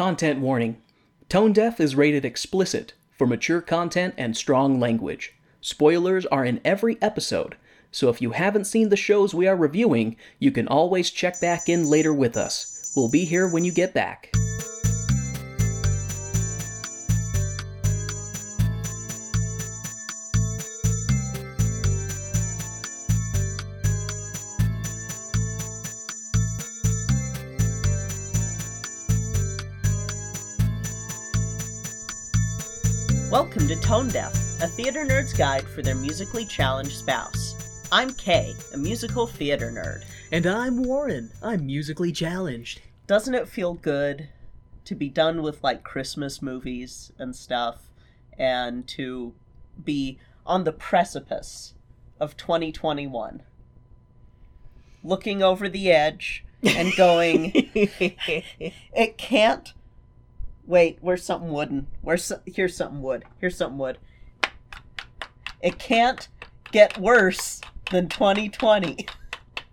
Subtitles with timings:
[0.00, 0.80] Content warning
[1.28, 5.34] Tone Deaf is rated explicit for mature content and strong language.
[5.60, 7.54] Spoilers are in every episode,
[7.92, 11.68] so if you haven't seen the shows we are reviewing, you can always check back
[11.68, 12.94] in later with us.
[12.96, 14.32] We'll be here when you get back.
[33.90, 37.88] Tone Deaf, a theater nerd's guide for their musically challenged spouse.
[37.90, 40.04] I'm Kay, a musical theater nerd.
[40.30, 41.32] And I'm Warren.
[41.42, 42.80] I'm musically challenged.
[43.08, 44.28] Doesn't it feel good
[44.84, 47.90] to be done with like Christmas movies and stuff
[48.38, 49.34] and to
[49.84, 51.74] be on the precipice
[52.20, 53.42] of 2021?
[55.02, 59.72] Looking over the edge and going, it can't
[60.70, 61.88] Wait, where's something wooden?
[62.00, 63.24] Where's so- here's something wood.
[63.40, 63.98] Here's something wood.
[65.60, 66.28] It can't
[66.70, 69.04] get worse than 2020.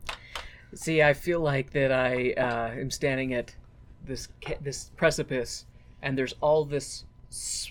[0.74, 3.56] See, I feel like that I uh, am standing at
[4.04, 5.68] this this precipice,
[6.02, 7.06] and there's all this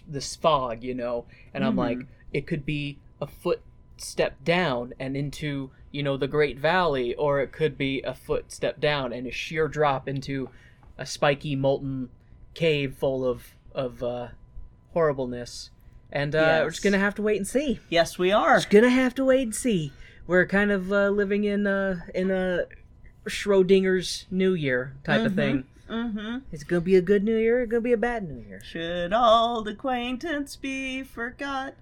[0.06, 1.98] this fog, you know, and I'm like,
[2.32, 7.50] it could be a footstep down and into you know the Great Valley, or it
[7.50, 10.48] could be a footstep down and a sheer drop into
[10.96, 12.08] a spiky molten
[12.56, 14.28] cave full of of uh,
[14.92, 15.70] horribleness.
[16.10, 17.78] And uh, we're just gonna have to wait and see.
[17.88, 18.56] Yes, we are.
[18.56, 19.92] Just gonna have to wait and see.
[20.26, 22.66] We're kind of uh, living in uh, in a
[23.26, 25.64] Schrodinger's New Year type of thing.
[25.88, 26.38] Mm-hmm.
[26.50, 27.62] It's gonna be a good New Year.
[27.62, 28.60] It's gonna be a bad New Year.
[28.64, 31.74] Should old acquaintance be forgot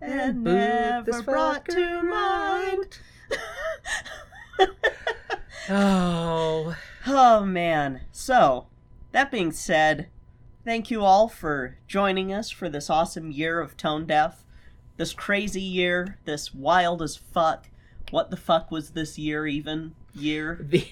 [0.00, 2.98] and And never brought to mind?
[5.70, 8.02] Oh, oh man.
[8.12, 8.66] So,
[9.12, 10.08] that being said,
[10.64, 14.44] thank you all for joining us for this awesome year of Tone Deaf.
[14.96, 17.68] This crazy year, this wild as fuck.
[18.10, 19.94] What the fuck was this year even?
[20.14, 20.58] Year?
[20.68, 20.86] the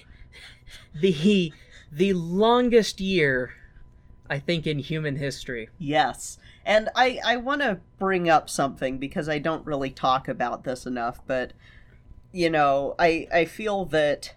[0.99, 1.53] the
[1.91, 3.53] the longest year,
[4.29, 5.69] I think, in human history.
[5.77, 6.37] Yes.
[6.65, 10.85] And I, I want to bring up something because I don't really talk about this
[10.85, 11.51] enough, but,
[12.31, 14.33] you know, I, I feel that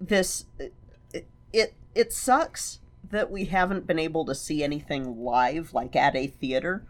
[0.00, 2.80] this, it, it, it sucks
[3.10, 6.84] that we haven't been able to see anything live, like at a theater,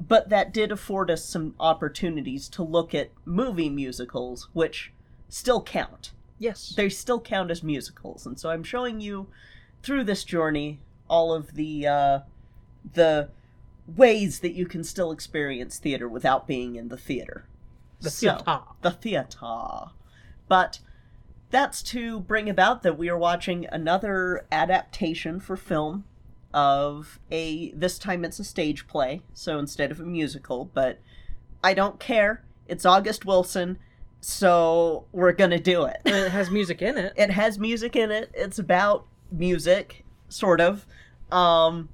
[0.00, 4.92] but that did afford us some opportunities to look at movie musicals, which
[5.28, 6.74] still count Yes.
[6.76, 9.28] they still count as musicals and so i'm showing you
[9.82, 12.18] through this journey all of the uh
[12.94, 13.28] the
[13.96, 17.46] ways that you can still experience theater without being in the theater
[18.00, 18.60] The So, theater.
[18.82, 19.90] the theater
[20.48, 20.80] but
[21.52, 26.04] that's to bring about that we are watching another adaptation for film
[26.52, 30.98] of a this time it's a stage play so instead of a musical but
[31.62, 33.78] i don't care it's august wilson
[34.20, 37.12] so we're gonna do it it has music in it.
[37.16, 38.30] it has music in it.
[38.34, 40.86] It's about music, sort of.
[41.30, 41.88] Um,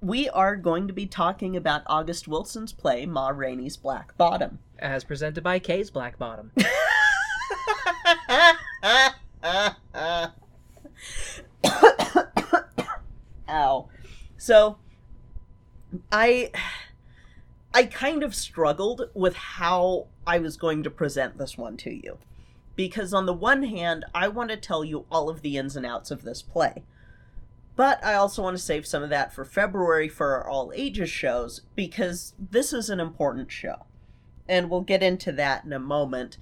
[0.00, 4.58] we are going to be talking about August Wilson's play, Ma Rainey's Black Bottom.
[4.78, 6.52] As presented by Kay's Black Bottom.
[13.48, 13.88] Ow.
[14.36, 14.78] So,
[16.10, 16.50] I.
[17.72, 22.18] I kind of struggled with how I was going to present this one to you.
[22.74, 25.86] Because, on the one hand, I want to tell you all of the ins and
[25.86, 26.82] outs of this play.
[27.76, 31.10] But I also want to save some of that for February for our all ages
[31.10, 33.86] shows, because this is an important show.
[34.48, 36.38] And we'll get into that in a moment.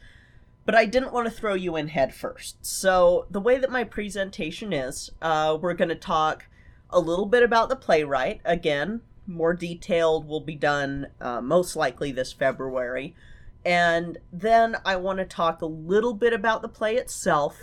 [0.69, 2.59] But I didn't want to throw you in head first.
[2.61, 6.45] So, the way that my presentation is, uh, we're going to talk
[6.91, 8.43] a little bit about the playwright.
[8.45, 13.17] Again, more detailed will be done uh, most likely this February.
[13.65, 17.61] And then I want to talk a little bit about the play itself.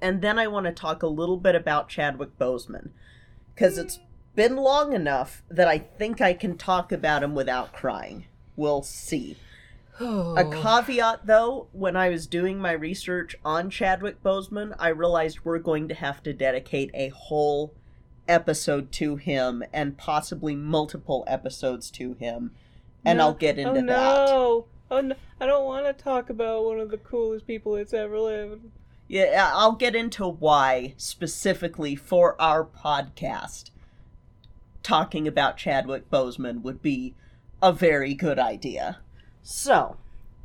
[0.00, 2.92] And then I want to talk a little bit about Chadwick Boseman.
[3.54, 4.00] Because it's
[4.34, 8.24] been long enough that I think I can talk about him without crying.
[8.56, 9.36] We'll see.
[10.00, 10.50] A oh.
[10.62, 15.88] caveat though, when I was doing my research on Chadwick Boseman, I realized we're going
[15.88, 17.74] to have to dedicate a whole
[18.28, 22.52] episode to him and possibly multiple episodes to him.
[23.04, 23.24] And No.
[23.24, 23.86] I'll get oh, into oh, that.
[23.86, 24.66] no.
[24.90, 25.16] Oh no!
[25.40, 28.64] I don't want to talk about one of the coolest people that's ever lived.
[29.06, 33.70] Yeah, I'll get into why specifically for our podcast
[34.82, 37.14] talking about Chadwick Boseman would be
[37.60, 38.98] a very good idea.
[39.50, 39.96] So,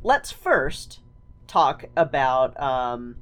[0.01, 1.01] let's first
[1.45, 3.17] talk about um,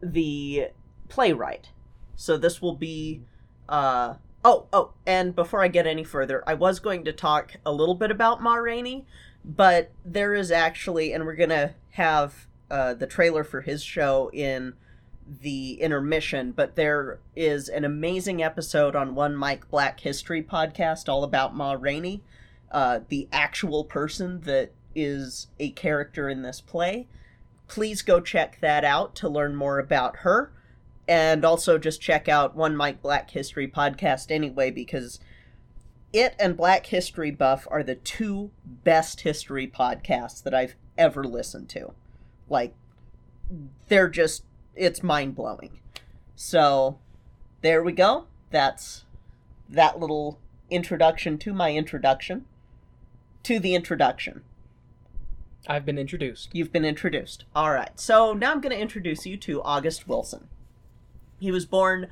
[0.00, 0.68] the
[1.08, 1.70] playwright.
[2.14, 3.22] So this will be
[3.68, 7.72] uh, Oh, oh, and before I get any further, I was going to talk a
[7.72, 9.04] little bit about Ma Rainey,
[9.44, 14.74] but there is actually, and we're gonna have uh, the trailer for his show in
[15.40, 21.24] the intermission, but there is an amazing episode on one Mic Black History podcast all
[21.24, 22.22] about Ma Rainey,
[22.70, 27.06] uh, the actual person that is a character in this play.
[27.68, 30.50] Please go check that out to learn more about her.
[31.06, 35.20] And also just check out one Mic Black History podcast anyway, because
[36.12, 41.68] it and Black History Buff are the two best history podcasts that I've ever listened
[41.70, 41.92] to.
[42.48, 42.74] Like,
[43.88, 44.44] they're just
[44.74, 45.78] it's mind blowing.
[46.34, 46.98] So
[47.62, 48.26] there we go.
[48.50, 49.04] That's
[49.68, 50.38] that little
[50.70, 52.46] introduction to my introduction
[53.44, 54.42] to the introduction.
[55.68, 56.50] I've been introduced.
[56.52, 57.44] You've been introduced.
[57.54, 57.98] All right.
[57.98, 60.48] So now I'm going to introduce you to August Wilson.
[61.40, 62.08] He was born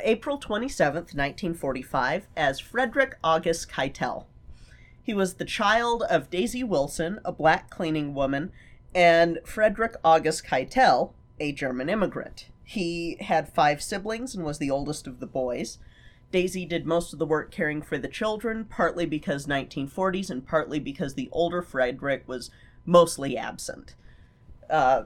[0.00, 4.26] April 27th, 1945, as Frederick August Kittel.
[5.02, 8.52] He was the child of Daisy Wilson, a black cleaning woman,
[8.94, 12.46] and Frederick August Kittel, a German immigrant.
[12.64, 15.78] He had five siblings and was the oldest of the boys.
[16.30, 20.78] Daisy did most of the work caring for the children, partly because 1940s and partly
[20.78, 22.50] because the older Frederick was
[22.90, 23.94] mostly absent.
[24.68, 25.04] Uh,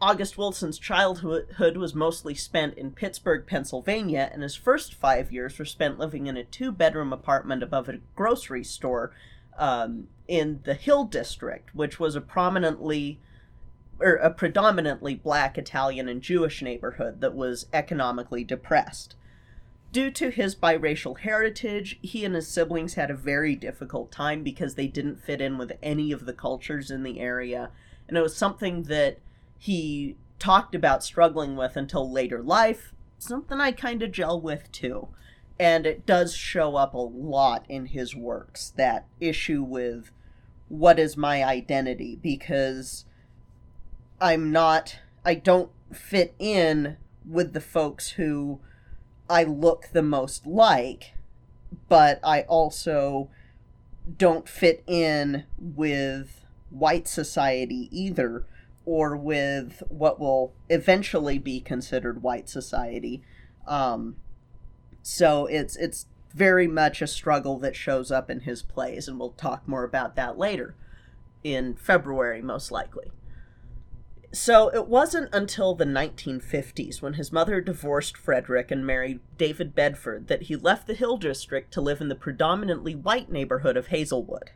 [0.00, 5.64] August Wilson's childhood was mostly spent in Pittsburgh, Pennsylvania, and his first five years were
[5.64, 9.12] spent living in a two bedroom apartment above a grocery store
[9.58, 13.20] um, in the Hill District, which was a prominently
[14.00, 19.14] or a predominantly black Italian and Jewish neighborhood that was economically depressed.
[19.94, 24.74] Due to his biracial heritage, he and his siblings had a very difficult time because
[24.74, 27.70] they didn't fit in with any of the cultures in the area,
[28.08, 29.20] and it was something that
[29.56, 35.10] he talked about struggling with until later life, something I kind of gel with too.
[35.60, 40.10] And it does show up a lot in his works, that issue with
[40.66, 43.04] what is my identity, because
[44.20, 48.58] I'm not I don't fit in with the folks who
[49.34, 51.14] I look the most like,
[51.88, 53.30] but I also
[54.16, 58.46] don't fit in with white society either
[58.86, 63.24] or with what will eventually be considered white society.
[63.66, 64.18] Um,
[65.02, 69.30] so it's it's very much a struggle that shows up in his plays, and we'll
[69.30, 70.76] talk more about that later
[71.42, 73.10] in February, most likely.
[74.34, 80.26] So it wasn't until the 1950s, when his mother divorced Frederick and married David Bedford,
[80.26, 84.50] that he left the Hill District to live in the predominantly white neighborhood of Hazelwood.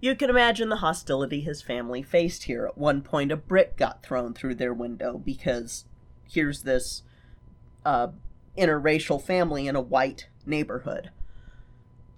[0.00, 2.64] You can imagine the hostility his family faced here.
[2.64, 5.84] At one point, a brick got thrown through their window because
[6.26, 7.02] here's this
[7.84, 8.08] uh,
[8.56, 11.10] interracial family in a white neighborhood.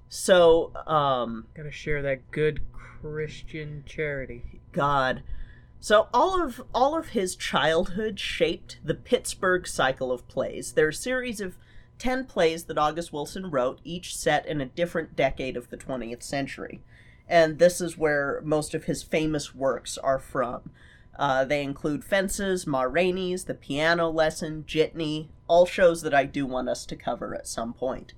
[0.09, 1.49] So, um.
[1.53, 2.61] Gotta share that good
[3.03, 4.61] Christian charity.
[4.71, 5.25] God.
[5.81, 10.73] So all of all of his childhood shaped the Pittsburgh cycle of plays.
[10.73, 11.56] There are a series of
[11.99, 16.23] 10 plays that August Wilson wrote, each set in a different decade of the 20th
[16.23, 16.82] century.
[17.27, 20.71] And this is where most of his famous works are from.
[21.19, 26.47] Uh, they include Fences, Ma Rainey's, The Piano Lesson, Jitney, all shows that I do
[26.47, 28.15] want us to cover at some point.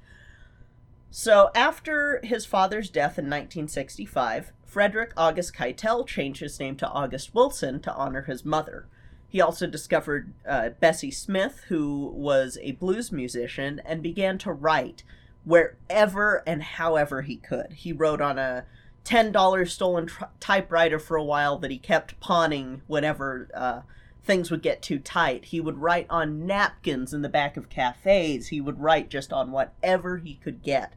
[1.11, 7.35] So, after his father's death in 1965, Frederick August Kittel changed his name to August
[7.35, 8.87] Wilson to honor his mother.
[9.29, 15.03] He also discovered uh, Bessie Smith, who was a blues musician, and began to write
[15.45, 17.75] wherever and however he could.
[17.75, 18.65] He wrote on a
[19.05, 23.81] $10 stolen tr- typewriter for a while that he kept pawning whenever uh,
[24.25, 25.45] things would get too tight.
[25.45, 28.49] He would write on napkins in the back of cafes.
[28.49, 30.95] He would write just on whatever he could get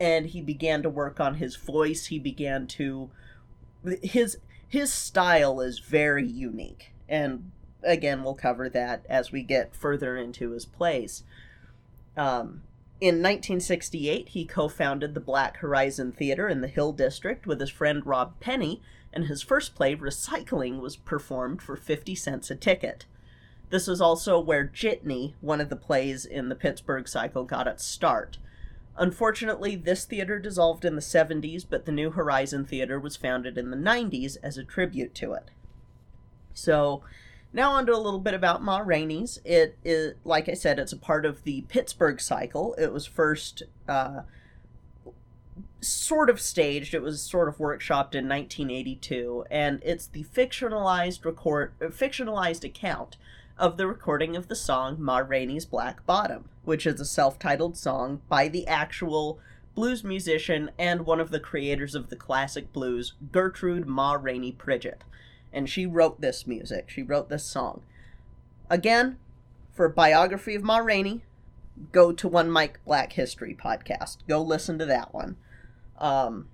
[0.00, 2.06] and he began to work on his voice.
[2.06, 3.10] He began to
[4.02, 7.50] his his style is very unique, and
[7.82, 11.22] again, we'll cover that as we get further into his plays.
[12.16, 12.62] Um,
[13.00, 17.70] in 1968, he co founded the Black Horizon Theater in the Hill District with his
[17.70, 18.80] friend Rob Penny,
[19.12, 23.06] and his first play, Recycling, was performed for 50 cents a ticket.
[23.70, 27.84] This was also where Jitney, one of the plays in the Pittsburgh cycle, got its
[27.84, 28.38] start.
[28.96, 33.70] Unfortunately, this theater dissolved in the 70s, but the New Horizon Theater was founded in
[33.70, 35.50] the 90s as a tribute to it.
[36.52, 37.02] So,
[37.52, 39.40] now on to a little bit about Ma Rainey's.
[39.44, 42.74] It is, like I said, it's a part of the Pittsburgh cycle.
[42.78, 44.22] It was first uh,
[45.80, 46.94] sort of staged.
[46.94, 53.16] It was sort of workshopped in 1982, and it's the fictionalized record, fictionalized account
[53.58, 57.76] of the recording of the song Ma Rainey's Black Bottom, which is a self titled
[57.76, 59.38] song by the actual
[59.74, 65.02] blues musician and one of the creators of the classic blues, Gertrude Ma Rainey Pridgett.
[65.52, 67.82] And she wrote this music, she wrote this song.
[68.68, 69.18] Again,
[69.72, 71.22] for biography of Ma Rainey,
[71.92, 74.18] go to One Mic Black History podcast.
[74.28, 75.36] Go listen to that one.
[75.98, 76.48] Um,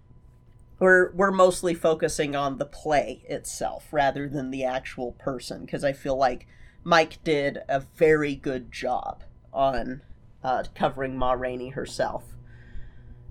[0.78, 5.92] we're we're mostly focusing on the play itself rather than the actual person because I
[5.92, 6.46] feel like
[6.84, 9.22] Mike did a very good job
[9.52, 10.02] on
[10.42, 12.24] uh, covering Ma Rainey herself.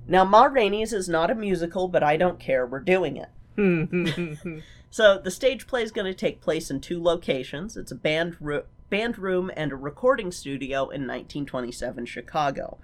[0.07, 2.65] Now, Ma Rainey's is not a musical, but I don't care.
[2.65, 3.29] We're doing it.
[4.89, 7.77] so the stage play is going to take place in two locations.
[7.77, 12.79] It's a band ro- band room and a recording studio in 1927 Chicago.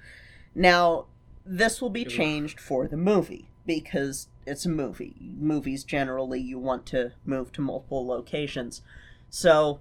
[0.53, 1.05] Now,
[1.45, 5.15] this will be changed for the movie because it's a movie.
[5.37, 8.81] Movies generally you want to move to multiple locations.
[9.29, 9.79] So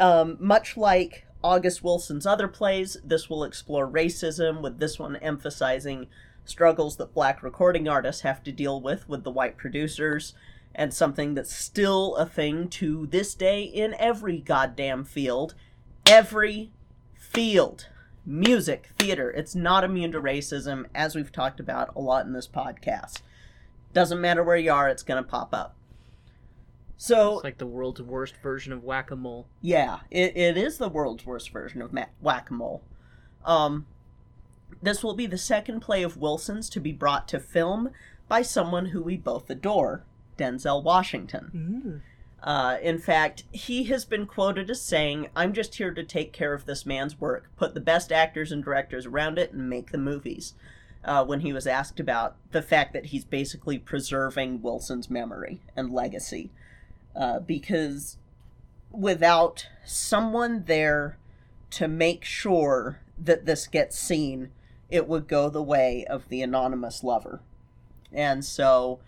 [0.00, 6.06] um, much like August Wilson's other plays, this will explore racism, with this one emphasizing
[6.44, 10.34] struggles that black recording artists have to deal with with the white producers,
[10.74, 15.54] and something that's still a thing to this day in every goddamn field.
[16.06, 16.70] Every
[17.14, 17.88] field.
[18.26, 22.46] Music, theater, it's not immune to racism, as we've talked about a lot in this
[22.46, 23.22] podcast.
[23.92, 25.74] Doesn't matter where you are, it's going to pop up.
[27.02, 29.46] So it's like the world's worst version of whack a mole.
[29.62, 32.82] Yeah, it, it is the world's worst version of whack a mole.
[33.42, 33.86] Um,
[34.82, 37.88] this will be the second play of Wilson's to be brought to film
[38.28, 40.04] by someone who we both adore,
[40.36, 42.02] Denzel Washington.
[42.44, 42.46] Mm.
[42.46, 46.52] Uh, in fact, he has been quoted as saying, I'm just here to take care
[46.52, 49.96] of this man's work, put the best actors and directors around it, and make the
[49.96, 50.52] movies
[51.02, 55.90] uh, when he was asked about the fact that he's basically preserving Wilson's memory and
[55.90, 56.50] legacy.
[57.14, 58.16] Uh, because
[58.90, 61.18] without someone there
[61.70, 64.50] to make sure that this gets seen,
[64.88, 67.40] it would go the way of the anonymous lover.
[68.12, 69.00] And so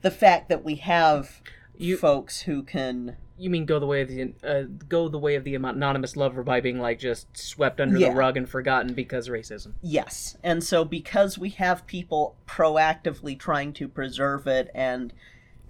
[0.00, 1.40] the fact that we have
[1.76, 5.34] you, folks who can you mean go the way of the uh, go the way
[5.34, 8.10] of the anonymous lover by being like just swept under yeah.
[8.10, 9.72] the rug and forgotten because racism.
[9.80, 15.12] Yes, and so because we have people proactively trying to preserve it and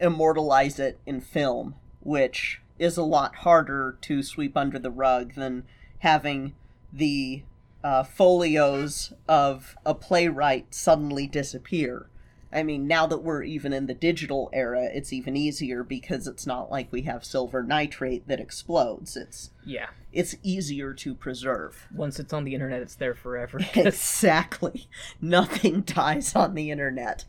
[0.01, 5.65] immortalize it in film, which is a lot harder to sweep under the rug than
[6.01, 6.55] having
[6.93, 7.43] the
[7.85, 12.09] uh, folios of a playwright suddenly disappear.
[12.53, 16.47] I mean, now that we're even in the digital era, it's even easier because it's
[16.47, 19.17] not like we have silver nitrate that explodes.
[19.17, 21.89] It's yeah, it's easier to preserve.
[21.95, 23.59] Once it's on the internet, it's there forever.
[23.75, 24.87] exactly,
[25.21, 27.25] nothing dies on the internet.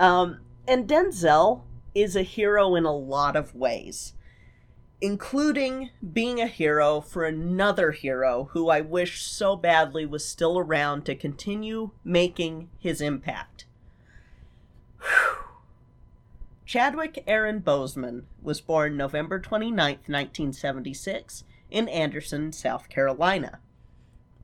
[0.00, 1.62] Um, and Denzel
[1.94, 4.14] is a hero in a lot of ways,
[5.00, 11.04] including being a hero for another hero who I wish so badly was still around
[11.06, 13.66] to continue making his impact.
[16.64, 19.74] Chadwick Aaron Boseman was born November 29,
[20.06, 23.58] 1976, in Anderson, South Carolina.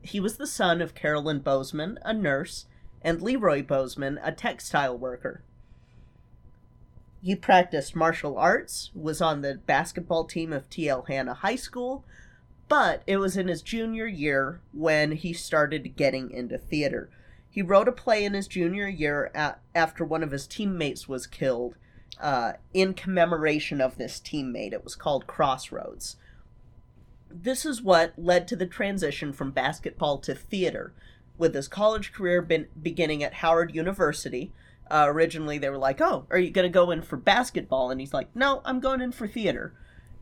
[0.03, 2.67] He was the son of Carolyn Boseman, a nurse,
[3.03, 5.43] and Leroy Boseman, a textile worker.
[7.26, 12.04] He practiced martial arts, was on the basketball team of TL Hanna High School,
[12.68, 17.11] but it was in his junior year when he started getting into theater.
[17.50, 21.26] He wrote a play in his junior year at, after one of his teammates was
[21.26, 21.75] killed
[22.21, 24.73] uh, in commemoration of this teammate.
[24.73, 26.18] It was called Crossroads.
[27.28, 30.95] This is what led to the transition from basketball to theater,
[31.37, 34.52] with his college career been, beginning at Howard University,
[34.90, 38.00] uh, originally, they were like, "Oh, are you going to go in for basketball?" And
[38.00, 39.75] he's like, "No, I'm going in for theater."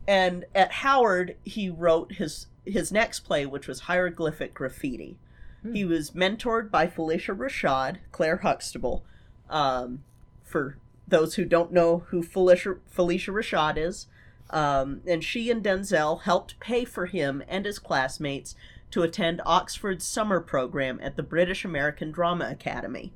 [0.07, 5.17] And at Howard, he wrote his his next play, which was Hieroglyphic Graffiti.
[5.61, 5.73] Hmm.
[5.73, 9.03] He was mentored by Felicia Rashad, Claire Huxtable.
[9.49, 10.03] Um,
[10.43, 14.07] for those who don't know who Felicia, Phylicia Rashad is,
[14.49, 18.55] um, and she and Denzel helped pay for him and his classmates
[18.91, 23.13] to attend Oxford's summer program at the British American Drama Academy.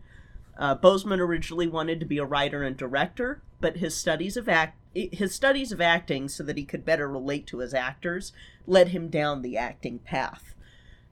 [0.60, 4.76] Uh, Boseman originally wanted to be a writer and director, but his studies of act
[4.94, 8.34] his studies of acting so that he could better relate to his actors
[8.66, 10.56] led him down the acting path.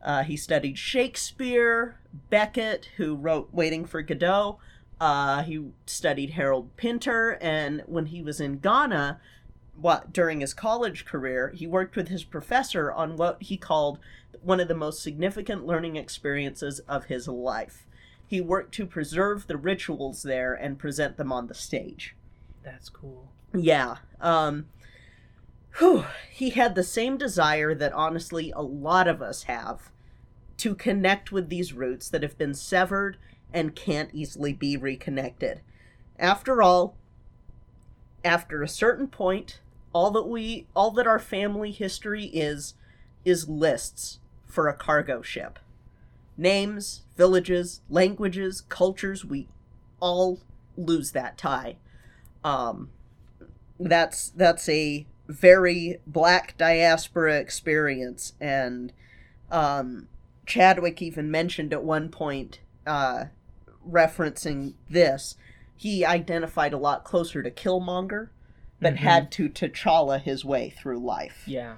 [0.04, 2.00] Uh, he studied Shakespeare,
[2.32, 4.58] Beckett, who wrote Waiting for Godot.
[5.00, 9.22] Uh, he studied Harold Pinter, and when he was in Ghana,
[9.80, 14.00] what during his college career, he worked with his professor on what he called
[14.42, 17.87] one of the most significant learning experiences of his life
[18.28, 22.16] he worked to preserve the rituals there and present them on the stage.
[22.64, 23.32] That's cool.
[23.54, 23.98] Yeah.
[24.20, 24.68] Um,
[25.78, 29.92] whew, he had the same desire that honestly a lot of us have
[30.58, 33.18] to connect with these roots that have been severed
[33.54, 35.62] and can't easily be reconnected.
[36.20, 36.98] After all,
[38.26, 39.62] after a certain point,
[39.94, 42.74] all that we all that our family history is
[43.24, 45.60] is lists for a cargo ship.
[46.38, 49.48] Names, villages, languages, cultures, we
[50.00, 50.40] all
[50.78, 51.78] lose that tie.
[52.44, 52.90] Um
[53.80, 58.94] that's that's a very black diaspora experience and
[59.52, 60.08] um
[60.46, 63.26] Chadwick even mentioned at one point uh
[63.88, 65.36] referencing this
[65.76, 68.30] he identified a lot closer to Killmonger,
[68.82, 68.98] but Mhm.
[68.98, 71.44] had to T'Challa his way through life.
[71.46, 71.76] Yeah.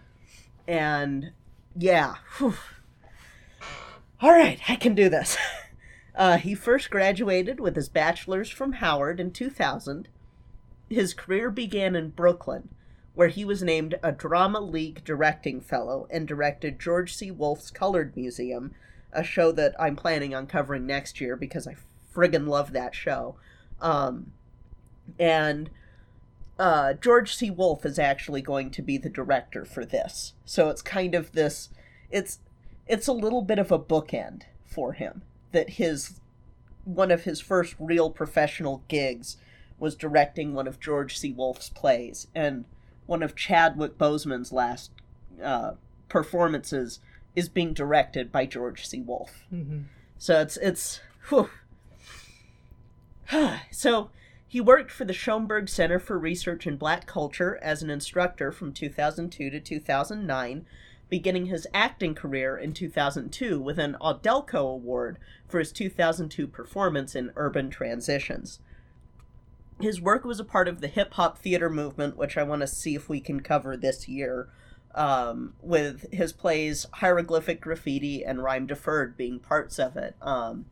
[0.67, 1.31] And
[1.75, 2.53] yeah, whew.
[4.21, 5.37] All right, I can do this.
[6.15, 10.09] Uh, he first graduated with his bachelor's from Howard in 2000.
[10.89, 12.67] His career began in Brooklyn,
[13.13, 17.31] where he was named a Drama League Directing Fellow and directed George C.
[17.31, 18.73] Wolfe's Colored Museum,
[19.13, 21.77] a show that I'm planning on covering next year because I
[22.13, 23.37] friggin' love that show.
[23.79, 24.33] Um,
[25.17, 25.69] and
[26.59, 27.49] uh, George C.
[27.49, 30.33] Wolfe is actually going to be the director for this.
[30.43, 31.69] So it's kind of this
[32.11, 32.39] it's
[32.89, 35.21] it's a little bit of a bookend for him
[35.53, 36.19] that his
[36.83, 39.37] one of his first real professional gigs
[39.77, 41.31] was directing one of George C.
[41.31, 42.65] Wolfe's plays and
[43.05, 44.91] one of Chadwick Boseman's last
[45.41, 45.73] uh,
[46.09, 46.99] performances
[47.35, 49.01] is being directed by George C.
[49.01, 49.45] Wolfe.
[49.53, 49.81] Mm-hmm.
[50.17, 51.49] So it's it's whew.
[53.71, 54.09] so
[54.47, 58.73] he worked for the Schomburg Center for Research in Black Culture as an instructor from
[58.73, 60.65] 2002 to 2009,
[61.09, 67.31] beginning his acting career in 2002 with an Audelco Award for his 2002 performance in
[67.35, 68.59] Urban Transitions.
[69.81, 72.67] His work was a part of the hip hop theater movement, which I want to
[72.67, 74.49] see if we can cover this year,
[74.93, 80.15] um, with his plays Hieroglyphic Graffiti and Rhyme Deferred being parts of it.
[80.21, 80.65] Um,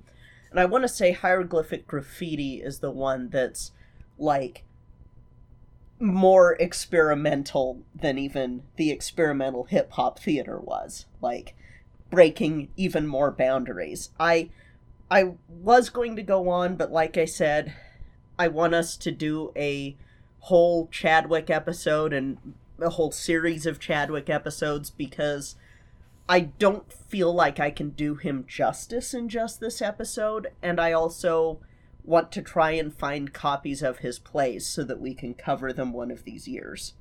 [0.52, 3.72] and I want to say Hieroglyphic Graffiti is the one that's
[4.18, 4.64] like
[6.00, 11.06] more experimental than even the experimental hip hop theater was.
[11.22, 11.56] Like
[12.10, 14.10] breaking even more boundaries.
[14.20, 14.50] I
[15.10, 17.74] I was going to go on, but like I said,
[18.38, 19.96] I want us to do a
[20.42, 22.38] whole Chadwick episode and
[22.80, 25.56] a whole series of Chadwick episodes because
[26.30, 30.92] I don't feel like I can do him justice in just this episode, and I
[30.92, 31.60] also
[32.08, 35.92] want to try and find copies of his plays so that we can cover them
[35.92, 36.94] one of these years.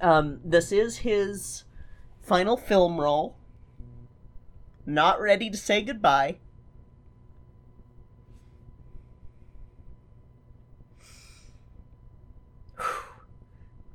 [0.00, 1.62] Um, this is his
[2.20, 3.36] final film role.
[4.84, 6.38] Not ready to say goodbye.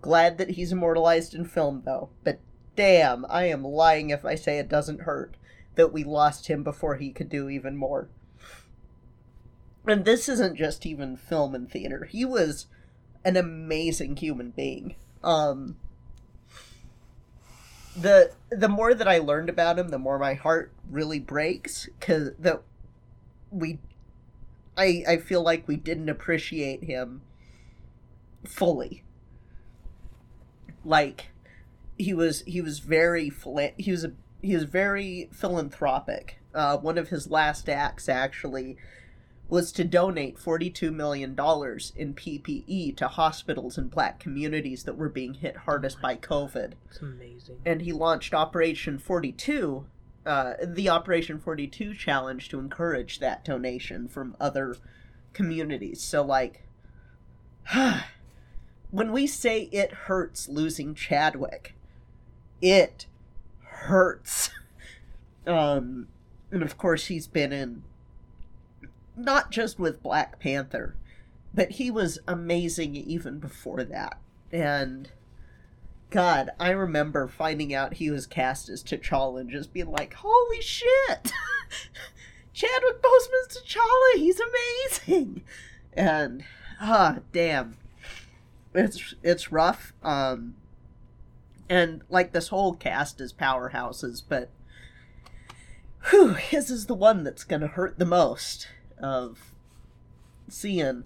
[0.02, 2.12] Glad that he's immortalized in film, though.
[2.24, 2.40] But
[2.78, 5.36] damn, I am lying if I say it doesn't hurt
[5.76, 8.10] that we lost him before he could do even more.
[9.88, 12.06] And this isn't just even film and theater.
[12.06, 12.68] He was
[13.26, 14.96] an amazing human being.
[15.24, 15.78] Um
[17.96, 22.32] the the more that I learned about him, the more my heart really breaks cuz
[22.40, 22.62] that
[23.52, 23.80] we
[24.78, 27.22] I I feel like we didn't appreciate him
[28.46, 29.04] fully.
[30.84, 31.32] Like
[31.98, 36.40] he was he was very phila- he was a he was very philanthropic.
[36.54, 38.78] Uh, one of his last acts actually
[39.52, 45.34] was to donate $42 million in PPE to hospitals in black communities that were being
[45.34, 46.72] hit hardest by COVID.
[46.90, 47.58] It's amazing.
[47.66, 49.86] And he launched Operation 42,
[50.26, 54.78] uh, the Operation 42 challenge to encourage that donation from other
[55.34, 56.02] communities.
[56.02, 56.64] So, like,
[58.90, 61.76] when we say it hurts losing Chadwick,
[62.62, 63.06] it
[63.64, 64.52] hurts.
[65.46, 66.08] um,
[66.52, 67.84] and of course, he's been in
[69.16, 70.96] not just with Black Panther,
[71.54, 74.18] but he was amazing even before that.
[74.52, 75.10] And
[76.10, 80.62] God, I remember finding out he was cast as T'Challa and just being like, "Holy
[80.62, 81.32] shit!
[82.54, 84.16] Chadwick Boseman's T'Challa.
[84.16, 85.44] He's amazing."
[85.94, 86.44] And
[86.82, 87.78] ah, damn,
[88.74, 89.94] it's it's rough.
[90.04, 90.56] Um,
[91.70, 94.50] and like this whole cast is powerhouses, but
[96.10, 98.68] whew, his is the one that's gonna hurt the most
[99.02, 99.54] of
[100.48, 101.04] seeing.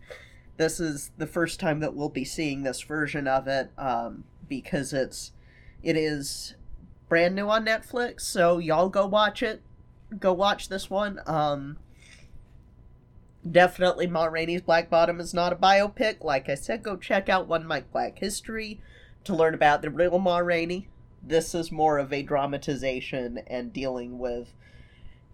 [0.58, 4.94] This is the first time that we'll be seeing this version of it, um, because
[4.94, 5.32] it's
[5.84, 6.56] it is
[7.10, 8.22] brand new on Netflix.
[8.22, 9.62] So y'all go watch it.
[10.20, 11.20] Go watch this one.
[11.26, 11.78] Um,
[13.50, 16.24] definitely, Ma Rainey's Black Bottom is not a biopic.
[16.24, 18.80] Like I said, go check out One Mic Black History.
[19.26, 20.88] to learn about the real Ma Rainey.
[21.22, 24.54] This is more of a dramatization and dealing with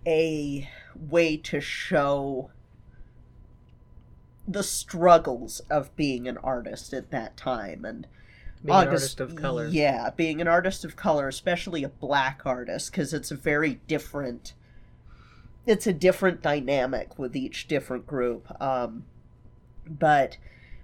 [0.07, 2.51] a way to show
[4.47, 8.07] the struggles of being an artist at that time and
[8.63, 9.67] being August, an artist of color.
[9.67, 14.53] Yeah, being an artist of color, especially a black artist, because it's a very different.
[15.65, 18.47] It's a different dynamic with each different group.
[18.61, 19.05] Um,
[19.87, 20.37] but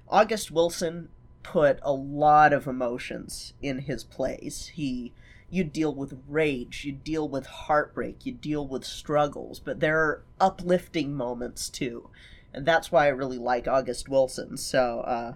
[0.08, 1.10] August Wilson
[1.44, 4.72] put a lot of emotions in his plays.
[4.76, 5.14] He
[5.50, 10.24] you deal with rage, you deal with heartbreak, you deal with struggles, but there are
[10.40, 12.10] uplifting moments too.
[12.54, 14.58] And that's why I really like August Wilson.
[14.58, 15.34] So, uh,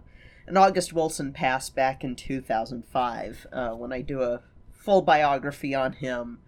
[0.47, 5.93] and August Wilson passed back in 2005 uh, when I do a full biography on
[5.93, 6.39] him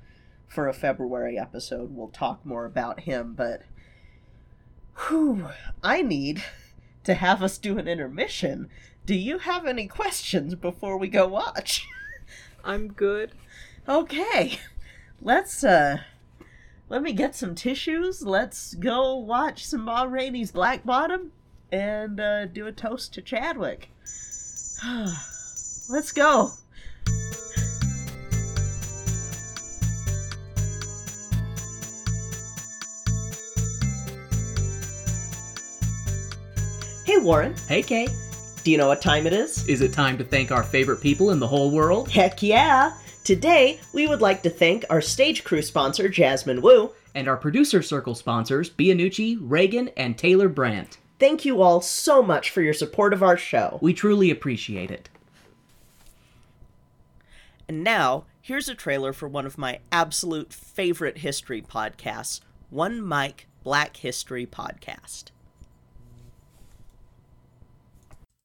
[0.47, 1.95] for a February episode.
[1.95, 3.61] We'll talk more about him, but
[5.07, 5.47] whew,
[5.81, 6.43] I need
[7.03, 8.69] to have us do an intermission
[9.05, 11.85] do you have any questions before we go watch?
[12.63, 13.33] I'm good.
[13.87, 14.59] Okay.
[15.21, 15.99] Let's uh
[16.89, 18.21] let me get some tissues.
[18.21, 21.31] Let's go watch some Ma Rainey's Black Bottom
[21.71, 23.89] and uh, do a toast to Chadwick.
[25.89, 26.51] Let's go.
[37.05, 37.55] Hey Warren.
[37.67, 38.07] Hey Kay.
[38.63, 39.67] Do you know what time it is?
[39.67, 42.09] Is it time to thank our favorite people in the whole world?
[42.09, 42.93] Heck yeah!
[43.23, 47.81] Today, we would like to thank our stage crew sponsor, Jasmine Wu, and our producer
[47.81, 50.97] circle sponsors, Bianucci, Reagan, and Taylor Brandt.
[51.19, 53.79] Thank you all so much for your support of our show.
[53.81, 55.07] We truly appreciate it.
[57.69, 63.47] And now, here's a trailer for one of my absolute favorite history podcasts, One Mic
[63.63, 65.25] Black History Podcast.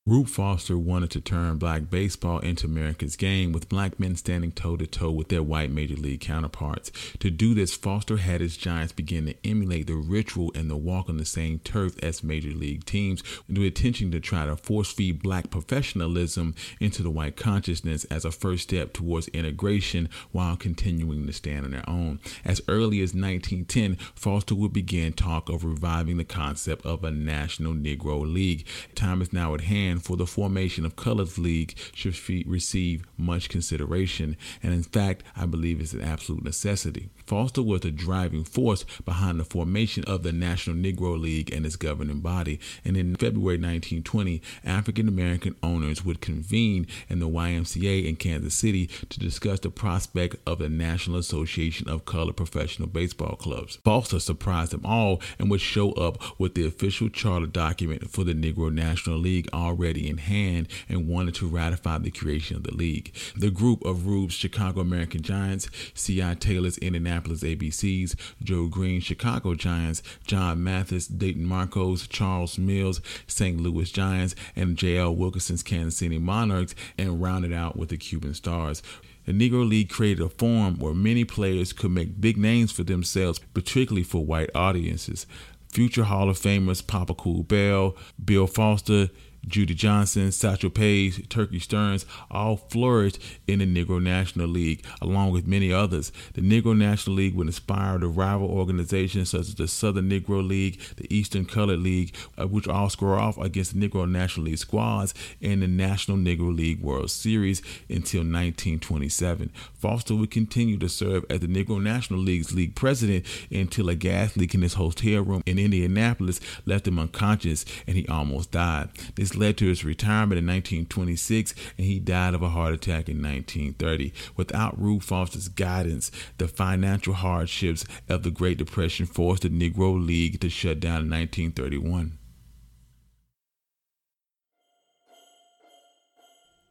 [0.08, 4.74] Rube Foster wanted to turn black baseball into America's game with black men standing toe
[4.78, 6.90] to toe with their white major league counterparts.
[7.18, 11.10] To do this, Foster had his Giants begin to emulate the ritual and the walk
[11.10, 14.90] on the same turf as major league teams, with the intention to try to force
[14.90, 21.26] feed black professionalism into the white consciousness as a first step towards integration while continuing
[21.26, 22.18] to stand on their own.
[22.46, 27.74] As early as 1910, Foster would begin talk of reviving the concept of a National
[27.74, 28.64] Negro League.
[28.94, 34.36] Time is now at hand for the formation of Colors League should receive much consideration,
[34.62, 37.10] and in fact, I believe it's an absolute necessity.
[37.26, 41.76] Foster was the driving force behind the formation of the National Negro League and its
[41.76, 48.16] governing body, and in February 1920, African American owners would convene in the YMCA in
[48.16, 53.76] Kansas City to discuss the prospect of the National Association of Colored Professional Baseball Clubs.
[53.84, 58.34] Foster surprised them all and would show up with the official charter document for the
[58.34, 62.74] Negro National League already already in hand and wanted to ratify the creation of the
[62.74, 63.14] league.
[63.34, 66.34] The group of Rube's Chicago American Giants, C.I.
[66.34, 73.58] Taylor's Indianapolis ABCs, Joe Green Chicago Giants, John Mathis Dayton Marcos, Charles Mills St.
[73.58, 75.16] Louis Giants, and J.L.
[75.16, 78.82] Wilkinson's Kansas City Monarchs, and rounded out with the Cuban Stars.
[79.24, 83.40] The Negro League created a forum where many players could make big names for themselves,
[83.54, 85.26] particularly for white audiences.
[85.70, 89.10] Future Hall of Famers Papa Cool Bell, Bill Foster,
[89.46, 95.46] Judy Johnson, Satchel Paige, Turkey Stearnes all flourished in the Negro National League, along with
[95.46, 96.12] many others.
[96.34, 100.80] The Negro National League would inspire the rival organizations such as the Southern Negro League,
[100.96, 105.14] the Eastern Colored League, uh, which all square off against the Negro National League squads
[105.40, 109.50] in the National Negro League World Series until 1927.
[109.74, 114.36] Foster would continue to serve as the Negro National League's league president until a gas
[114.36, 118.88] leak in his hotel room in Indianapolis left him unconscious and he almost died.
[119.14, 123.22] This led to his retirement in 1926, and he died of a heart attack in
[123.22, 124.12] 1930.
[124.36, 130.40] Without Rube Foster's guidance, the financial hardships of the Great Depression forced the Negro League
[130.40, 132.18] to shut down in 1931.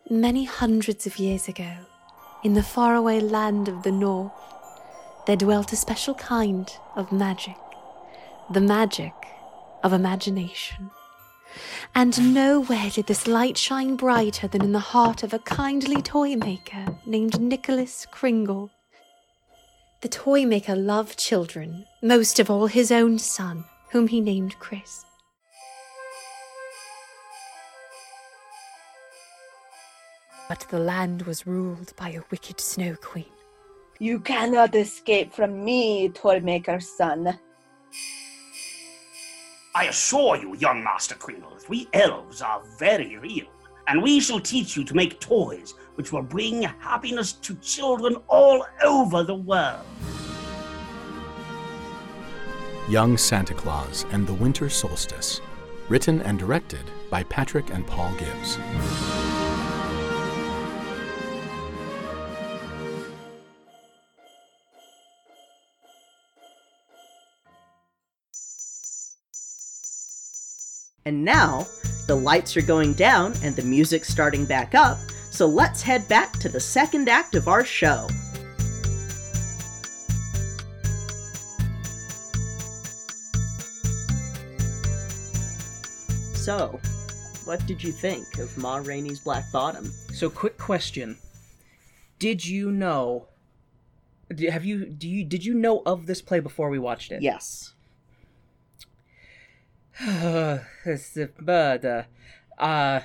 [0.09, 1.73] Many hundreds of years ago,
[2.43, 4.31] in the faraway land of the North,
[5.25, 7.57] there dwelt a special kind of magic,
[8.49, 9.13] the magic
[9.83, 10.91] of imagination.
[11.95, 16.35] And nowhere did this light shine brighter than in the heart of a kindly toy
[16.35, 18.69] maker named Nicholas Kringle.
[20.01, 25.03] The toy maker loved children, most of all his own son, whom he named Chris.
[30.47, 33.25] But the land was ruled by a wicked snow queen.
[33.99, 37.39] You cannot escape from me, toy maker's son.
[39.77, 43.45] I assure you, young Master Kringle, we elves are very real.
[43.87, 48.65] and we shall teach you to make toys which will bring happiness to children all
[48.83, 49.85] over the world.
[52.89, 55.41] Young Santa Claus and the Winter Solstice.
[55.89, 58.57] Written and directed by Patrick and Paul Gibbs.
[71.07, 71.65] And now,
[72.07, 74.97] the lights are going down and the music's starting back up,
[75.31, 78.09] so let's head back to the second act of our show.
[86.33, 86.77] So,
[87.45, 89.85] what did you think of Ma Rainey's Black Bottom?
[90.13, 91.17] So, quick question:
[92.19, 93.29] Did you know?
[94.49, 94.85] Have you?
[94.87, 95.23] Do you?
[95.23, 97.21] Did you know of this play before we watched it?
[97.21, 97.75] Yes.
[100.85, 102.03] It's the- but uh,
[102.57, 103.01] uh,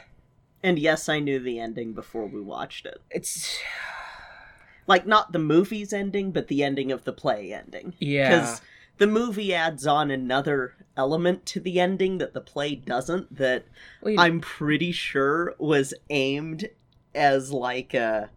[0.62, 3.00] And yes, I knew the ending before we watched it.
[3.10, 3.58] it's
[4.88, 7.94] Like, not the movie's ending, but the ending of the play ending.
[8.00, 8.28] Yeah.
[8.28, 8.60] Because
[8.98, 13.64] the movie adds on another element to the ending that the play doesn't, that
[14.02, 16.68] Well, you- I'm pretty sure was aimed
[17.14, 18.28] as like a.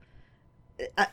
[0.98, 1.06] Uh,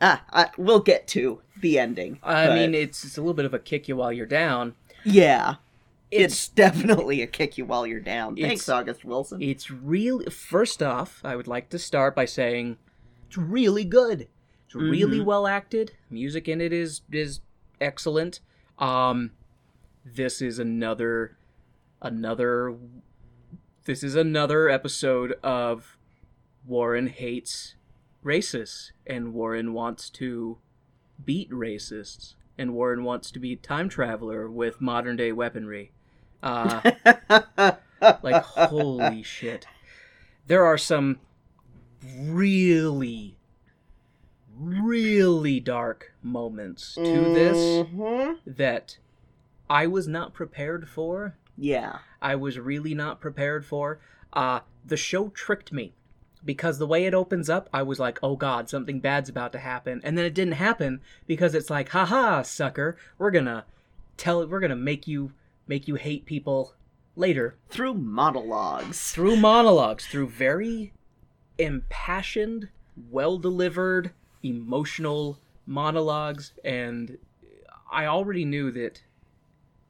[0.00, 2.18] ah, uh, we'll get to the ending.
[2.22, 4.74] I but mean, it's, it's a little bit of a kick you while you're down.
[5.04, 5.56] yeah,
[6.18, 8.36] It's definitely a kick you while you're down.
[8.36, 9.40] Thanks, August Wilson.
[9.42, 12.78] it's really first off, I would like to start by saying
[13.26, 14.28] it's really good.
[14.66, 15.24] It's really Mhm.
[15.24, 15.92] well acted.
[16.10, 17.40] Music in it is is
[17.80, 18.40] excellent.
[18.78, 19.32] Um,
[20.04, 21.36] this is another
[22.02, 22.76] another.
[23.84, 25.96] This is another episode of
[26.66, 27.74] Warren hates
[28.24, 30.58] racists, and Warren wants to
[31.24, 35.92] beat racists, and Warren wants to be time traveler with modern day weaponry.
[36.42, 36.92] Uh,
[38.22, 39.66] like holy shit.
[40.46, 41.18] There are some
[42.18, 43.36] really
[44.58, 48.38] really dark moments to this Mhm.
[48.46, 48.96] that
[49.68, 51.34] i was not prepared for.
[51.58, 51.98] Yeah.
[52.22, 53.98] i was really not prepared for.
[54.32, 55.92] Uh the show tricked me
[56.44, 59.58] because the way it opens up i was like oh god something bad's about to
[59.58, 60.00] happen.
[60.04, 62.96] And then it didn't happen because it's like haha sucker.
[63.18, 63.64] We're gonna
[64.16, 65.32] tell we're gonna make you
[65.66, 66.74] make you hate people
[67.14, 69.12] later Through monologues.
[69.12, 70.92] through monologues, through very
[71.58, 72.68] impassioned,
[73.10, 77.18] well delivered, emotional monologues, and
[77.90, 79.02] I already knew that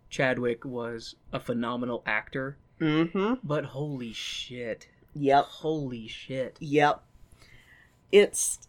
[0.09, 3.35] Chadwick was a phenomenal actor, Mm-hmm.
[3.43, 4.89] but holy shit.
[5.15, 5.45] Yep.
[5.47, 6.57] Holy shit.
[6.61, 7.03] Yep.
[8.13, 8.61] It's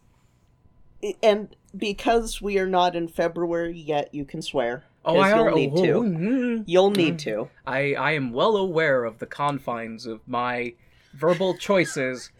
[1.22, 4.84] and because we are not in February yet, you can swear.
[5.04, 5.94] Oh, I you'll already need to.
[6.00, 7.48] mm, You'll need to.
[7.66, 10.74] I I am well aware of the confines of my
[11.14, 12.30] verbal choices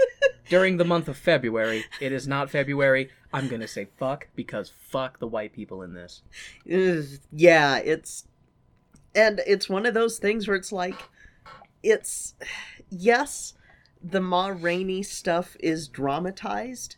[0.48, 1.84] during the month of February.
[2.00, 3.10] It is not February.
[3.32, 6.22] I'm going to say fuck because fuck the white people in this.
[7.32, 8.26] Yeah, it's
[9.14, 10.96] and it's one of those things where it's like
[11.82, 12.34] it's
[12.90, 13.54] yes,
[14.02, 16.96] the Ma Rainey stuff is dramatized,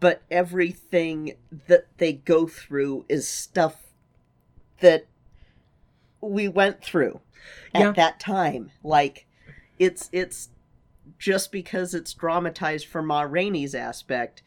[0.00, 1.34] but everything
[1.68, 3.76] that they go through is stuff
[4.80, 5.06] that
[6.20, 7.20] we went through
[7.74, 7.92] at Yeah.
[7.92, 8.70] that time.
[8.82, 9.26] Like
[9.78, 10.50] it's it's
[11.18, 14.42] just because it's dramatized for Ma Rainey's aspect,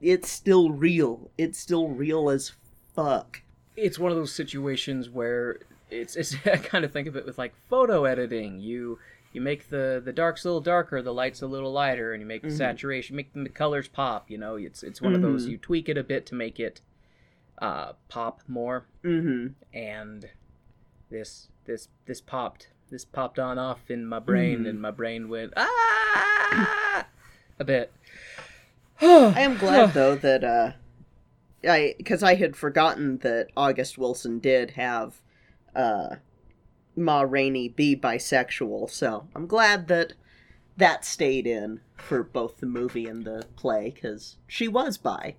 [0.00, 1.30] it's still real.
[1.38, 2.52] It's still real as
[2.94, 3.42] fuck.
[3.74, 5.58] it's one of those situations where
[5.90, 8.60] it's, it's I kind of think of it with like photo editing.
[8.60, 8.98] You
[9.32, 12.26] you make the the darks a little darker, the lights a little lighter, and you
[12.26, 12.56] make the Mhm.
[12.58, 14.30] saturation, make the colors pop.
[14.30, 15.50] You know, it's it's one of those Mhm.
[15.52, 16.80] you tweak it a bit to make it
[17.60, 18.86] uh, pop more.
[19.04, 19.48] Mm-hmm.
[19.76, 20.28] And
[21.10, 24.68] this this this popped this popped on off in my brain, Mhm.
[24.70, 27.06] and my brain went ah
[27.58, 27.92] a bit.
[29.00, 30.72] I am glad though that uh
[31.68, 35.20] I because I had forgotten that August Wilson did have
[35.74, 36.16] uh
[36.94, 40.12] Ma Rainey be bisexual, so I'm glad that
[40.76, 45.36] that stayed in for both the movie and the play because she was bi,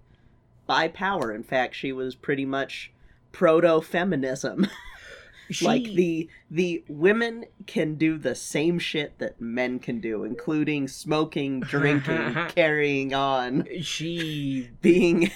[0.74, 1.32] bi power.
[1.32, 2.92] In fact, she was pretty much
[3.32, 4.68] proto feminism.
[5.62, 11.60] like the the women can do the same shit that men can do, including smoking,
[11.76, 15.32] drinking, carrying on, she being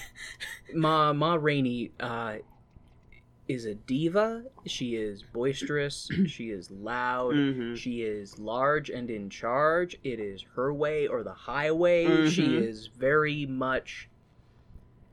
[0.74, 2.36] Ma Ma Rainey uh,
[3.46, 4.44] is a diva.
[4.66, 6.10] She is boisterous.
[6.26, 7.34] she is loud.
[7.36, 7.76] Mhm.
[7.76, 9.96] She is large and in charge.
[10.02, 12.28] It is her way or the highway.
[12.28, 12.62] She Mhm.
[12.68, 14.08] is very much,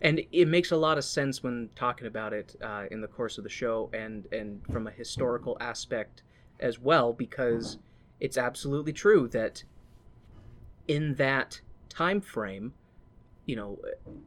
[0.02, 3.38] and it makes a lot of sense when talking about it uh, in the course
[3.38, 6.22] of the show, and and from a historical aspect
[6.60, 7.78] as well, because
[8.20, 9.64] it's absolutely true that
[10.88, 12.74] in that time frame,
[13.46, 13.80] you know,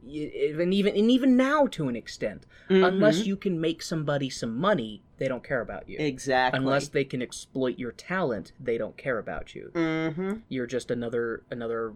[0.03, 3.25] and even and even now to an extent, unless Mhm.
[3.25, 5.97] you can make somebody some money, they don't care about you.
[5.99, 9.71] exactly Unless they can exploit your talent, they don't care about you.
[9.73, 10.33] mm-hmm.
[10.49, 11.93] You're just another another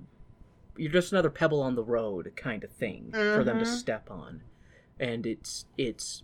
[0.77, 3.67] you're just another pebble on the road kind of thing for them to Mhm.
[3.67, 4.41] step on.
[4.99, 6.23] And it's it's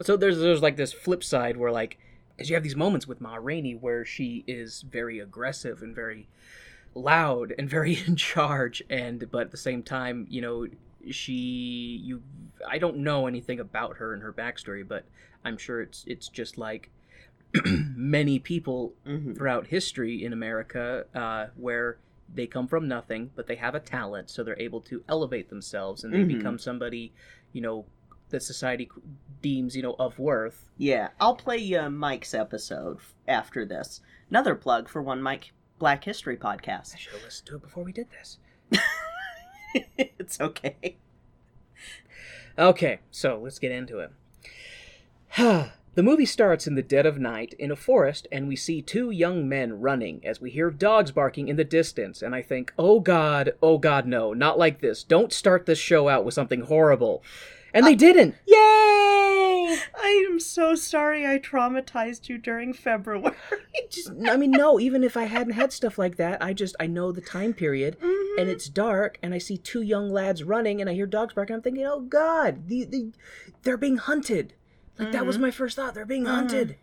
[0.00, 1.98] so there's there's like this flip side where like
[2.38, 6.28] as you have these moments with Ma Rainey where she is very aggressive and very
[6.94, 10.66] loud and very in charge and but at the same time, you know,
[11.10, 12.22] she you
[12.68, 15.04] I don't know anything about her and her backstory, but
[15.44, 16.90] I'm sure it's it's just like
[17.64, 19.34] many people Mm-hmm.
[19.34, 21.98] throughout history in America uh, where
[22.34, 26.02] they come from nothing, but they have a talent, so they're able to elevate themselves
[26.04, 26.28] and they Mhm.
[26.38, 27.12] become somebody,
[27.52, 27.84] you know,
[28.30, 28.88] that society
[29.42, 30.70] deems, you know, of worth.
[30.78, 34.00] Yeah, I'll play uh, Mic's episode after this.
[34.30, 36.96] Another plug for one Mike Black History I podcast.
[36.96, 38.38] should have listened to it before we did this.
[39.98, 40.96] it's okay.
[42.58, 44.12] Okay, so let's get into it.
[45.94, 49.10] the movie starts in the dead of night in a forest, and we see two
[49.10, 52.22] young men running as we hear dogs barking in the distance.
[52.22, 55.04] And I think, oh god, oh god, no, not like this.
[55.04, 57.22] Don't start this show out with something horrible.
[57.74, 58.36] And they didn't.
[58.46, 59.78] Yay!
[60.02, 63.34] I am so sorry I traumatized you during February.
[63.90, 64.80] Just, I mean, no.
[64.80, 67.96] Even if I hadn't had stuff like that, I just I know the time period,
[68.00, 68.48] and mm-hmm.
[68.48, 71.56] it's dark, and I see two young lads running, and I hear dogs barking.
[71.56, 73.12] I'm thinking, oh god, the, the
[73.62, 74.54] they're being hunted.
[74.98, 75.94] Like that was my first thought.
[75.94, 76.76] They're being hunted,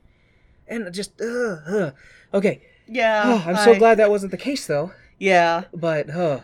[0.67, 1.93] and just ugh, ugh.
[2.34, 2.62] okay.
[2.88, 4.91] yeah, I'm so glad that wasn't the case, though.
[5.19, 6.41] Yeah, But uh,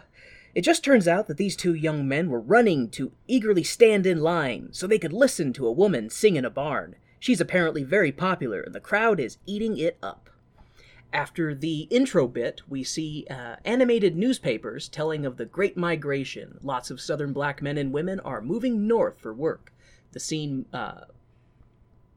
[0.53, 4.21] it just turns out that these two young men were running to eagerly stand in
[4.21, 6.95] line so they could listen to a woman sing in a barn.
[7.19, 10.29] She's apparently very popular, and the crowd is eating it up.
[11.11, 16.59] After the intro bit, we see uh, animated newspapers telling of the Great Migration.
[16.61, 19.71] Lots of Southern black men and women are moving north for work.
[20.11, 21.05] The scene uh,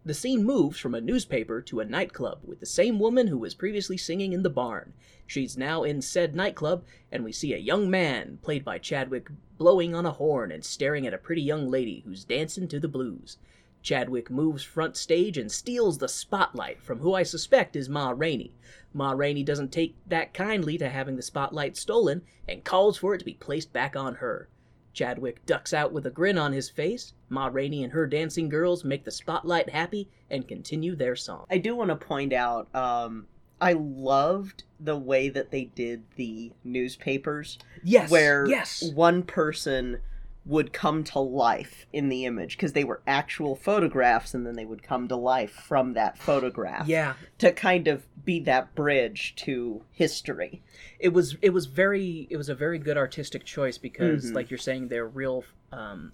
[0.08, 3.54] the scene moves from a newspaper to a nightclub with the same woman who was
[3.54, 4.94] previously singing in the barn.
[5.26, 9.94] She's now in said nightclub, and we see a young man, played by Chadwick, blowing
[9.94, 13.36] on a horn and staring at a pretty young lady who's dancing to the blues.
[13.82, 18.54] Chadwick moves front stage and steals the spotlight from who I suspect is Ma Rainey.
[18.94, 23.18] Ma Rainey doesn't take that kindly to having the spotlight stolen and calls for it
[23.18, 24.48] to be placed back on her.
[24.98, 27.12] Chadwick ducks out with a grin on his face.
[27.28, 31.46] Ma Rainey and her dancing girls make the spotlight happy and continue their song.
[31.48, 32.66] I do want to point out.
[32.74, 33.28] Um,
[33.60, 40.00] I loved the way that they did the newspapers, Yes, where yes, one person
[40.48, 44.64] would come to life in the image because they were actual photographs, and then they
[44.64, 46.88] would come to life from that photograph.
[46.88, 47.14] yeah.
[47.38, 50.62] to kind of be that bridge to history.
[50.98, 54.34] It was it was very it was a very good artistic choice because, Mhm.
[54.34, 56.12] like you're saying, they're real um,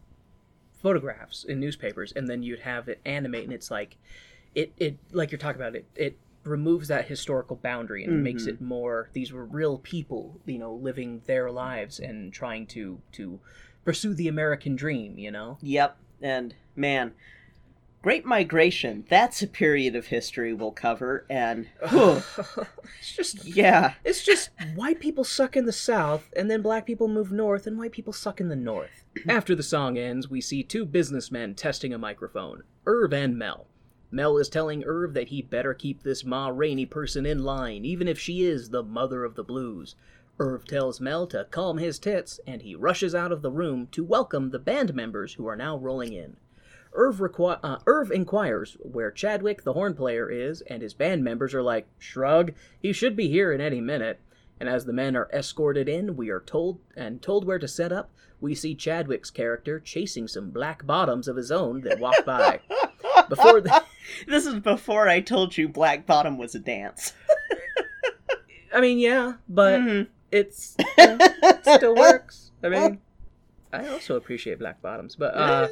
[0.83, 3.97] photographs in newspapers, and then you'd have it animate, and it's like
[4.55, 8.49] it it like you're talking about it it removes that historical boundary and makes Mhm.
[8.49, 13.41] it more these were real people you know living their lives and trying to to
[13.85, 15.59] pursue the american dream you know?
[15.63, 17.13] Yep, and man,
[18.03, 24.51] Great Migration, that's a period of history we'll cover, and it's just yeah, it's just
[24.75, 28.13] white people suck in the south and then black people move north and white people
[28.13, 29.05] suck in the north.
[29.29, 33.69] After the song ends we see two businessmen testing a microphone irv and mel.
[34.11, 38.07] Mel is telling irv that he better keep this ma rainey person in line even
[38.07, 39.97] if she is the mother of the blues
[40.39, 44.03] irv tells mel to calm his tits and he rushes out of the room to
[44.05, 46.37] welcome the band members who are now rolling in
[46.97, 51.53] Irv, requi- uh, Irv inquires where Chadwick, the horn player, is, and his band members
[51.53, 54.21] are like, Shrug, he should be here in any minute.
[54.61, 57.91] And as the men are escorted in, we are told and told where to set
[57.91, 58.13] up.
[58.41, 62.61] We see Chadwick's character chasing some black bottoms of his own that walk by.
[63.29, 63.83] Before the,
[64.29, 67.13] this is before I told you Black Bottom was a dance.
[68.73, 70.07] I mean, yeah, but Mhm.
[70.35, 72.51] It's you know, it still works.
[72.63, 72.99] I mean,
[73.73, 75.69] I also appreciate black bottoms, but uh,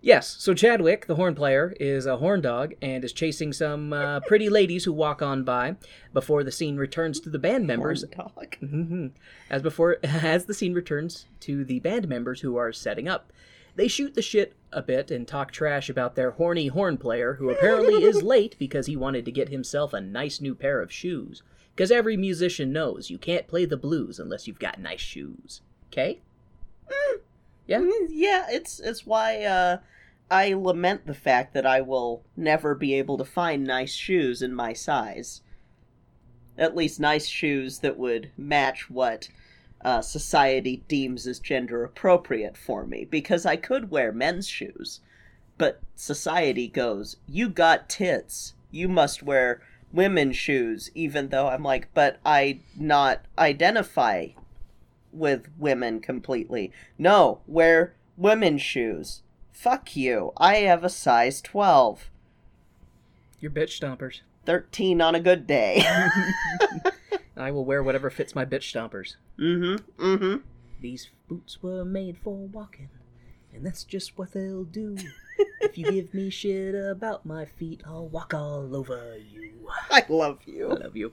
[0.00, 4.20] Yes, so Chadwick, the horn player, is a horn dog and is chasing some uh,
[4.20, 5.74] pretty ladies who walk on by
[6.12, 8.04] before the scene returns to the band members.
[8.14, 8.56] Horn dog.
[8.62, 9.10] Mhm.
[9.50, 13.32] As before, as the scene returns to the band members who are setting up,
[13.74, 17.50] they shoot the shit a bit and talk trash about their horny horn player, who
[17.50, 21.42] apparently is late because he wanted to get himself a nice new pair of shoes.
[21.78, 25.60] Because every musician knows you can't play the blues unless you've got nice shoes.
[25.92, 26.18] Okay?
[27.68, 27.78] Yeah.
[27.78, 29.78] Mm, Yeah, it's it's why uh,
[30.28, 34.52] I lament the fact that I will never be able to find nice shoes in
[34.52, 35.42] my size.
[36.58, 39.28] at least nice shoes that would match what
[39.84, 43.04] uh, society deems as gender appropriate for me.
[43.04, 44.98] Because I could wear men's shoes,
[45.58, 48.54] but society goes, you got tits.
[48.72, 49.62] You must wear
[49.92, 54.28] women's shoes, even though I'm like, but I not identify
[55.12, 56.72] with women completely.
[56.98, 59.22] No, wear women's shoes.
[59.52, 60.32] Fuck you.
[60.36, 62.10] I have a size 12.
[63.40, 64.20] You're bitch stompers.
[64.46, 65.82] 13 on a good day.
[67.36, 69.16] I will wear whatever fits my bitch stompers.
[69.38, 70.02] mm-hmm.
[70.02, 70.36] Mm-hmm.
[70.80, 72.88] These boots were made for walking,
[73.54, 74.96] and that's just what they'll do.
[75.60, 79.68] if you give me shit about my feet, I'll walk all over you.
[79.90, 80.70] I love you.
[80.70, 81.12] I love you.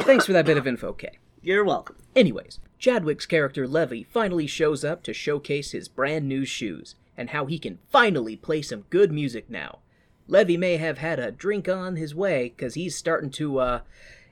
[0.00, 1.18] Thanks for that bit of info, Kay.
[1.42, 1.96] You're welcome.
[2.14, 7.46] Anyways, Chadwick's character Levy finally shows up to showcase his brand new shoes and how
[7.46, 9.80] he can finally play some good music now.
[10.28, 13.80] Levy may have had a drink on his way because he's starting to, uh,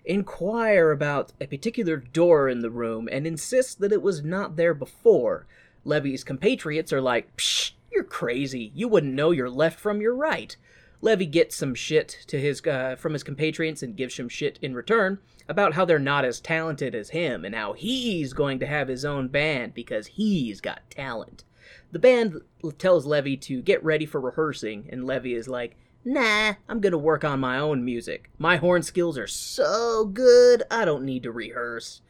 [0.04, 4.74] inquire about a particular door in the room and insists that it was not there
[4.74, 5.46] before.
[5.85, 8.72] Levy's compatriots are like, Psh, you're crazy.
[8.74, 10.57] You wouldn't know your left from your right.
[11.01, 14.74] Levy gets some shit to his uh, from his compatriots and gives some shit in
[14.74, 15.18] return
[15.49, 19.05] about how they're not as talented as him and how he's going to have his
[19.05, 21.45] own band because he's got talent.
[21.93, 22.41] The band
[22.78, 25.76] tells Levy to get ready for rehearsing, and Levy is like,
[26.07, 28.30] Nah, I'm gonna work on my own music.
[28.39, 32.01] My horn skills are so good, I don't need to rehearse.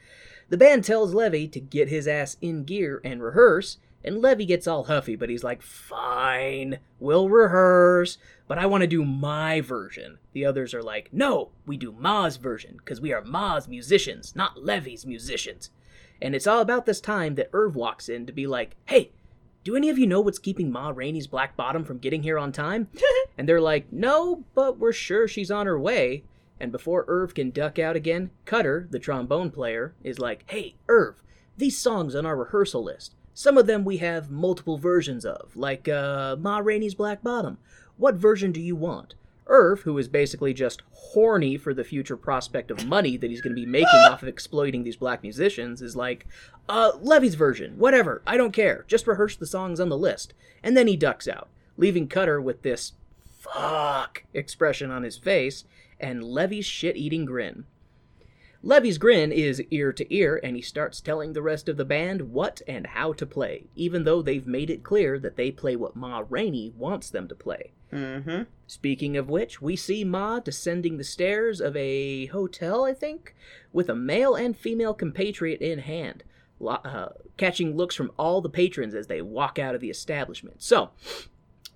[0.55, 4.68] The band tells Levy to get his ass in gear and rehearse, and Levy gets
[4.68, 10.18] all huffy, but he's like, Fine, we'll rehearse, but I want to do my version.
[10.32, 14.62] The others are like, No, we do Ma's version, because we are Ma's musicians, not
[14.62, 15.70] Levy's musicians.
[16.22, 19.11] And it's all about this time that Irv walks in to be like, Hey,
[19.64, 22.52] do any of you know what's keeping Ma Rainey's Black Bottom from getting here on
[22.52, 22.86] time?
[23.36, 26.22] and they're like, No, but we're sure she's on her way.
[26.61, 31.22] And before Irv can duck out again, Cutler, the trombone player, is like, Hey, Irv,
[31.57, 33.14] these songs on our rehearsal list.
[33.32, 37.59] Some of them we have multiple versions of, like uh, Ma Rainey's Black Bottom.
[37.96, 39.14] What version do you want?
[39.46, 43.55] Irv, who is basically just horny for the future prospect of money that he's going
[43.55, 46.26] to be making off of exploiting these black musicians, is like,
[46.68, 50.32] uh, Levy's version, whatever, I don't care, just rehearse the songs on the list.
[50.62, 52.92] And then he ducks out, leaving Cutler with this
[53.53, 55.64] fuck expression on his face
[56.01, 57.64] and Levy's shit eating grin.
[58.62, 62.32] Levy's grin is ear to ear, and he starts telling the rest of the band
[62.32, 65.95] what and how to play, even though they've made it clear that they play what
[65.95, 67.72] Ma Rainey wants them to play.
[67.92, 68.45] Mm-hmm.
[68.66, 73.34] Speaking of which, we see Ma descending the stairs of a hotel, I think,
[73.70, 76.24] with a male and female compatriot in hand,
[76.66, 80.62] uh, catching looks from all the patrons as they walk out of the establishment.
[80.62, 80.88] So,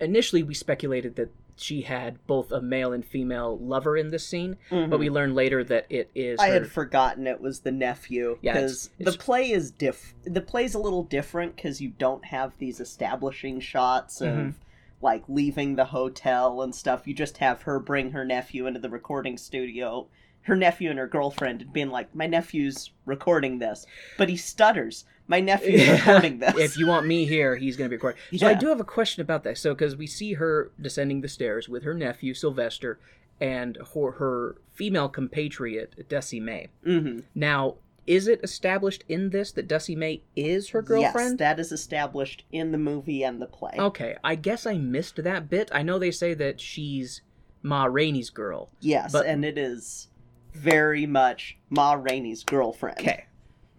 [0.00, 4.56] initially we speculated that she had both a male and female lover in this scene,
[4.70, 6.44] but we learn later that it is Mm-hmm.
[6.44, 10.14] I her- had forgotten it was the nephew Yeah, because it's- the play is diff.
[10.24, 14.54] The play's a little different because you don't have these establishing shots of Mhm.
[15.00, 17.06] like leaving the hotel and stuff.
[17.06, 20.08] You just have her bring her nephew into the recording studio,
[20.42, 23.86] her nephew and her girlfriend, and being like, "My nephew's recording this,"
[24.16, 25.04] but he stutters.
[25.26, 26.56] My nephew's recording this.
[26.56, 28.20] if you want me here, he's going to be recording.
[28.38, 29.58] So I do have a question about that.
[29.58, 32.98] So because we see her descending the stairs with her nephew Sylvester
[33.40, 36.68] and her, her female compatriot Dusty May.
[36.82, 37.74] hmm Now,
[38.06, 41.32] is it established in this that Dusty May is her girlfriend?
[41.32, 43.74] Yes, that is established in the movie and the play.
[43.78, 45.68] Okay, I guess I missed that bit.
[45.74, 47.20] I know they say that she's
[47.62, 48.70] Ma Rainey's girl.
[48.80, 50.07] Yes, But- and it is
[50.58, 53.00] very much Ma Rainey's girlfriend.
[53.00, 53.24] Okay.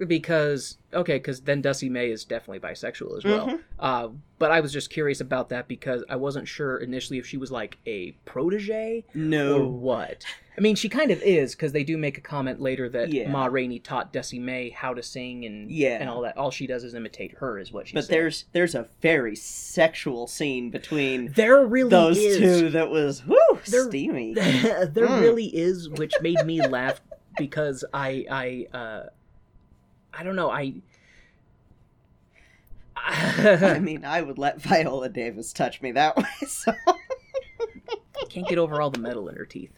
[0.07, 3.47] Because okay, because then Dusty May is definitely bisexual as well.
[3.47, 3.59] Mhm.
[3.77, 4.07] Uh,
[4.39, 7.51] but I was just curious about that because I wasn't sure initially if she was
[7.51, 9.57] like a protege No.
[9.59, 10.23] or what.
[10.57, 13.29] I mean, she kind of is because they do make a comment later that Yeah.
[13.29, 15.97] Ma Rainey taught Dusty May how to sing and Yeah.
[15.99, 16.37] and all that.
[16.37, 18.13] All she does is imitate her, is what she but said.
[18.15, 22.37] there's there's a very sexual scene between there really those is.
[22.37, 23.37] two that was whoo
[23.67, 24.33] There- steamy.
[24.33, 25.21] there Mm.
[25.21, 27.01] really is, which made me laugh
[27.37, 28.25] because I
[28.73, 29.03] I uh
[30.14, 30.76] I don't know I.
[32.95, 36.24] I mean, I would let Viola Davis touch me that way.
[36.47, 36.74] So,
[38.30, 39.72] can't get over all the metal in her teeth.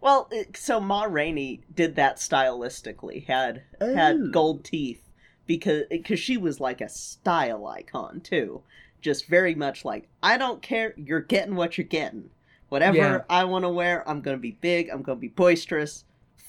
[0.00, 3.26] well, uh, so Ma Rainey did that stylistically.
[3.26, 3.94] Had Oh.
[3.94, 5.02] had gold teeth
[5.46, 8.62] because uh, because she was like a style icon too.
[9.02, 10.94] Just very much like I don't care.
[10.96, 12.30] You're getting what you're getting.
[12.70, 13.20] Whatever Yeah.
[13.28, 14.88] I want to wear, I'm gonna be big.
[14.88, 16.04] I'm gonna be boisterous.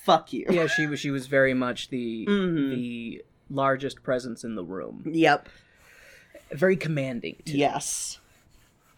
[0.06, 0.46] Fuck you.
[0.50, 2.70] Yeah, she was she was very much the Mhm.
[2.76, 5.04] the largest presence in the room.
[5.12, 5.50] Yep.
[6.52, 7.38] Very commanding.
[7.44, 7.58] too.
[7.58, 8.20] Yes.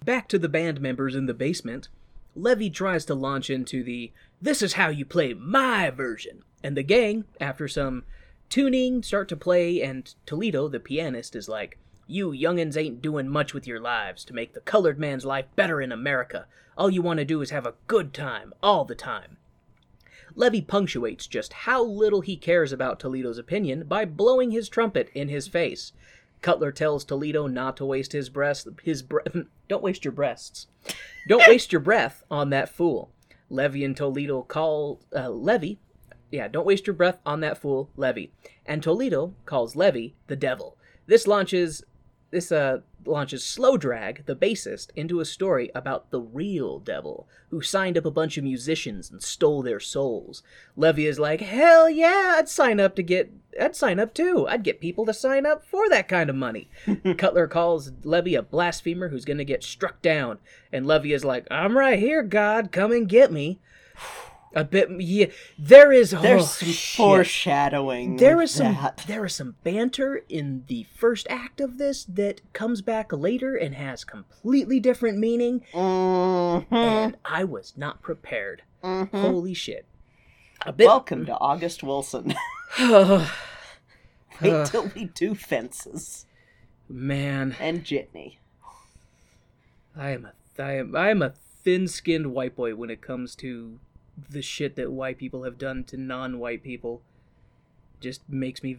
[0.04, 1.88] Back to the band members in the basement.
[2.36, 6.44] Levy tries to launch into the this is how you play my version.
[6.62, 8.04] And the gang, after some
[8.50, 13.54] tuning, start to play, and Toledo, the pianist, is like, You youngins ain't doing much
[13.54, 16.48] with your lives to make the colored man's life better in America.
[16.78, 19.38] All you want to do is have a good time, all the time.
[20.38, 25.30] Levy punctuates just how little he cares about Toledo's opinion by blowing his trumpet in
[25.30, 25.94] his face.
[26.44, 28.68] Cutler tells Toledo not to waste his breath.
[28.84, 29.22] His bre-
[29.68, 30.68] don't waste your breasts.
[31.28, 33.10] Don't waste your breath on that fool.
[33.50, 35.80] Levy and Toledo call uh, Levy.
[36.32, 38.32] Yeah, don't waste your breath on that fool, Levy.
[38.64, 40.78] And Toledo calls Levy the devil.
[41.08, 41.84] This launches
[42.32, 47.62] this uh launches Slow Drag, the bassist, into a story about the real devil, who
[47.62, 50.44] signed up a bunch of musicians and stole their souls.
[50.76, 54.48] Levy is like, hell yeah, I'd sign up to get I'd sign up too.
[54.48, 56.70] I'd get people to sign up for that kind of money.
[57.18, 60.40] Cutler calls Levy a blasphemer who's gonna get struck down,
[60.72, 63.60] and Levy is like, I'm right here, God, come and get me.
[64.56, 65.28] A bit yeah,
[65.60, 66.98] there is There's oh, some shit.
[66.98, 68.16] foreshadowing.
[68.18, 69.04] There is some that.
[69.08, 73.76] there is some banter in the first act of this that comes back later and
[73.76, 76.66] has completely different meaning, Mhm.
[76.72, 78.64] and I was not prepared.
[78.84, 79.10] Mhm.
[79.12, 79.86] Holy shit!
[80.66, 80.88] A bit.
[80.88, 82.34] Welcome to August Wilson.
[84.42, 86.26] Wait till we do fences
[86.90, 88.38] Man, and jitney.
[89.96, 91.34] I am a I am I am a
[91.64, 93.80] thin-skinned white boy when it comes to
[94.30, 97.02] the shit that white people have done to non-white people.
[98.00, 98.78] Just makes me.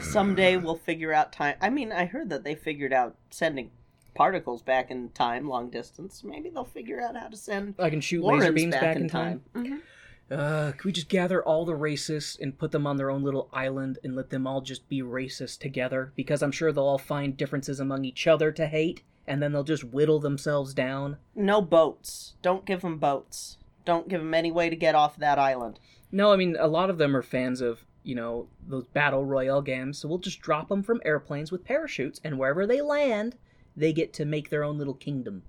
[0.00, 1.56] Someday we'll figure out time.
[1.60, 3.70] I mean, I heard that they figured out sending
[4.14, 6.22] particles back in time, long distance.
[6.24, 9.08] Maybe they'll figure out how to send I can shoot Lawrence laser beams back, in
[9.08, 9.42] time.
[9.54, 9.80] Mhm.
[10.30, 13.50] Uh, can we just gather all the racists and put them on their own little
[13.52, 16.12] island and let them all just be racist together?
[16.16, 19.64] Because I'm sure they'll all find differences among each other to hate, and then they'll
[19.64, 21.18] just whittle themselves down.
[21.34, 22.34] No boats.
[22.42, 23.58] Don't give them boats.
[23.84, 25.78] Don't give them any way to get off that island.
[26.10, 29.62] No, I mean, a lot of them are fans of, you know, those battle royale
[29.62, 33.36] games, so we'll just drop them from airplanes with parachutes, and wherever they land,
[33.76, 35.42] they get to make their own little kingdom.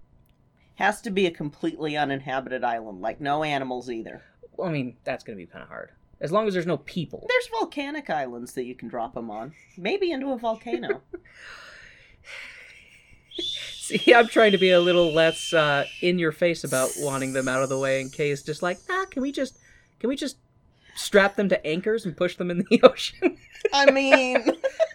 [0.76, 4.24] Has to be a completely uninhabited island, like no animals either.
[4.58, 5.92] Well, I mean, that's gonna be kind of hard.
[6.20, 7.26] As long as there's no people.
[7.30, 9.54] There's volcanic islands that you can drop them on.
[9.78, 11.02] Maybe into a volcano.
[13.76, 17.48] See, I'm trying to be a little less uh, in your face about wanting them
[17.48, 18.02] out of the way.
[18.02, 19.58] In case, just like, ah, can we just,
[20.00, 20.38] can we just
[20.96, 23.38] strap them to anchors and push them in the ocean?
[23.74, 24.44] I mean,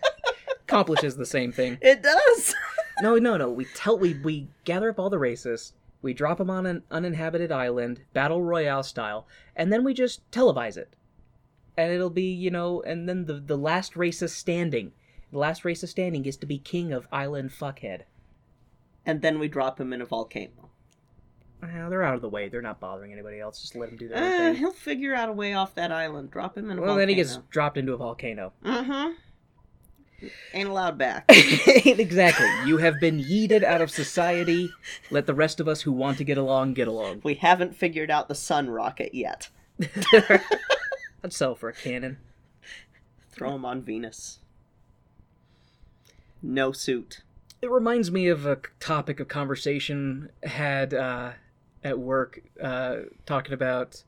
[0.65, 1.79] Accomplishes the same thing.
[1.81, 2.55] it does.
[3.03, 3.51] No, no, no.
[3.51, 5.73] We tell we we gather up all the racists,
[6.03, 9.27] we drop them on an uninhabited island, battle royale style,
[9.57, 10.95] and then we just televise it,
[11.77, 14.93] and it'll be you know, and then the the last racist standing,
[15.33, 18.03] the last racist standing is to be king of island fuckhead.
[19.07, 20.71] And then we drop him in a volcano.
[21.63, 22.49] Well, they're out of the way.
[22.49, 23.61] They're not bothering anybody else.
[23.61, 24.21] Just let him do their Uh,
[24.53, 24.55] thing.
[24.57, 26.31] he'll figure out a way off that island.
[26.31, 26.99] Drop him in a Well, volcano.
[27.01, 28.53] then he gets dropped into a volcano.
[28.65, 29.13] Mm-hmm.
[30.53, 31.25] Ain't allowed back.
[31.31, 32.47] exactly.
[32.67, 34.71] You have been yeeted out of society.
[35.11, 37.21] Let the rest of us who want to get along get along.
[37.25, 39.49] we haven't figured out the sun rocket yet.
[41.25, 42.19] I'd sell for a cannon.
[43.31, 44.41] Throw him on Venus.
[46.43, 47.23] No suit.
[47.63, 51.33] It reminds me of a topic of conversation had uh,
[51.85, 52.97] at work, uh,
[53.27, 54.03] talking about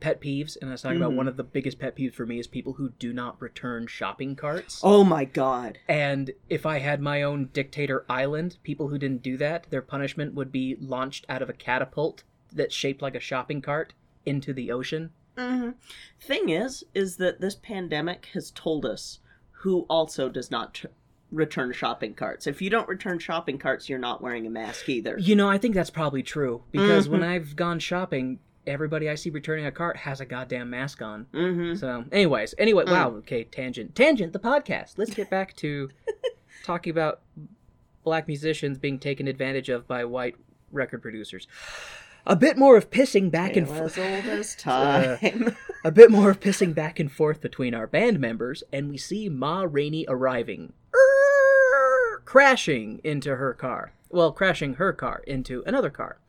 [0.00, 1.16] pet peeves, and I was talking about Mhm.
[1.16, 4.34] one of the biggest pet peeves for me is people who do not return shopping
[4.34, 4.80] carts.
[4.82, 5.78] Oh my god.
[5.88, 10.34] And if I had my own dictator island, people who didn't do that, their punishment
[10.34, 13.92] would be launched out of a catapult that's shaped like a shopping cart
[14.24, 15.10] into the ocean.
[15.36, 15.70] hmm
[16.18, 19.20] Thing is, is that this pandemic has told us
[19.62, 20.86] who also does not tr-
[21.30, 22.46] return shopping carts.
[22.46, 25.16] If you don't return shopping carts, you're not wearing a mask either.
[25.18, 27.28] You know, I think that's probably true because when Mhm.
[27.28, 31.26] I've gone shopping, everybody I see returning a cart has a goddamn mask on.
[31.32, 31.76] Mm-hmm.
[31.76, 32.90] So, anyways, anyway, Mm.
[32.90, 34.98] wow, okay, tangent, tangent, the podcast.
[34.98, 35.88] Let's get back to
[36.64, 37.20] talking about
[38.04, 40.36] black musicians being taken advantage of by white
[40.72, 41.46] record producers.
[42.26, 43.98] A bit more of pissing back and forth.
[43.98, 45.56] old as time.
[45.84, 49.28] a bit more of pissing back and forth between our band members, and we see
[49.30, 51.00] Ma Rainey arriving, Err,
[52.30, 53.92] crashing into her car.
[54.08, 56.20] Well, crashing her car into another car.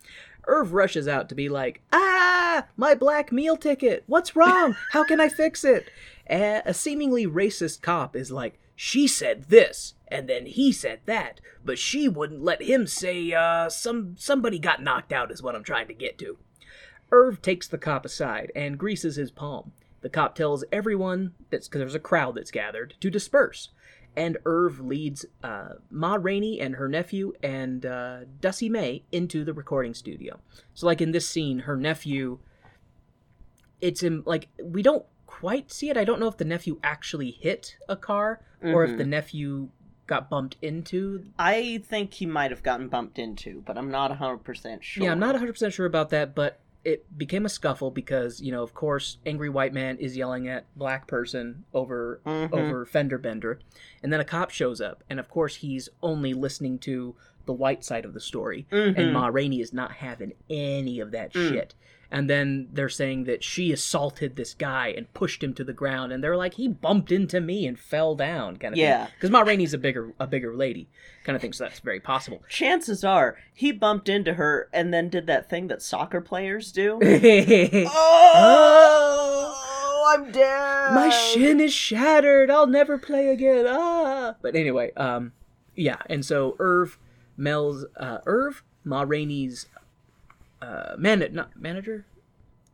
[0.47, 4.03] Irv rushes out to be like, Ah, my black meal ticket.
[4.07, 4.75] What's wrong?
[4.93, 5.91] How can I fix it?
[6.27, 11.39] A, a seemingly racist cop is like, She said this, and then he said that,
[11.63, 15.63] but she wouldn't let him say, uh, some somebody got knocked out, is what I'm
[15.63, 16.39] trying to get to.
[17.11, 19.71] Irv takes the cop aside and greases his palm.
[20.01, 23.69] The cop tells everyone that's because there's a crowd that's gathered to disperse.
[24.15, 29.53] and Irv leads uh, Ma Rainey and her nephew and uh, Dusty May into the
[29.53, 30.39] recording studio.
[30.73, 32.39] So, like in this scene, her nephew,
[33.79, 35.97] it's in like we don't quite see it.
[35.97, 39.69] I don't know if the nephew actually hit a car or if the nephew
[40.07, 41.25] got bumped into.
[41.39, 45.03] I think he might have gotten bumped into, but I'm not 100% sure.
[45.03, 48.63] Yeah, I'm not 100% sure about that, but it became a scuffle because, you know,
[48.63, 52.51] of course, angry white man is yelling at black person over Mhm.
[52.53, 53.59] over fender bender,
[54.01, 57.15] and then a cop shows up, and of course he's only listening to
[57.45, 58.97] the white side of the story, Mhm.
[58.97, 61.49] and Ma Rainey is not having any of that Mm.
[61.49, 61.75] shit.
[62.11, 66.11] And then they're saying that she assaulted this guy and pushed him to the ground,
[66.11, 69.07] and they're like, he bumped into me and fell down, kind of Yeah.
[69.15, 70.89] Because Ma Rainey's a bigger a bigger lady,
[71.23, 72.43] kind of thing, so that's very possible.
[72.49, 76.99] Chances are he bumped into her and then did that thing that soccer players do.
[78.33, 80.93] oh, I'm dead.
[80.93, 82.51] My shin is shattered.
[82.51, 83.65] I'll never play again.
[83.67, 84.35] Ah.
[84.41, 85.31] But anyway, um,
[85.75, 86.99] yeah, and so Irv,
[87.37, 89.67] Mel's, uh, Irv, Ma Rainey's,
[90.61, 92.05] uh, man, not manager,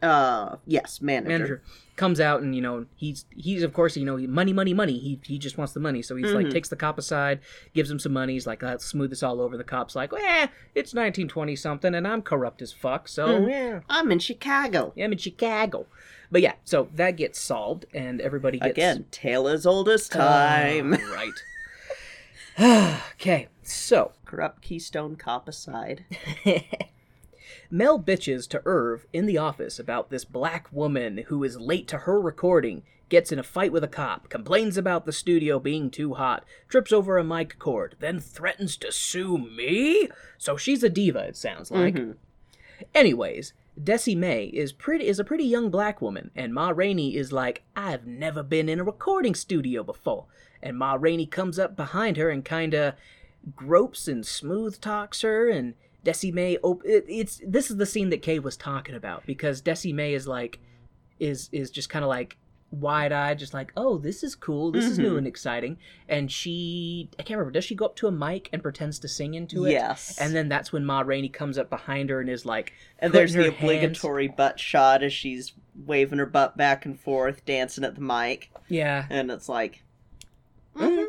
[0.02, 1.30] Uh, yes, manager.
[1.30, 1.62] manager,
[1.96, 5.20] comes out and you know he's he's of course you know money money money he
[5.24, 6.52] he just wants the money so he's like Mhm.
[6.52, 7.40] takes the cop aside
[7.74, 10.46] gives him some money he's like let's smooth this all over the cop's like eh
[10.76, 13.50] it's 1920 something and i'm corrupt as fuck so Mhm.
[13.50, 14.94] yeah I'm in Chicago.
[14.96, 15.88] i'm in chicago
[16.30, 20.94] but yeah so that gets solved and everybody gets Again, tale as old as time.
[20.94, 21.16] Oh,
[22.60, 23.02] right.
[23.20, 26.06] okay, so Corrupt Keystone Cop aside.
[27.70, 32.00] Mel bitches to Irv in the office about this black woman who is late to
[32.00, 36.16] her recording, gets in a fight with a cop, complains about the studio being too
[36.16, 40.10] hot, trips over a mic cord, then threatens to sue me?
[40.38, 41.96] So she's a diva, it sounds like.
[41.96, 42.16] Mhm.
[42.94, 47.32] Anyways, Desi May is pretty is a pretty young black woman, and Ma Rainey is
[47.32, 50.26] like, I've never been in a recording studio before.
[50.62, 52.96] And Ma Rainey comes up behind her and kinda
[53.56, 55.76] gropes and smooth talks her and
[56.08, 59.62] Desi May op- it, it's this is the scene that Kay was talking about because
[59.62, 60.60] Desi May is like
[61.20, 62.38] is is just kind of like
[62.70, 65.20] wide-eyed just like oh this is cool this is new Mhm.
[65.20, 65.78] and exciting
[66.10, 69.08] and she I can't remember does she go up to a mic and pretends to
[69.08, 70.18] sing into it Yes.
[70.20, 73.32] and then that's when Ma Rainey comes up behind her and is like And there's
[73.34, 75.54] the her hands- obligatory butt shot as she's
[75.86, 79.84] waving her butt back and forth, dancing at the mic, yeah and it's like,
[80.76, 81.06] Mhm.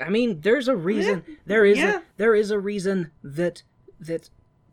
[0.00, 1.22] I mean, there's a reason.
[1.46, 1.98] There is Yeah.
[1.98, 3.62] a, there is a reason that
[4.02, 4.28] that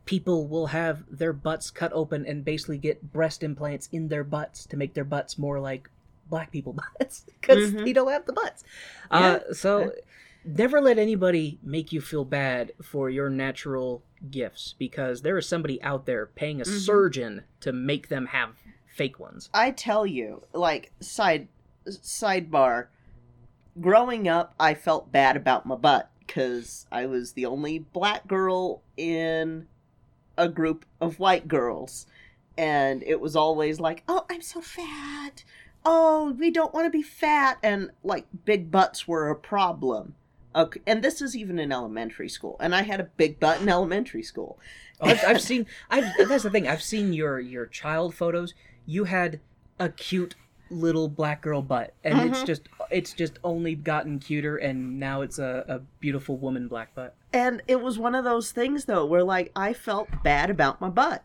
[0.06, 4.66] people will have their butts cut open and basically get breast implants in their butts
[4.66, 5.90] to make their butts more like
[6.30, 7.88] black people butts because Mhm.
[7.88, 8.64] you don't have the butts.
[9.12, 9.18] Yeah.
[9.50, 9.92] Uh, so
[10.44, 14.02] never let anybody make you feel bad for your natural
[14.32, 16.80] gifts because there is somebody out there paying a Mhm.
[16.86, 18.56] surgeon to make them have
[18.88, 19.50] fake ones.
[19.54, 21.48] I tell you, like side
[21.88, 22.88] sidebar.
[23.80, 28.84] Growing up, I felt bad about my butt because I was the only black girl
[28.96, 29.68] in
[30.38, 32.06] a group of white girls,
[32.56, 35.44] and it was always like, "Oh, I'm so fat.
[35.84, 40.14] Oh, we don't want to be fat," and like big butts were a problem.
[40.56, 43.68] Okay, and this is even in elementary school, and I had a big butt in
[43.70, 44.60] elementary school.
[45.02, 45.66] Oh, I've, I've seen.
[45.90, 46.68] I've, that's the thing.
[46.68, 48.54] I've seen your your child photos.
[48.86, 49.40] You had
[49.80, 50.36] a cute
[50.70, 52.46] little black girl butt, and it's Mhm.
[52.46, 57.16] just it's just only gotten cuter, and now it's a, a beautiful woman black butt.
[57.32, 60.90] And it was one of those things though where like I felt bad about my
[60.90, 61.24] butt.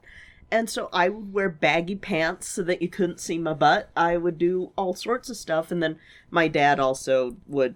[0.50, 3.90] And so I would wear baggy pants so that you couldn't see my butt.
[3.96, 5.98] I would do all sorts of stuff and then
[6.30, 7.74] my dad also would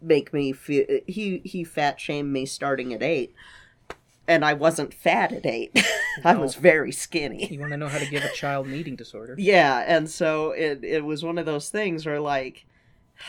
[0.00, 3.34] make me feel he he fat shamed me starting at 8.
[4.26, 5.84] And I wasn't fat at 8.
[6.24, 6.40] I No.
[6.40, 7.46] was very skinny.
[7.52, 9.34] You want to know how to give a child an eating disorder?
[9.38, 12.64] Yeah, and so it it was one of those things where like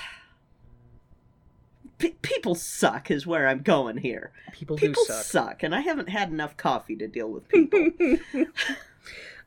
[1.97, 4.31] pe- people suck is where I'm going here.
[4.51, 5.23] People, People do suck.
[5.25, 7.91] suck, and I haven't had enough coffee to deal with people.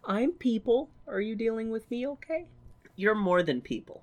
[0.05, 0.91] I'm people.
[1.07, 2.07] Are you dealing with me?
[2.07, 2.47] Okay.
[2.97, 4.03] You're more than people.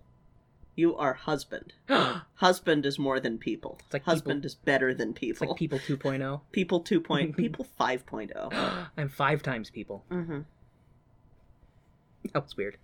[0.76, 1.73] You are husband.
[2.36, 3.78] Husband is more than people.
[3.86, 5.47] It's like husband people- is better than It's people.
[5.47, 6.41] like people 2.0.
[6.51, 6.99] people 2.
[6.99, 7.84] Point, people oh.
[7.84, 8.88] 5.0.
[8.97, 10.03] I'm five times people.
[10.11, 10.39] Mm-hmm.
[12.34, 12.78] That was weird.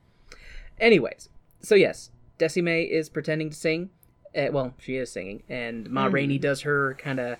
[0.80, 1.30] Anyways,
[1.62, 3.90] so yes, Desi May is pretending to sing.
[4.36, 6.14] Uh, well, she is singing, and Ma Mhm.
[6.14, 7.38] Rainey does her kind of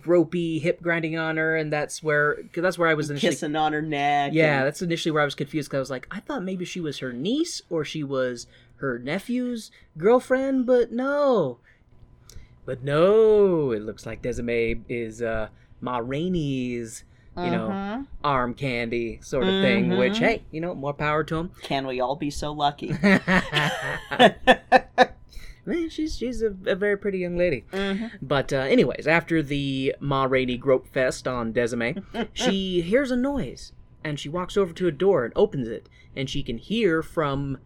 [0.00, 3.30] gropey hip grinding on her, and that's where cause that's where I was initially.
[3.32, 4.32] Kissing on her neck.
[4.34, 6.64] Yeah, and- that's initially where I was confused because I was like, I thought maybe
[6.64, 8.46] she was her niece or she was
[8.76, 11.58] her nephew's girlfriend, but no.
[12.66, 15.48] But no, it looks like Desime is uh,
[15.80, 17.04] Ma Rainey's,
[17.36, 18.06] you know, Mhm.
[18.22, 19.96] arm candy sort of thing.
[19.98, 21.50] Which, hey, you know, more power to him.
[21.62, 22.94] Can we all be so lucky?
[25.66, 27.64] Man, she's she's a, a very pretty young lady.
[28.20, 32.02] But uh, anyways, after the Ma Rainey Grope Fest on Desime,
[32.34, 33.72] she hears a noise
[34.02, 37.56] and she walks over to a door and opens it, and she can hear from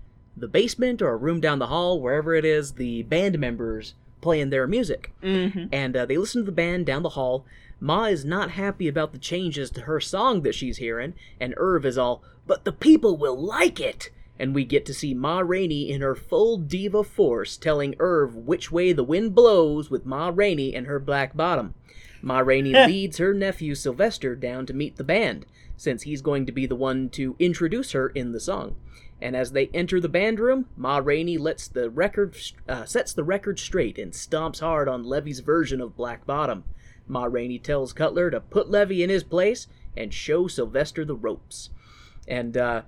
[0.41, 4.51] the basement or a room down the hall, wherever it is, the band members playing
[4.51, 5.13] their music.
[5.23, 5.67] Mm-hmm.
[5.73, 7.45] And uh, they listen to the band down the hall.
[7.81, 11.87] Ma is not happy about the changes to her song that she's hearing, and Irv
[11.87, 14.11] is all, but the people will like it.
[14.39, 18.71] And we get to see Ma Rainey in her full diva force telling Irv which
[18.71, 21.75] way the wind blows with Ma Rainey and her black bottom.
[22.23, 26.53] Ma Rainey leads her nephew Sylvester down to meet the band, since he's going to
[26.53, 28.77] be the one to introduce her in the song.
[29.21, 32.37] And as they enter the band room, Ma Rainey lets the record
[32.69, 36.65] uh, sets the record straight and stomps hard on Levy's version of Black Bottom.
[37.09, 39.67] Ma Rainey tells Cutler to put Levy in his place
[39.97, 41.71] and show Sylvester the ropes.
[42.29, 42.83] And uh,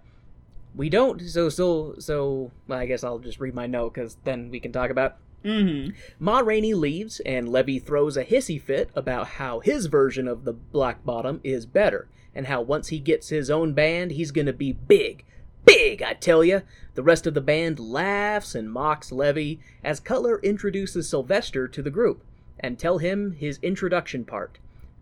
[0.75, 1.21] we don't.
[1.21, 2.53] So so so.
[2.69, 5.17] Well, I guess I'll just read my note because then we can talk about.
[5.45, 5.97] Mm-hmm.
[6.19, 10.53] Ma Rainey leaves, and Levy throws a hissy fit about how his version of the
[10.53, 14.73] Black Bottom is better, and how once he gets his own band, he's gonna be
[14.73, 15.25] big.
[15.65, 16.61] Big, I tell ya!
[16.95, 21.91] The rest of the band laughs and mocks Levy as Cutler introduces Sylvester to the
[21.91, 22.23] group
[22.59, 24.59] and tell him his introduction part.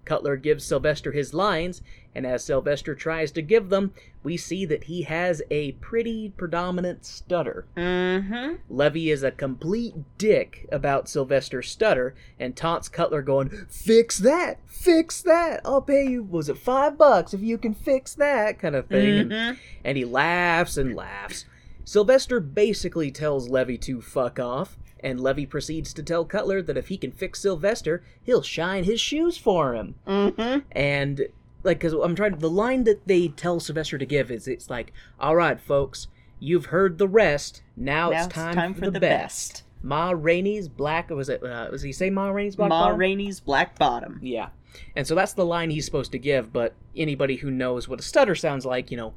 [0.08, 1.82] Cutler gives Sylvester his lines,
[2.14, 3.92] and as Sylvester tries to give them,
[4.22, 7.66] we see that he has a pretty predominant stutter.
[7.76, 8.54] Mm-hmm.
[8.70, 14.60] Levy is a complete dick about Sylvester's stutter and taunts Cutler, going, Fix that!
[14.66, 15.60] Fix that!
[15.66, 18.58] I'll pay you, was it five bucks if you can fix that?
[18.58, 19.30] kind of thing.
[19.30, 21.44] And, and he laughs and laughs.
[21.84, 26.88] Sylvester basically tells Levy to fuck off, and Levy proceeds to tell Cutler that if
[26.88, 29.94] he can fix Sylvester, he'll shine his shoes for him.
[30.06, 30.60] Mm-hmm.
[30.72, 31.28] And
[31.62, 32.38] like, cause I'm trying.
[32.38, 36.08] The line that they tell Sylvester to give is, "It's like, all right, folks,
[36.40, 37.62] you've heard the rest.
[37.76, 39.64] Now, Now it's time, for, the, best.
[39.82, 41.10] Ma Rainey's black.
[41.10, 41.42] Was it?
[41.42, 42.68] Uh, was he say Ma Rainey's black?
[42.68, 42.98] Ma Bottom?
[42.98, 44.18] Rainey's Black Bottom.
[44.22, 44.48] Yeah.
[44.94, 46.52] And so that's the line he's supposed to give.
[46.52, 49.14] But anybody who knows what a stutter sounds like, you know,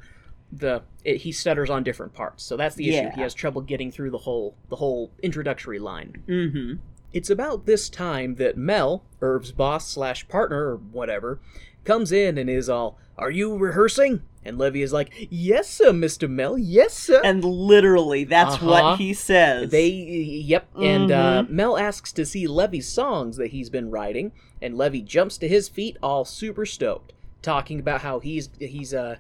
[0.51, 2.43] the it, he stutters on different parts.
[2.43, 3.07] So that's the issue.
[3.07, 3.15] Yeah.
[3.15, 6.23] He has trouble getting through the whole the whole introductory line.
[6.27, 6.73] Mm-hmm.
[7.13, 11.39] It's about this time that Mel, Irv's boss slash partner or whatever,
[11.83, 16.27] comes in and is all, "Are you rehearsing?" And Levy is like, "Yes, sir, Mister
[16.27, 16.57] Mel.
[16.57, 18.65] Yes, sir." And literally, that's Uh-huh.
[18.67, 19.69] what he says.
[19.71, 20.67] They, yep.
[20.75, 24.31] And uh, Mel asks to see Levy's songs that he's been writing,
[24.61, 29.17] and Levy jumps to his feet, all super stoked, talking about how he's he's uh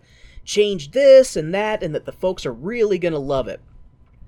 [0.51, 3.61] changed this and that, and that the folks are really gonna love it.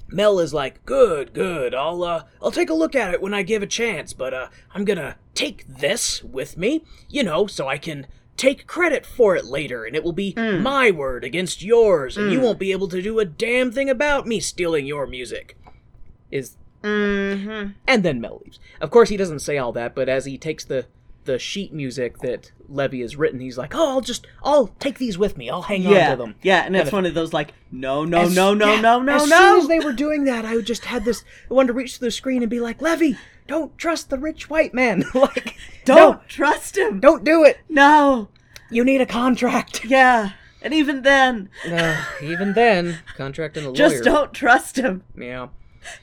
[0.08, 1.76] Mel is like, "Good, good.
[1.76, 4.48] I'll uh, I'll take a look at it when I give a chance, but uh,
[4.74, 9.46] I'm gonna take this with me, you know, so I can." Take credit for it
[9.46, 13.00] later, and it will be my word against yours, and you won't be able to
[13.00, 15.56] do a damn thing about me stealing your music.
[16.32, 17.74] Is Mm-hmm.
[17.88, 18.60] and then Mel leaves.
[18.82, 20.88] Of course, he doesn't say all that, but as he takes the
[21.26, 25.18] the sheet music that Levy has written, he's like, "Oh, I'll just I'll take these
[25.18, 25.50] with me.
[25.50, 26.12] I'll hang Yeah.
[26.12, 26.66] on to them." Yeah, yeah.
[26.66, 29.30] and it's one of those like, no, no, As- no, no, yeah, no, no, as
[29.30, 29.38] no.
[29.38, 31.24] soon as they were doing that, I would just had this.
[31.50, 33.18] I wanted to reach to the screen and be like, "Levy,
[33.48, 35.04] don't trust the rich white man.
[35.14, 35.56] like,
[35.86, 37.00] Don't trust him.
[37.02, 37.58] don't do it.
[37.70, 38.30] No.
[38.70, 40.32] You need a contract." Yeah.
[40.62, 43.76] And even then, Uh, even then, contract and a lawyer.
[43.76, 45.04] just don't trust him.
[45.18, 45.50] Yeah.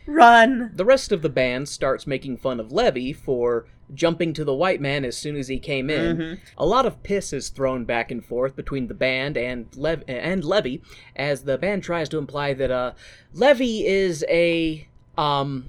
[0.06, 0.70] Run.
[0.74, 3.64] The rest of the band starts making fun of Levy for
[3.94, 6.16] jumping to the white man as soon as he came in.
[6.58, 10.44] A lot of piss is thrown back and forth between the band and Lev- and
[10.44, 10.82] Levy
[11.16, 12.92] as the band tries to imply that uh
[13.34, 14.86] Levy is a
[15.18, 15.68] um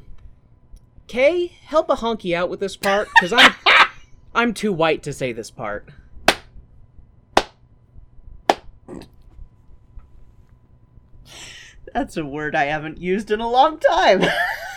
[1.08, 3.54] Kay, help a honky out with this part cuz I'm
[4.36, 5.90] I'm too white to say this part.
[11.94, 14.24] That's a word I haven't used in a long time.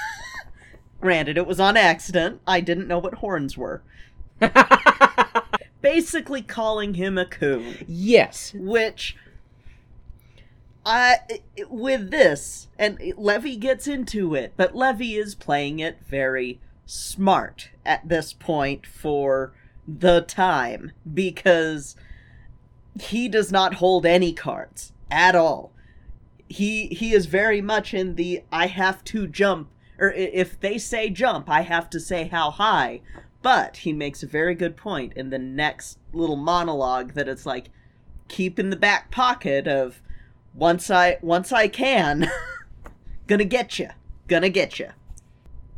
[1.04, 2.40] Granted, it was on accident.
[2.46, 3.82] I didn't know what horns were.
[5.82, 7.84] Basically calling him a coon.
[7.86, 8.54] Yes.
[8.54, 9.14] which
[10.86, 11.18] I
[11.68, 18.08] with this and Levy gets into it, but Levy is playing it very smart at
[18.08, 19.52] this point for
[19.86, 21.96] the time because
[22.98, 25.70] he does not hold any cards at all.
[26.48, 29.68] He he is very much in the I have to jump
[29.98, 33.00] or if they say jump, I have to say how high.
[33.42, 37.70] But he makes a very good point in the next little monologue that it's like
[38.28, 40.00] keep in the back pocket of
[40.54, 42.30] once I once I can,
[43.26, 43.90] gonna get you,
[44.28, 44.88] gonna get you.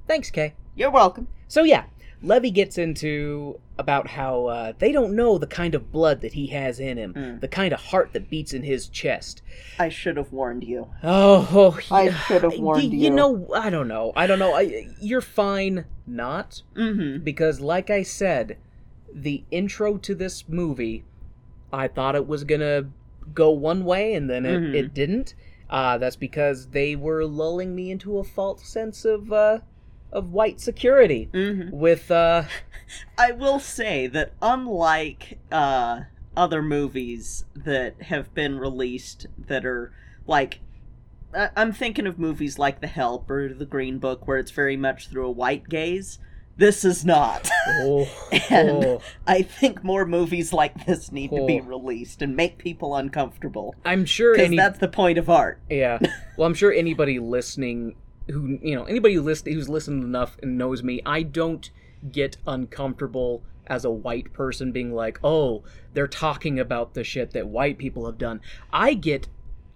[0.06, 0.54] Thanks, Kay.
[0.76, 1.26] You're welcome.
[1.48, 1.84] So yeah,
[2.22, 6.46] Levy gets into about how uh, they don't know the kind of blood that he
[6.46, 7.40] has in him, Mm.
[7.40, 9.42] the kind of heart that beats in his chest.
[9.78, 10.88] I should have warned you.
[11.02, 12.18] Oh, I yeah.
[12.20, 12.98] should have warned you.
[12.98, 13.10] you.
[13.10, 14.12] know, I don't know.
[14.16, 14.54] I don't know.
[14.54, 17.22] I, you're fine not Mm-hmm.
[17.22, 18.56] because, like I said,
[19.12, 21.04] the intro to this movie,
[21.72, 22.90] I thought it was gonna
[23.34, 24.74] go one way, and then it, Mhm.
[24.74, 25.34] it didn't.
[25.68, 29.58] Uh, that's because they were lulling me into a false sense of uh,
[30.12, 31.70] of white security Mm-hmm.
[31.76, 32.44] with uh,
[33.18, 36.02] I will say that unlike uh,
[36.36, 39.92] other movies that have been released that are
[40.26, 40.60] like
[41.34, 44.76] I- I'm thinking of movies like The Help or The Green Book where it's very
[44.76, 46.18] much through a white gaze.
[46.58, 47.50] This is not.
[47.68, 48.08] oh,
[48.50, 49.02] And oh.
[49.26, 51.64] I think more movies like this need to be Oh.
[51.64, 53.74] released and make people uncomfortable.
[53.84, 55.60] I'm sure any that's the point of art.
[55.68, 55.98] Yeah.
[56.38, 57.96] Well, I'm sure anybody listening
[58.28, 61.70] who, you know, anybody who listen, who's listened enough and knows me, I don't
[62.10, 67.48] get uncomfortable as a white person being like, "Oh, they're talking about the shit that
[67.48, 68.40] white people have done."
[68.72, 69.28] I get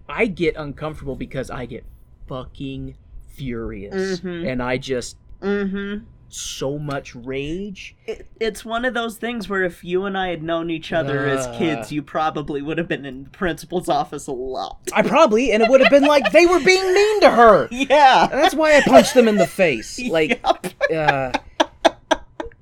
[0.08, 1.84] I get uncomfortable because I get
[2.26, 2.96] fucking
[3.28, 4.20] furious.
[4.20, 4.50] Mhm.
[4.50, 6.04] And I just Mm-hmm.
[6.32, 7.96] So much rage.
[8.06, 11.26] It, it's one of those things where if you and I had known each other
[11.26, 11.58] as Ah.
[11.58, 14.78] kids, you probably would have been in the principal's office a lot.
[14.94, 17.68] I probably and it would have been like they were being mean to her.
[17.72, 18.28] Yeah.
[18.30, 20.00] That's why I punched them in the face.
[20.10, 20.66] Like Yep.
[20.94, 21.32] uh,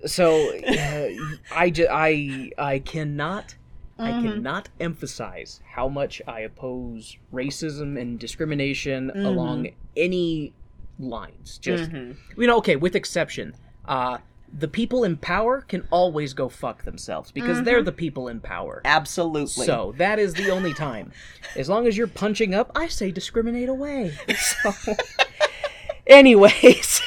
[0.07, 1.09] so uh,
[1.55, 3.57] I, ju- I I cannot
[3.99, 4.23] I Mhm.
[4.23, 9.25] cannot emphasize how much I oppose racism and discrimination Mhm.
[9.27, 10.53] along any
[10.99, 11.59] lines.
[11.59, 12.17] Just Mhm.
[12.37, 13.55] you know, okay, with exception.
[13.85, 14.19] Uh,
[14.51, 18.81] the people in power can always go fuck themselves because they're the people in power.
[18.85, 19.67] Absolutely.
[19.67, 21.13] So that is the only time.
[21.57, 24.15] As long as you're punching up, I say discriminate away.
[24.39, 24.73] So,
[26.07, 27.03] anyways,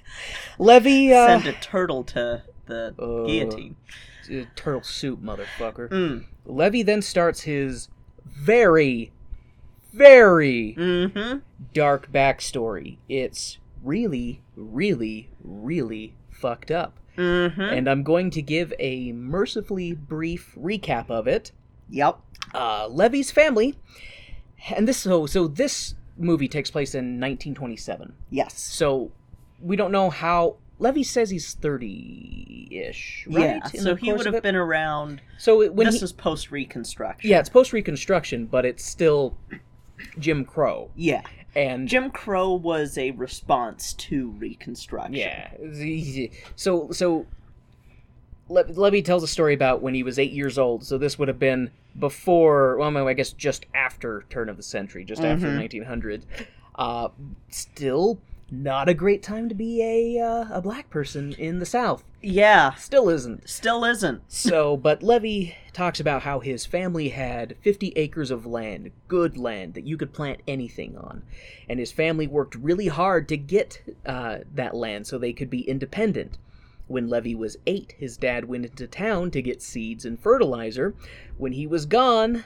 [0.58, 3.76] Levy uh, send a turtle to the Uh, guillotine.
[4.32, 5.88] uh, turtle soup, motherfucker.
[5.90, 6.24] Mm.
[6.46, 7.88] Levy then starts his
[8.24, 9.12] very,
[9.96, 11.38] very Mm-hmm.
[11.72, 12.98] dark backstory.
[13.08, 16.98] It's really, really, really fucked up.
[17.16, 17.60] Mm-hmm.
[17.60, 21.50] And I'm going to give a mercifully brief recap of it.
[21.88, 22.18] Yep.
[22.54, 23.76] uh, Levy's family,
[24.74, 28.12] and this so so this movie takes place in 1927.
[28.30, 28.58] Yes.
[28.58, 29.12] So
[29.60, 33.40] we don't know how Levy says he's 30-ish, right?
[33.40, 33.60] Yeah.
[33.72, 35.20] in So he would have been around.
[35.38, 37.30] So it- when this he, is post Reconstruction.
[37.30, 39.36] yeah, it's post Reconstruction, but it's still
[40.18, 41.22] Jim Crow, Yeah.
[41.54, 45.14] and Jim Crow was a response to Reconstruction.
[45.14, 45.50] yeah,
[46.56, 47.26] so so.
[48.48, 50.84] Le- Levy tells a story about when he was eight years old.
[50.84, 55.04] So this would have been before, well, I guess just after turn of the century,
[55.04, 55.56] just after Mhm.
[55.56, 56.24] 1900.
[56.76, 57.08] Uh,
[57.48, 58.20] still
[58.50, 62.04] not a great time to be a uh, a black person in the South.
[62.22, 62.74] Yeah.
[62.74, 63.48] Still isn't.
[63.48, 64.22] Still isn't.
[64.28, 69.74] So, but Levy talks about how his family had 50 acres of land, good land
[69.74, 71.22] that you could plant anything on,
[71.68, 75.68] and his family worked really hard to get uh, that land so they could be
[75.68, 76.38] independent.
[76.88, 80.94] When Levy was eight, his dad went into town to get seeds and fertilizer.
[81.36, 82.44] When he was gone,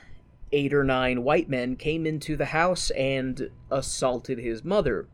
[0.51, 5.07] eight or nine white men came into the house and assaulted his mother.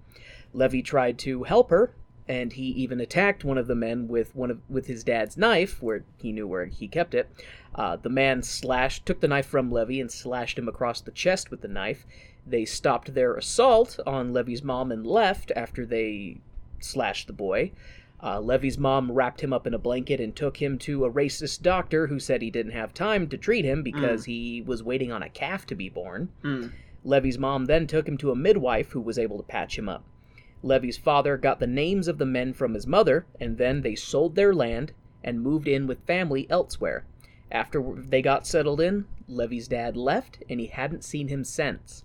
[0.56, 1.92] Levy tried to help her,
[2.26, 5.82] and he even attacked one of the men with one of with his dad's knife,
[5.82, 7.30] where he knew where he kept it.
[7.74, 11.50] Uh, the man slashed, took the knife from Levy and slashed him across the chest
[11.50, 12.06] with the knife.
[12.46, 16.38] They stopped their assault on Levy's mom and left after they
[16.80, 17.72] slashed the boy.
[18.22, 21.60] Uh, Levy's mom wrapped him up in a blanket and took him to a racist
[21.60, 25.22] doctor who said he didn't have time to treat him because he was waiting on
[25.22, 26.30] a calf to be born.
[26.42, 26.72] Mm.
[27.04, 30.02] Levy's mom then took him to a midwife who was able to patch him up.
[30.62, 34.34] Levy's father got the names of the men from his mother, and then they sold
[34.34, 34.92] their land
[35.22, 37.04] and moved in with family elsewhere.
[37.50, 42.04] After they got settled in, Levy's dad left, and he hadn't seen him since.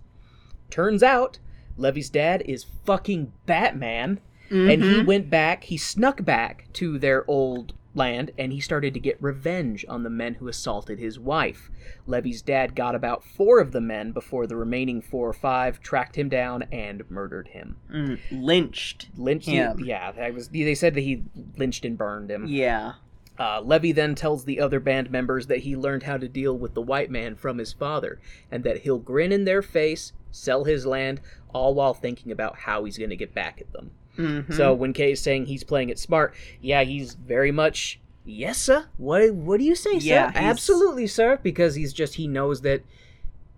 [0.70, 1.38] Turns out,
[1.76, 5.06] Levy's dad is fucking Batman, and he mm-hmm.
[5.06, 9.84] went back, he snuck back to their old land, and he started to get revenge
[9.88, 11.70] on the men who assaulted his wife.
[12.06, 16.16] Levy's dad got about four of the men before the remaining four or five tracked
[16.16, 17.76] him down and murdered him.
[17.92, 18.18] Mm.
[18.30, 19.08] Lynched.
[19.16, 19.80] Lynched Him.
[19.84, 20.48] Yeah, was.
[20.48, 21.22] They said that he
[21.56, 22.46] lynched and burned him.
[22.46, 22.94] Yeah.
[23.38, 26.74] Uh, Levy then tells the other band members that he learned how to deal with
[26.74, 28.20] the white man from his father,
[28.50, 31.20] and that he'll grin in their face, sell his land,
[31.52, 33.90] all while thinking about how he's going to get back at them.
[34.18, 34.52] Mhm.
[34.54, 38.86] So when Kay is saying he's playing it smart, yeah, he's very much yes, sir.
[38.98, 40.06] What What do you say, sir?
[40.06, 41.38] Yeah, he's- Absolutely, sir.
[41.42, 42.82] Because he's just he knows that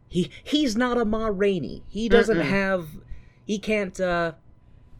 [0.09, 1.83] he he's not a Ma Rainey.
[1.89, 2.45] He doesn't Mm-mm.
[2.45, 2.89] have
[3.45, 4.33] he can't uh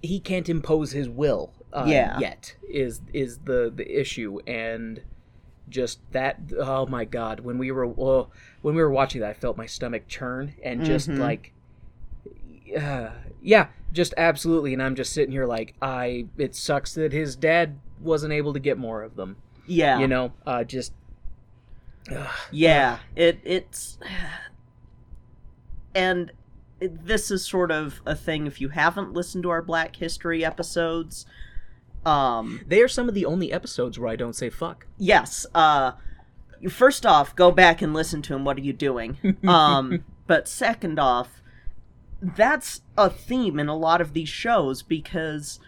[0.03, 2.19] he can't impose his will uh, Yeah.
[2.19, 5.01] yet is is the the issue and
[5.71, 8.31] just that oh my god when we were well,
[8.61, 11.19] when we were watching that I felt my stomach churn and just Mhm.
[11.19, 11.53] like
[12.79, 13.11] uh,
[13.43, 17.79] yeah just absolutely and I'm just sitting here like I it sucks that his dad
[18.01, 19.37] wasn't able to get more of them
[19.67, 19.99] Yeah.
[20.01, 20.93] you know uh just.
[22.53, 23.97] Yeah, it it's
[25.95, 26.33] and
[26.81, 31.25] this is sort of a thing if you haven't listened to our Black History episodes.
[32.05, 35.93] Um, they are some of the only episodes where I don't say fuck yes, uh
[36.69, 38.45] first off, go back and listen to him.
[38.45, 39.37] What are you doing?
[39.49, 41.43] Um, but second off,
[42.37, 45.61] that's a theme in a lot of these shows because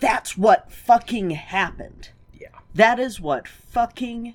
[0.00, 2.10] that's what fucking happened.
[2.38, 2.48] Yeah.
[2.74, 4.34] That is what fucking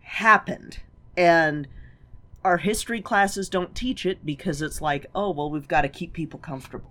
[0.00, 0.80] happened.
[1.16, 1.68] And
[2.44, 6.12] our history classes don't teach it because it's like, oh, well, we've got to keep
[6.12, 6.90] people comfortable.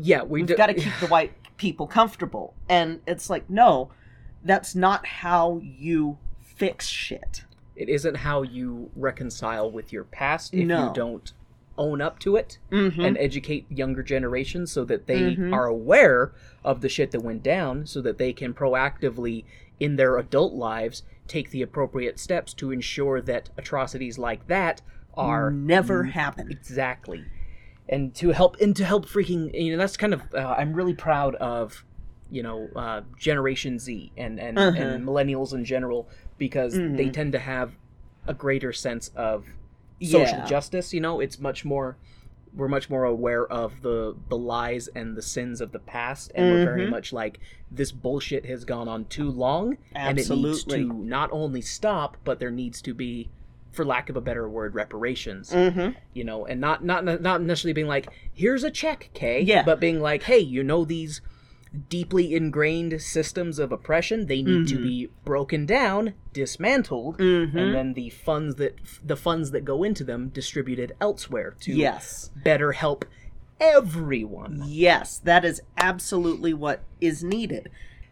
[0.00, 2.54] yeah we We've do- got to keep the white people comfortable.
[2.68, 3.90] And it's like, no,
[4.44, 7.44] that's not how you fix shit.
[7.76, 10.88] it isn't how you reconcile with your past if No.
[10.88, 11.32] you don't
[11.78, 13.04] own up to it Mm-hmm.
[13.04, 15.52] and educate younger generations so that they Mhm.
[15.52, 16.32] are aware
[16.64, 19.44] of the shit that went down so that they can proactively
[19.80, 24.82] in their adult lives take the appropriate steps to ensure that atrocities like that
[25.14, 26.50] are never happen.
[26.50, 27.24] exactly
[27.88, 30.94] and to help and to help freaking you know that's kind of uh, i'm really
[30.94, 31.84] proud of
[32.30, 34.76] you know uh, generation z and and, Uh-huh.
[34.82, 36.08] and millennials in general
[36.38, 37.12] because they Mhm.
[37.12, 37.76] tend to have
[38.26, 39.46] a greater sense of
[40.02, 40.46] social Yeah.
[40.46, 41.96] justice you know it's much more
[42.54, 46.50] we're much more aware of the the lies and the sins of the past and
[46.50, 46.90] we're very Mhm.
[46.90, 47.40] much like
[47.70, 50.84] this bullshit has gone on too long and it needs Absolutely.
[50.84, 53.28] to not only stop but there needs to be
[53.70, 55.90] for lack of a better word reparations Mm-hmm.
[56.14, 59.62] you know, and not not not necessarily being like, here's a check, Kay, Yeah.
[59.62, 61.20] but being like, hey, you know these
[61.88, 64.82] deeply ingrained systems of oppression, they need to Mhm.
[64.82, 67.54] be broken down, dismantled, Mhm.
[67.54, 68.74] and then the funds that
[69.04, 72.30] the funds that go into them distributed elsewhere to Yes.
[72.44, 73.04] better help
[73.60, 74.62] everyone.
[74.66, 77.70] Yes, that is absolutely what is needed.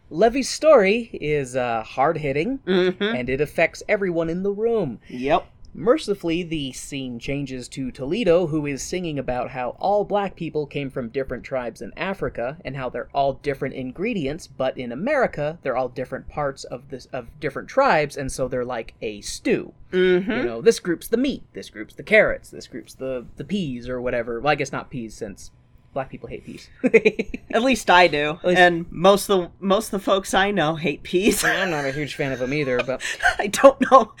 [0.09, 3.03] Levee's story is uh, hard hitting, Mm-hmm.
[3.03, 4.99] and it affects everyone in the room.
[5.09, 5.45] Yep.
[5.77, 10.89] Mercifully, the scene changes to Toledo, who is singing about how all black people came
[10.89, 15.77] from different tribes in Africa and how they're all different ingredients, but in America, they're
[15.77, 19.71] all different parts of this of different tribes, and so they're like a stew.
[19.91, 20.31] Mm-hmm.
[20.31, 23.87] You know, this group's the meat, this group's the carrots, this group's the the peas
[23.87, 24.39] or whatever.
[24.39, 25.51] Well, I guess not peas since
[25.93, 26.69] black people hate peas.
[27.51, 30.75] At least I do, least- and most of the most of the folks I know
[30.75, 31.43] hate peas.
[31.43, 33.03] I'm not a huge fan of them either, but
[33.39, 34.13] I don't know.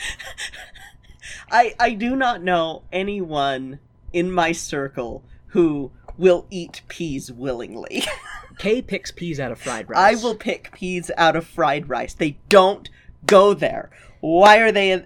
[1.51, 3.79] I I do not know anyone
[4.13, 8.03] in my circle who will eat peas willingly.
[8.57, 9.97] Kay picks peas out of fried rice.
[9.97, 12.13] I will pick peas out of fried rice.
[12.13, 12.89] They don't
[13.25, 13.89] go there.
[14.19, 15.05] Why are they in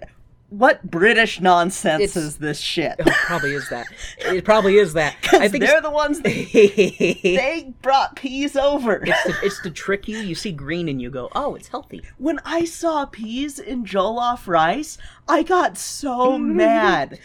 [0.52, 2.94] what British nonsense It's- is this shit?
[2.98, 3.86] Oh, it probably is that.
[4.18, 5.16] It probably is that.
[5.32, 8.98] I think they're the ones that they brought peas over.
[9.00, 10.18] to, it's to trick you.
[10.18, 14.46] You see green and you go, "Oh, it's healthy." When I saw peas in jollof
[14.46, 17.18] rice, I got so mad.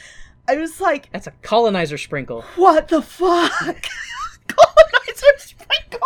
[0.48, 2.44] I was like, That's a colonizer sprinkle.
[2.56, 3.86] what the fuck?
[4.48, 6.00] Colonizer sprinkle.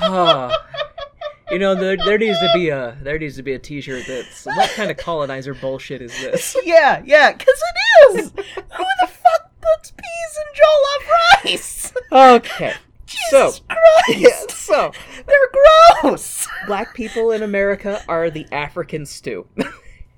[0.00, 0.50] Oh.
[1.50, 4.44] You know, there, there needs to be a there needs to be a T-shirt that's
[4.44, 6.54] what kind of colonizer bullshit is this?
[6.64, 7.54] yeah, yeah, because
[8.12, 8.30] it is.
[8.30, 11.92] Who the fuck puts peas in jollof rice?
[12.12, 12.74] Okay,
[13.30, 14.50] so Jesus Christ.
[14.50, 14.92] so
[15.26, 15.50] They're
[16.02, 16.46] gross.
[16.66, 19.46] black people in America are the African stew.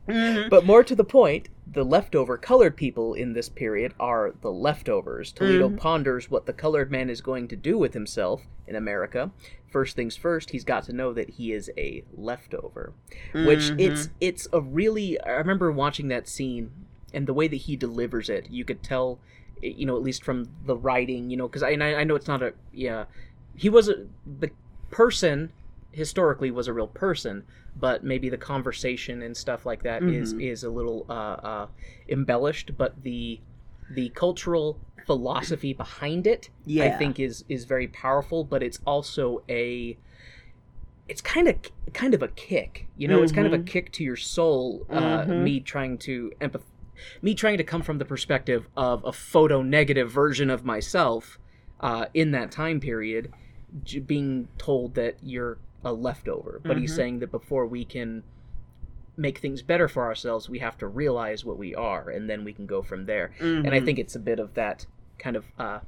[0.09, 0.49] Mm-hmm.
[0.49, 5.31] But more to the point, the leftover colored people in this period are the leftovers.
[5.31, 5.76] Toledo Mm-hmm.
[5.76, 9.31] ponders what the colored man is going to do with himself in America.
[9.71, 12.93] First things first, he's got to know that he is a leftover.
[13.41, 14.12] Which it's Mm-hmm.
[14.21, 16.73] it's a really I remember watching that scene
[17.14, 19.21] and the way that he delivers it, you could tell
[19.62, 22.05] eh, you know, at least from the writing, you know, because I, and I I
[22.05, 23.05] know it's not a yeah,
[23.55, 24.51] he was a the
[24.91, 25.53] person
[25.93, 27.45] historically was a real person,
[27.77, 30.39] but maybe the conversation and stuff like that is Mm-hmm.
[30.39, 31.66] is a little uh, uh,
[32.09, 32.73] embellished.
[32.77, 33.41] But the
[33.91, 34.79] the cultural
[35.15, 38.45] philosophy behind it, I think, is is very powerful.
[38.45, 39.97] But it's also a
[41.09, 41.57] it's kind of
[41.93, 43.21] kind of a kick, you know.
[43.25, 43.67] It's kind of a Mhm.
[43.67, 44.87] kick to your soul.
[44.89, 45.43] Uh, Mhm.
[45.43, 46.63] Me trying to empath,
[47.23, 51.39] me trying to come from the perspective of a photo negative version of myself
[51.81, 53.33] uh, in that time period,
[53.83, 56.61] j- being told that you're a leftover.
[56.63, 56.97] But he's Mhm.
[56.97, 58.23] saying that before we can
[59.17, 62.53] make things better for ourselves, we have to realize what we are, and then we
[62.53, 63.33] can go from there.
[63.41, 63.65] Mm-hmm.
[63.67, 64.87] And I think it's a bit of that
[65.21, 65.45] kind of.
[65.59, 65.79] Uh,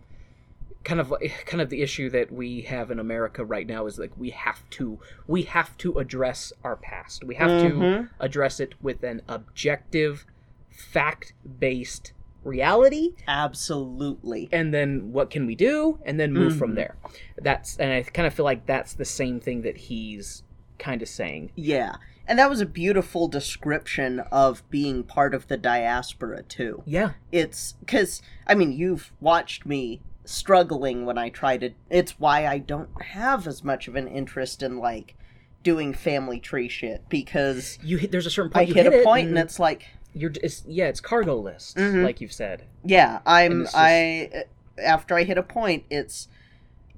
[0.84, 1.12] kind of
[1.46, 4.68] kind of the issue that we have in America right now is like we have
[4.70, 7.22] to we have to address our past.
[7.24, 7.80] We have Mm-hmm.
[7.80, 10.26] to address it with an objective
[10.70, 12.12] fact-based
[12.44, 14.48] reality Absolutely.
[14.50, 16.58] and then what can we do and then move Mm-hmm.
[16.58, 16.96] from there.
[17.40, 20.42] That's and I kind of feel like that's the same thing that he's
[20.78, 21.52] kind of saying.
[21.54, 21.94] Yeah.
[22.26, 26.82] And that was a beautiful description of being part of the diaspora, too.
[26.86, 27.12] Yeah.
[27.32, 31.70] It's because, I mean, you've watched me struggling when I try to.
[31.90, 35.16] It's why I don't have as much of an interest in, like,
[35.64, 38.98] doing family tree shit because You hit there's a certain I point you hit, a
[39.00, 42.02] it point and it's like, you're it's yeah, it's cargo lists Mhm.
[42.04, 42.64] like you've said.
[42.84, 43.62] yeah, I'm.
[43.62, 44.44] just- I.
[44.82, 46.26] After I hit a point, it's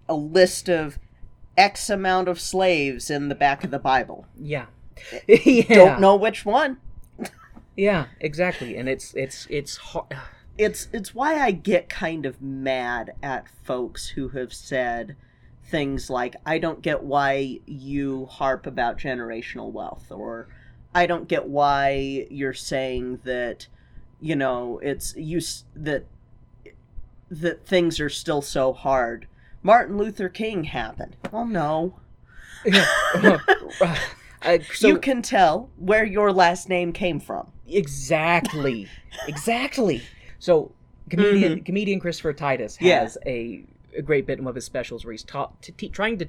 [0.09, 0.99] a list of
[1.59, 4.27] X amount of slaves in the back of the Bible.
[4.41, 4.67] Yeah.
[5.27, 5.75] yeah.
[5.75, 6.79] Don't know which one.
[7.77, 8.77] Yeah, exactly.
[8.77, 10.17] And it's it's it's hard.
[10.57, 15.17] it's it's why I get kind of mad at folks who have said
[15.65, 20.47] things like I don't get why you harp about generational wealth or
[20.95, 23.67] I don't get why you're saying that
[24.21, 25.41] you know it's you
[25.75, 26.05] that
[27.31, 29.27] that things are still so hard.
[29.63, 31.17] Martin Luther King happened.
[31.33, 31.95] Well, no.
[34.45, 37.51] Uh, so you can tell where your last name came from.
[37.67, 38.89] exactly,
[39.29, 40.03] exactly.
[40.39, 40.73] So
[41.11, 42.87] comedian comedian Christopher Titus Mm-hmm.
[42.87, 43.01] Yeah.
[43.01, 43.65] has a,
[43.97, 46.27] a great bit in one of his specials where he's taught to te- trying to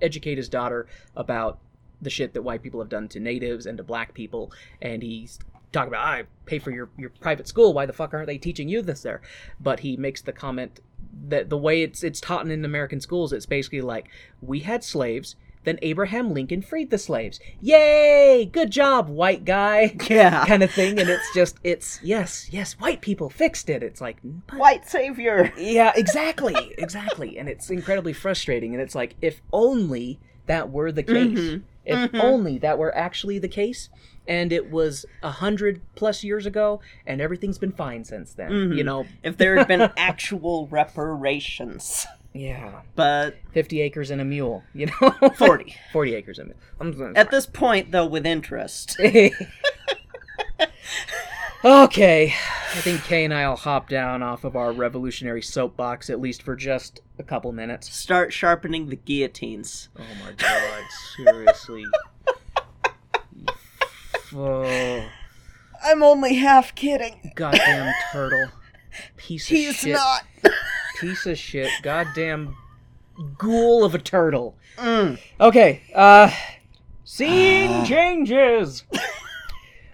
[0.00, 1.58] educate his daughter about
[2.00, 5.38] the shit that white people have done to natives and to black people, and he's
[5.72, 7.72] talking about I pay for your your private school.
[7.74, 9.20] Why the fuck aren't they teaching you this there?
[9.60, 10.80] But he makes the comment
[11.28, 14.08] that the way it's it's taught in American schools, it's basically like
[14.40, 15.36] we had slaves.
[15.64, 17.40] Then Abraham Lincoln freed the slaves.
[17.60, 18.48] Yay!
[18.50, 19.96] Good job, white guy.
[20.08, 20.44] Yeah.
[20.46, 20.98] kind of thing.
[20.98, 23.82] And it's just, it's, yes, yes, white people fixed it.
[23.82, 25.52] It's like, but- White savior.
[25.58, 27.38] yeah, exactly, exactly.
[27.38, 28.72] And it's incredibly frustrating.
[28.74, 31.38] And it's like, if only that were the case.
[31.38, 31.62] Mhm.
[31.84, 32.20] If Mhm.
[32.22, 33.88] only that were actually the case.
[34.26, 38.50] And it was a hundred plus years ago, and everything's been fine since then.
[38.50, 38.76] Mhm.
[38.76, 39.06] You know?
[39.22, 42.06] If there had been actual reparations.
[42.34, 42.82] Yeah.
[42.94, 45.30] But 50 acres and a mule, you know?
[45.38, 45.74] 40.
[45.92, 47.12] 40 acres and a mule.
[47.16, 48.98] At this point, though, with interest.
[51.64, 52.34] okay,
[52.72, 56.54] I think Kay and I'll hop down off of our revolutionary soapbox at least for
[56.54, 57.92] just a couple minutes.
[57.94, 59.88] Start sharpening the guillotines.
[59.98, 60.82] Oh my god,
[61.16, 61.84] seriously.
[64.34, 65.04] oh,
[65.84, 67.32] I'm only half kidding.
[67.34, 68.48] goddamn turtle.
[69.16, 69.94] Piece of He's shit.
[69.94, 70.22] not.
[71.00, 71.70] Piece of shit.
[71.82, 72.56] Goddamn
[73.36, 74.56] ghoul of a turtle.
[74.76, 75.18] Mm.
[75.40, 76.30] Okay, uh
[77.04, 78.84] scene changes.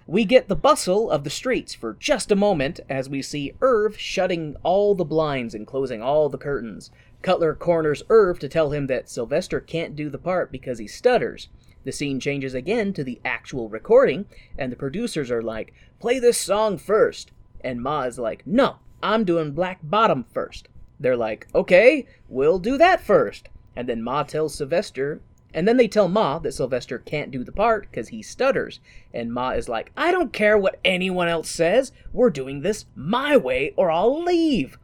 [0.07, 3.99] We get the bustle of the streets for just a moment as we see Irv
[3.99, 6.91] shutting all the blinds and closing all the curtains.
[7.23, 11.49] Cutler corners Irv to tell him that Sylvester can't do the part because he stutters.
[11.85, 14.27] The scene changes again to the actual recording,
[14.59, 17.31] and the producers are like, play this song first.
[17.63, 20.69] And Ma is like, no, I'm doing Black Bottom first.
[21.01, 23.49] They're like, okay, we'll do that first.
[23.77, 25.21] And then Ma tells Sylvester,
[25.55, 28.81] and then they tell Ma that Sylvester can't do the part because he stutters.
[29.13, 31.93] And Ma is like, I don't care what anyone else says.
[32.13, 34.79] We're doing this my way or I'll leave.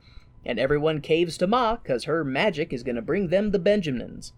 [0.46, 4.32] And everyone caves to Ma because her magic is going to bring them the Benjamins.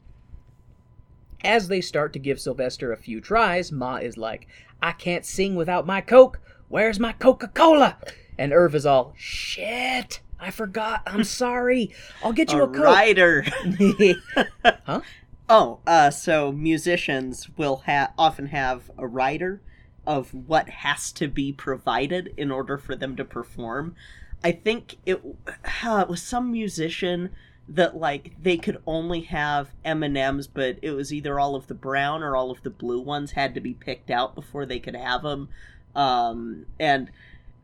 [1.44, 4.46] As they start to give Sylvester a few tries, Ma is like,
[4.80, 6.40] I can't sing without my Coke.
[6.68, 7.98] Where's my Coca Cola?
[8.38, 11.02] And Irv is all, shit, I forgot.
[11.06, 11.92] I'm sorry.
[12.22, 12.84] I'll get you A a, Coke.
[12.84, 13.44] writer.
[14.84, 15.00] huh?
[15.48, 19.60] Oh, uh, so musicians will ha- often have a writer
[20.06, 23.94] of what has to be provided in order for them to perform.
[24.42, 27.30] I think it, uh, it was some musician
[27.68, 32.22] that like they could only have M&Ms but it was either all of the brown
[32.22, 35.22] or all of the blue ones had to be picked out before they could have
[35.22, 35.48] them
[35.94, 37.08] um and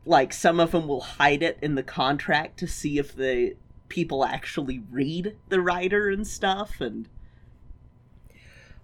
[0.05, 3.55] like some of them will hide it in the contract to see if the
[3.89, 7.07] people actually read the writer and stuff and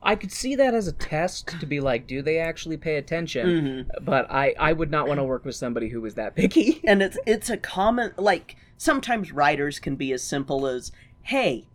[0.03, 3.47] I could see that as a test to be like, do they actually pay attention?
[3.97, 4.05] Mhm.
[4.05, 6.79] But I, I would not want to work with somebody who was that picky.
[6.83, 10.91] and it's it's a common like sometimes writers can be as simple as
[11.23, 11.65] hey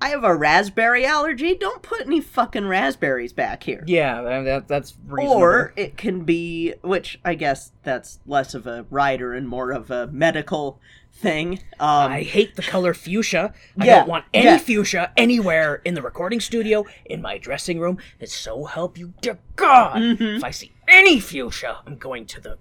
[0.00, 4.68] i have a raspberry allergy don't put any fucking raspberries back here yeah, that, that,
[4.68, 5.40] that's reasonable.
[5.40, 9.90] or it can be which i guess that's less of a writer and more of
[9.90, 10.80] a medical
[11.10, 11.54] thing.
[11.80, 13.52] Um, I hate the color fuchsia.
[13.76, 14.58] I Yeah, don't want any yeah.
[14.58, 17.98] fuchsia anywhere in the recording studio, in my dressing room.
[18.20, 20.22] And so help you to God, Mm-hmm.
[20.36, 22.58] if I see any fuchsia, I'm going to the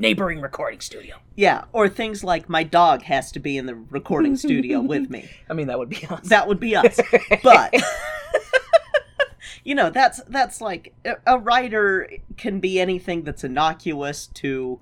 [0.00, 1.16] neighboring recording studio.
[1.36, 5.30] yeah, or things like my dog has to be in the recording studio with me.
[5.48, 6.28] I mean, that would be awesome.
[6.28, 6.98] That would be us.
[7.44, 7.74] But
[9.64, 10.94] you know, that's that's like
[11.26, 14.80] a, writer can be anything that's innocuous to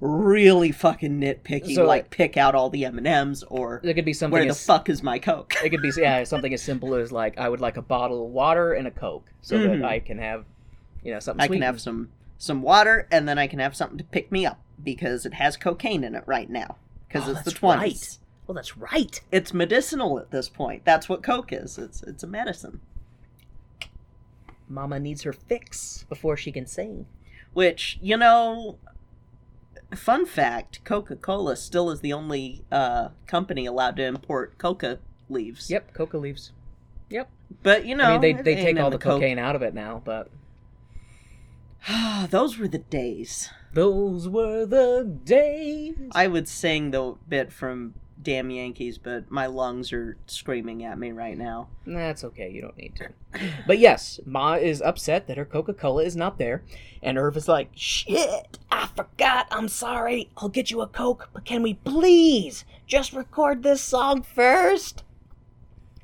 [0.00, 4.04] really fucking nitpicky, So, like pick out all the M and M's or There could
[4.04, 5.54] be something where the as, fuck is my coke.
[5.64, 8.32] It could be yeah, something as simple as like I would like a bottle of
[8.32, 9.80] water and a Coke so Mhm.
[9.80, 10.44] that I can have,
[11.02, 11.56] you know, something I sweet.
[11.56, 12.10] can have some
[12.44, 15.56] some water and then I can have something to pick me up because it has
[15.56, 16.76] cocaine in it right now
[17.08, 18.02] because Oh, it's the that's twenties.
[18.02, 18.18] right.
[18.46, 19.20] Well, that's right.
[19.32, 20.84] It's medicinal at this point.
[20.84, 21.78] That's what coke is.
[21.78, 22.80] It's it's a medicine.
[24.68, 27.06] Mama needs her fix before she can sing.
[27.52, 28.78] Which you know,
[29.94, 34.98] fun fact: Coca Cola still is the only uh, company allowed to import coca
[35.28, 35.70] leaves.
[35.70, 36.52] Yep, coca leaves.
[37.10, 37.30] Yep.
[37.62, 39.20] But you know, I mean, they they take all the Coke.
[39.20, 40.30] cocaine out of it now, but
[42.30, 43.50] Those were the days.
[43.72, 45.96] those were the days.
[46.12, 51.10] I would sing the bit from Damn Yankees, but my lungs are screaming at me
[51.12, 51.68] right now.
[51.86, 52.50] That's okay.
[52.50, 53.08] You don't need to.
[53.66, 56.62] But yes, Ma is upset that her Coca Cola is not there,
[57.02, 59.46] and Irv is like, "Shit, I forgot.
[59.50, 60.30] I'm sorry.
[60.38, 65.02] I'll get you a Coke, but can we please just record this song first?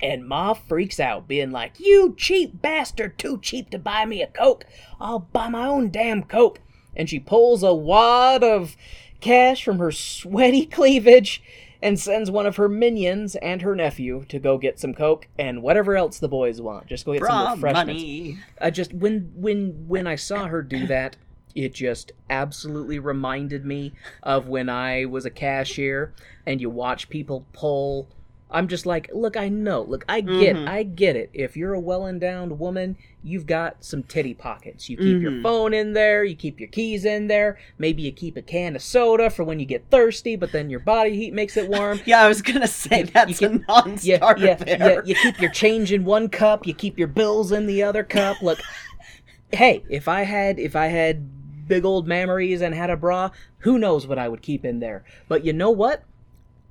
[0.01, 3.17] And Ma freaks out, being like, "You cheap bastard!
[3.17, 4.65] Too cheap to buy me a Coke.
[4.99, 6.59] I'll buy my own damn Coke."
[6.95, 8.75] And she pulls a wad of
[9.19, 11.41] cash from her sweaty cleavage
[11.81, 15.63] and sends one of her minions and her nephew to go get some coke and
[15.63, 16.87] whatever else the boys want.
[16.87, 18.01] Just go get some Bra refreshments.
[18.03, 18.37] money.
[18.59, 21.17] I just when when when I saw her do that,
[21.55, 26.13] it just absolutely reminded me of when I was a cashier
[26.45, 28.09] and you watch people pull.
[28.51, 30.67] I'm just like, look, I know, look, I get, Mhm.
[30.67, 31.29] I get it.
[31.33, 34.89] If you're a well-endowed woman, you've got some titty pockets.
[34.89, 35.41] You keep your Mhm.
[35.43, 37.57] phone in there, you keep your keys in there.
[37.77, 40.81] Maybe you keep a can of soda for when you get thirsty, but then your
[40.81, 42.01] body heat makes it warm.
[42.05, 44.77] Yeah, I was gonna say You- that's you a non-starter yeah, there.
[44.95, 45.01] yeah.
[45.05, 46.67] You keep your change in one cup.
[46.67, 48.41] You keep your bills in the other cup.
[48.41, 48.59] Look,
[49.53, 53.29] hey, if I had if I had big old memories and had a bra,
[53.59, 55.03] who knows what I would keep in there?
[55.29, 56.03] But you know what?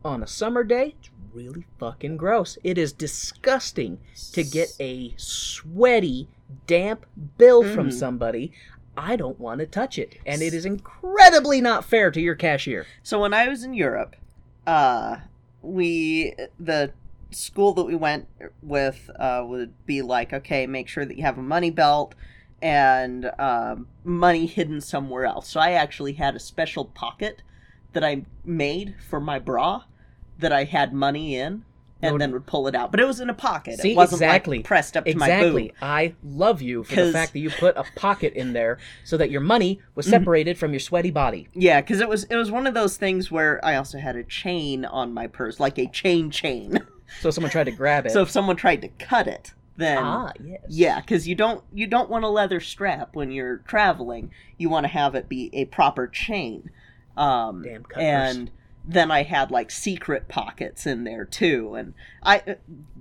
[0.04, 2.58] On a summer day, it's really fucking gross.
[2.64, 3.98] It is disgusting
[4.32, 6.28] to get a sweaty,
[6.66, 7.06] damp
[7.38, 7.92] bill from Mhm.
[7.92, 8.52] somebody.
[8.96, 12.86] I don't want to touch it, and it is incredibly not fair to your cashier.
[13.02, 14.16] So when I was in Europe,
[14.66, 15.16] uh,
[15.62, 16.92] we the
[17.30, 18.26] school that we went
[18.62, 22.14] with uh, would be like, okay, make sure that you have a money belt
[22.60, 25.48] and um, money hidden somewhere else.
[25.48, 27.42] So I actually had a special pocket
[27.92, 29.84] that I made for my bra
[30.40, 31.64] that I had money in.
[32.02, 33.78] And No- then would pull it out, but it was in a pocket.
[33.78, 34.56] See, it wasn't exactly.
[34.60, 35.74] like pressed up to my exactly.
[35.82, 39.30] I love you for the fact that you put a pocket in there so that
[39.30, 40.12] your money was Mm-hmm.
[40.14, 41.48] separated from your sweaty body.
[41.52, 44.24] Yeah, because it was it was one of those things where I also had a
[44.24, 46.78] chain on my purse, like a chain chain.
[47.20, 48.12] So if someone tried to grab it.
[48.12, 50.60] So if someone tried to cut it, then ah, yes.
[50.70, 54.30] yeah, because you don't you don't want a leather strap when you're traveling.
[54.56, 56.70] You want to have it be a proper chain.
[57.14, 58.04] Um, Damn cutters.
[58.04, 58.50] and
[58.84, 62.54] then I had like secret pockets in there too, and I uh,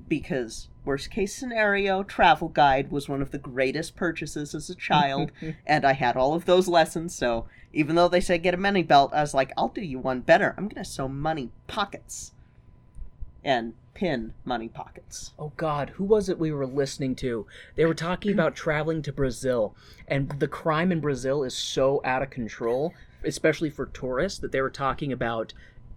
[0.07, 5.31] because worst case scenario, travel guide was one of the greatest purchases as a child,
[5.65, 7.15] and I had all of those lessons.
[7.15, 9.99] So even though they said get a money belt, I was like, I'll do you
[9.99, 10.53] one better.
[10.57, 12.33] I'm gonna sew money pockets
[13.43, 15.33] and pin money pockets.
[15.37, 17.45] Oh God, who was it we were listening to?
[17.75, 19.75] They were talking about traveling to Brazil,
[20.07, 22.93] and the crime in Brazil is so out of control,
[23.23, 25.53] especially for tourists, that they were talking about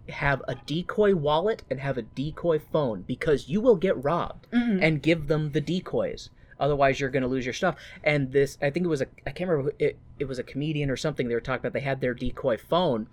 [0.09, 4.47] have a decoy wallet and have a decoy phone because you will get robbed
[4.81, 6.29] and give them the decoys.
[6.59, 7.75] Otherwise, you're going to lose your stuff.
[8.03, 10.89] And this, I think it was a, I can't remember, it, it was a comedian
[10.89, 11.27] or something.
[11.27, 13.07] They were talking about they had their decoy phone,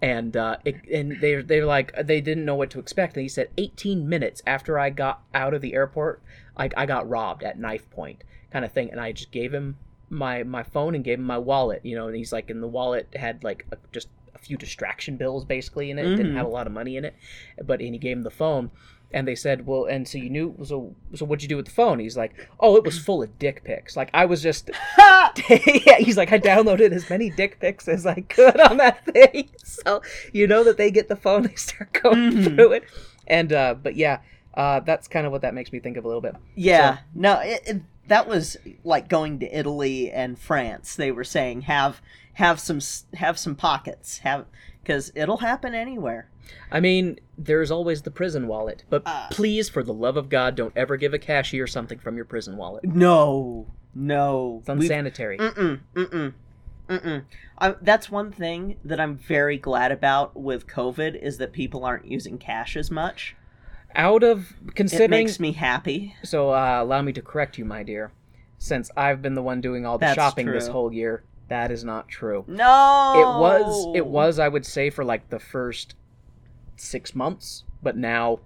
[0.00, 3.16] and uh, it, and they they're like they didn't know what to expect.
[3.16, 6.22] And he said 18 minutes after I got out of the airport,
[6.56, 8.90] I, I got robbed at knife point, kind of thing.
[8.90, 9.76] And I just gave him
[10.10, 12.06] my my phone and gave him my wallet, you know.
[12.06, 15.90] And he's like, and the wallet had like a, just a few distraction bills basically
[15.90, 16.06] in it.
[16.06, 17.14] It didn't have a lot of money in it,
[17.64, 18.70] but and he gave him the phone.
[19.12, 20.56] And they said, "Well, and so you knew.
[20.64, 23.38] So, so what'd you do with the phone?" He's like, "Oh, it was full of
[23.38, 23.96] dick pics.
[23.96, 24.70] Like I was just,
[25.48, 29.50] yeah." He's like, "I downloaded as many dick pics as I could on that thing."
[29.62, 30.02] So
[30.32, 32.56] you know that they get the phone, they start going Mhm.
[32.56, 32.84] through it,
[33.28, 34.18] and uh, but yeah,
[34.54, 36.34] uh, that's kind of what that makes me think of a little bit.
[36.56, 40.94] Yeah, no, it, it, that was like going to Italy and France.
[40.96, 42.00] They were saying have
[42.34, 42.80] have some
[43.14, 44.46] have some pockets, have
[44.82, 46.28] because it'll happen anywhere.
[46.70, 49.28] I mean, there's always the prison wallet, but Ah.
[49.30, 52.56] please, for the love of God, don't ever give a cashier something from your prison
[52.58, 52.84] wallet.
[52.84, 55.38] No, no, It's We've- unsanitary.
[55.38, 56.34] Mm-mm, mm-mm,
[56.88, 57.24] mm-mm.
[57.56, 62.06] I, that's one thing that I'm very glad about with COVID is that people aren't
[62.06, 63.36] using cash as much.
[63.96, 66.16] Out of considering It makes me happy.
[66.22, 68.12] so uh, allow me to correct you, my dear.
[68.58, 71.84] Since I've been the one doing all the That's shopping this whole year, that is
[71.84, 72.44] not true.
[72.46, 75.94] No, It was, it was, I would say, for like the first
[76.76, 78.40] six months, but now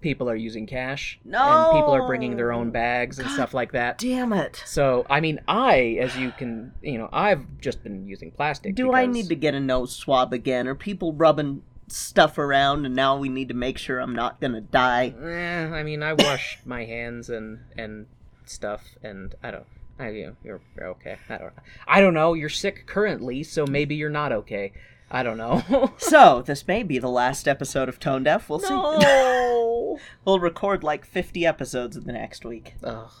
[0.00, 3.98] people are using cash, and people are bringing their own bags and stuff like that.
[3.98, 4.62] Damn it!
[4.66, 8.74] So, I mean, I, as you can, you know, I've just been using plastic.
[8.74, 10.66] Do I need to get a nose swab again?
[10.68, 14.60] Are people rubbing stuff around, and now we need to make sure I'm not gonna
[14.60, 15.14] die?
[15.22, 18.06] Eh, I mean, I wash my hands and and
[18.46, 19.66] stuff, and I don't.
[19.98, 21.16] I you know, you're, you're okay.
[21.28, 21.52] I don't.
[21.86, 22.34] I don't know.
[22.34, 24.72] You're sick currently, so maybe you're not okay.
[25.10, 25.92] I don't know.
[25.98, 28.48] So this may be the last episode of Tone Deaf.
[28.48, 28.70] We'll see.
[28.70, 29.98] no.
[30.24, 32.74] we'll record like 50 episodes in the next week.
[32.82, 33.12] oh,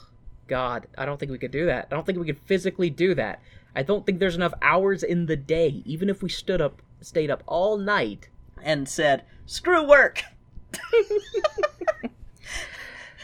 [0.48, 1.88] God, I don't think we could do that.
[1.90, 3.40] I don't think we could physically do that.
[3.76, 7.30] I don't think there's enough hours in the day, even if we stood up, stayed
[7.30, 8.28] up all night.
[8.62, 10.22] And said, "Screw work."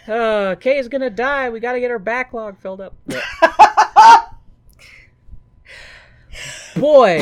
[0.06, 1.50] Uh, is gonna die.
[1.50, 2.94] We gotta get her backlog filled up.
[6.76, 7.18] Boy,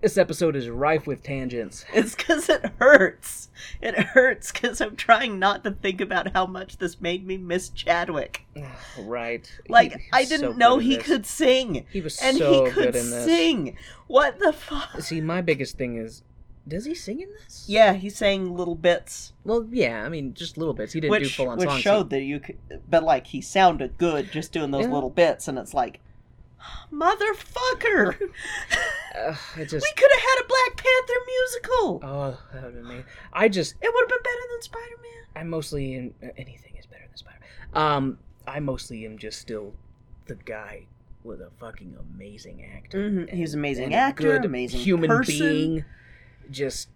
[0.00, 1.84] this episode is rife with tangents.
[1.94, 3.48] It's because it hurts.
[3.80, 7.68] It hurts because I'm trying not to think about how much this made me miss
[7.70, 8.44] Chadwick.
[8.98, 9.50] Right.
[9.68, 11.06] Like, He- I didn't good know he this.
[11.06, 11.86] could sing.
[11.90, 13.24] He was and so he could good in this.
[13.24, 13.76] sing.
[14.08, 15.00] What the fuck?
[15.00, 16.22] See, my biggest thing is,
[16.68, 17.64] does he sing in this?
[17.68, 20.04] Yeah, he sang little bits, Well, yeah.
[20.04, 20.92] I mean, just little bits.
[20.92, 21.82] He didn't do full on which songs.
[21.82, 22.58] showed that you could.
[22.88, 24.92] But like, he sounded good just doing those Yeah.
[24.92, 26.00] little bits, and it's like,
[26.92, 28.14] motherfucker,
[29.56, 29.84] it just.
[29.86, 32.00] we could have had a Black Panther musical.
[32.02, 33.04] Oh, that would have been me.
[33.32, 33.74] I just.
[33.82, 35.24] It would have been better than Spider Man.
[35.36, 37.38] I mostly in anything is better than Spider.
[37.74, 37.82] Man.
[37.82, 39.72] Um, I mostly am just still
[40.26, 40.84] the guy
[41.24, 43.10] with a fucking amazing actor.
[43.10, 45.38] Mhm, he's an amazing actor, good amazing human person.
[45.38, 45.84] being.
[46.50, 46.88] Just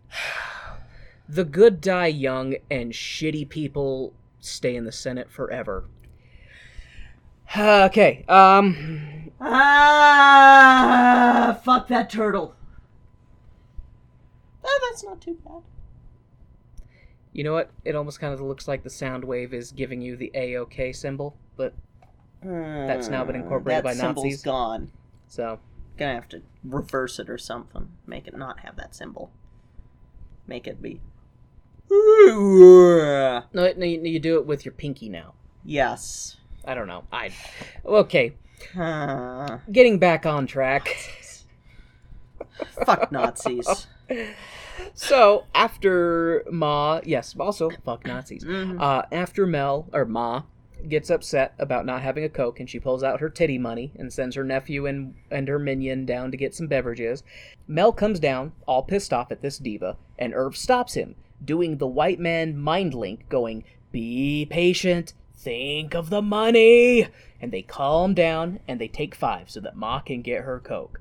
[1.29, 5.85] the good die young, and shitty people stay in the Senate forever.
[7.57, 8.25] Okay.
[8.29, 9.31] Um.
[10.27, 12.55] Ah, fuck that turtle.
[14.65, 15.63] Oh, that's not too bad.
[17.33, 17.71] You know what?
[17.85, 21.37] It almost kind of looks like the sound wave is giving you the A-OK symbol,
[21.57, 21.75] but
[22.43, 24.43] That's now been incorporated that by symbol's Nazis.
[24.43, 24.91] gone.
[25.29, 25.61] so
[25.97, 27.89] Gonna have to reverse it or something.
[28.07, 29.31] Make it not have that symbol.
[30.47, 31.01] Make it be.
[31.91, 35.35] no, no, you, you do it with your pinky now.
[35.65, 36.37] Yes.
[36.65, 37.05] I don't know.
[37.13, 37.31] I
[37.85, 38.35] okay.
[39.73, 40.89] Getting back on track.
[42.85, 43.87] fuck Nazis.
[44.95, 48.45] So after Ma, yes, also fuck Nazis.
[48.45, 48.81] Mhm.
[48.81, 50.43] Uh, after Mel or Ma
[50.89, 54.13] gets upset about not having a Coke, and she pulls out her titty money and
[54.13, 57.23] sends her nephew and and her minion down to get some beverages.
[57.67, 61.87] Mel comes down, all pissed off at this diva, and Irv stops him, doing the
[61.87, 67.09] white man mind link, going, "Be patient, think of the money."
[67.41, 71.01] And they calm down and they take five so that Ma can get her Coke.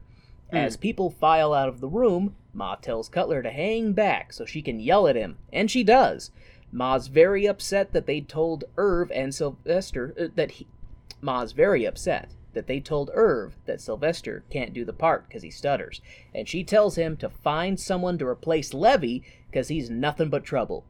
[0.49, 0.57] Hmm.
[0.57, 4.61] As people file out of the room, Ma tells Cutler to hang back so she
[4.61, 6.31] can yell at him, and she does.
[6.73, 10.67] Ma's very upset that they told Irv and Sylvester uh, that he.
[11.21, 15.51] Ma's very upset that they told Irv that Sylvester can't do the part because he
[15.51, 16.01] stutters,
[16.33, 20.83] and she tells him to find someone to replace Levee because he's nothing but trouble.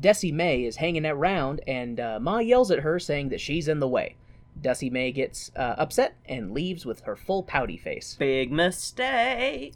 [0.00, 3.78] Desi May is hanging around, and uh, Ma yells at her, saying that she's in
[3.78, 4.16] the way.
[4.60, 8.16] Desi May gets uh, upset and leaves with her full pouty face.
[8.18, 9.74] Big mistake.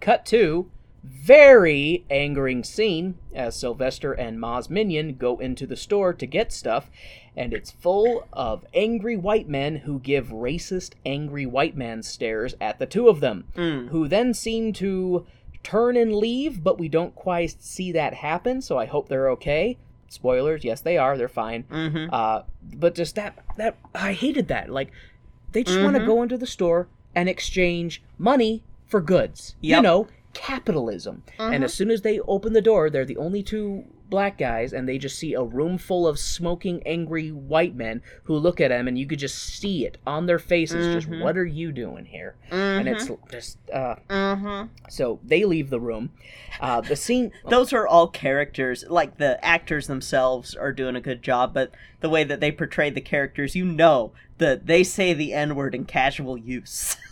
[0.00, 0.70] Cut to
[1.04, 6.90] very angering scene as Sylvester and Ma's minion go into the store to get stuff,
[7.36, 12.78] and it's full of angry white men who give racist, angry white man stares at
[12.78, 13.88] the two of them, Mm.
[13.88, 15.26] who then seem to
[15.62, 19.76] turn and leave, but we don't quite see that happen, so I hope they're okay.
[20.08, 21.18] Spoilers, yes, they are.
[21.18, 21.64] They're fine.
[21.64, 22.06] Mm-hmm.
[22.12, 22.42] Uh,
[22.74, 24.70] but just that that I hated that.
[24.70, 24.90] Like
[25.52, 29.54] they just want to go into the store and exchange money for goods.
[29.60, 31.22] You know, capitalism.
[31.38, 34.88] And as soon as they open the door, they're the only two black guys, and
[34.88, 38.88] they just see a room full of smoking, angry white men who look at them,
[38.88, 40.86] and you could just see it on their faces.
[40.94, 41.20] Just Mhm.
[41.22, 42.34] what are you doing here?
[42.50, 44.68] And it's just uh, Mm-hmm.
[44.88, 46.10] so they leave the room.
[46.58, 47.32] Uh, the scene.
[47.50, 48.82] Those are all characters.
[48.88, 52.88] Like the actors themselves are doing a good job, but the way that they portray
[52.88, 56.96] the characters, you know that they say the N word in casual use.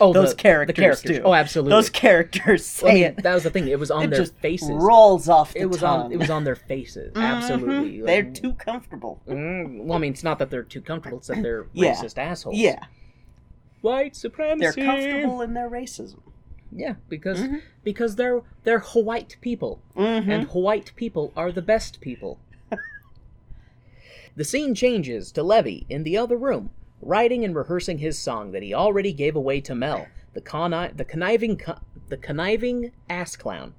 [0.00, 1.16] Oh, those the- the characters, characters.
[1.18, 1.22] do.
[1.24, 1.70] Oh, absolutely.
[1.70, 3.22] Those characters say I mean, it.
[3.22, 3.68] that was the thing.
[3.68, 4.70] It was on it their just faces.
[4.70, 6.06] rolls off the It was tongue.
[6.06, 6.12] on.
[6.12, 7.12] It was on their faces.
[7.12, 7.22] Mhm.
[7.22, 8.00] Absolutely.
[8.02, 9.20] They're too comfortable.
[9.28, 11.18] mm, well, I mean, it's not that they're too comfortable.
[11.18, 11.94] It's that they're Yeah.
[11.94, 12.56] racist assholes.
[12.56, 12.84] Yeah,
[13.82, 14.60] White supremacy.
[14.80, 16.20] they're comfortable in their racism.
[16.72, 17.62] Yeah, because Mhm.
[17.82, 20.30] because they're they're white people, Mm-hmm.
[20.30, 22.38] and white people are the best people.
[24.36, 26.70] the scene changes to Levy in the other room,
[27.00, 31.04] writing and rehearsing his song that he already gave away to Mel, the conni- the
[31.04, 31.78] conniving co-
[32.08, 33.74] the conniving ass clown.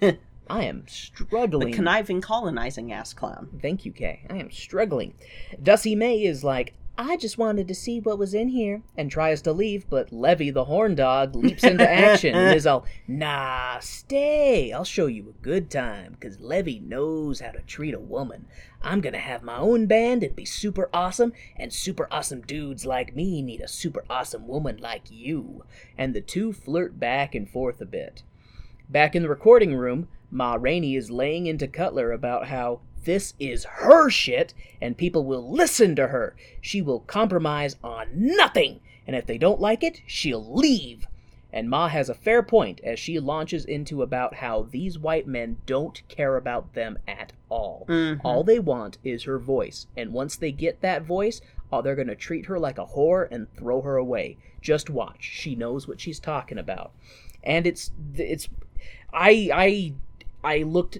[0.48, 1.70] I am struggling.
[1.70, 3.48] the conniving, colonizing ass clown.
[3.60, 4.26] Thank you, Kay.
[4.30, 5.14] I am struggling.
[5.60, 9.42] Dusty May is like, I just wanted to see what was in here, and tries
[9.42, 14.72] to leave, but Levee the horn dog leaps into action and is all, Nah, stay.
[14.72, 18.46] I'll show you a good time, 'cause Levee knows how to treat a woman.
[18.80, 23.14] I'm gonna have my own band and be super awesome, and super awesome dudes like
[23.14, 25.64] me need a super awesome woman like you.
[25.98, 28.22] And the two flirt back and forth a bit.
[28.88, 33.64] Back in the recording room, Ma Rainey is laying into Cutler about how this is
[33.64, 36.36] her shit and people will listen to her.
[36.60, 41.06] She will compromise on nothing, and if they don't like it, she'll leave.
[41.52, 45.56] And Ma has a fair point as she launches into about how these white men
[45.64, 47.86] don't care about them at all.
[47.88, 48.20] Mhm.
[48.22, 51.40] All they want is her voice, and once they get that voice,
[51.72, 54.36] oh, they're going to treat her like a whore and throw her away.
[54.60, 55.22] Just watch.
[55.22, 56.90] She knows what she's talking about.
[57.42, 58.48] And it's it's
[59.12, 59.94] I I
[60.44, 60.98] I looked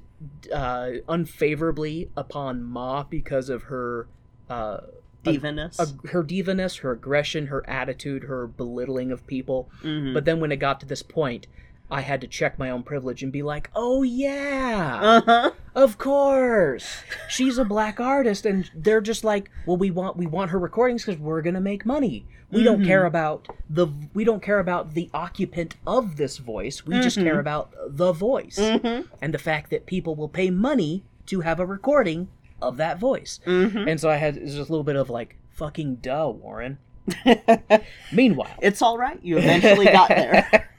[0.52, 4.06] uh, unfavorably upon Ma because of her
[4.50, 4.78] uh,
[5.24, 5.78] Diviness.
[5.80, 9.68] ag- her divaness, her aggression, her attitude, her belittling of people.
[9.82, 10.14] Mhm.
[10.14, 11.46] But then when it got to this point,
[11.90, 15.50] I had to check my own privilege and be like, "Oh yeah, uh-huh.
[15.74, 20.50] of course, she's a black artist," and they're just like, "Well, we want we want
[20.50, 22.26] her recordings because we're gonna make money.
[22.50, 22.86] We don't Mhm.
[22.86, 26.84] care about the we don't care about the occupant of this voice.
[26.86, 29.06] We just care about the voice Mhm.
[29.22, 32.28] and the fact that people will pay money to have a recording
[32.60, 33.88] of that voice." Mhm.
[33.90, 36.78] And so I had just a little bit of like, "Fucking duh, Warren."
[38.12, 39.18] Meanwhile, It's all right.
[39.22, 40.68] You eventually got there.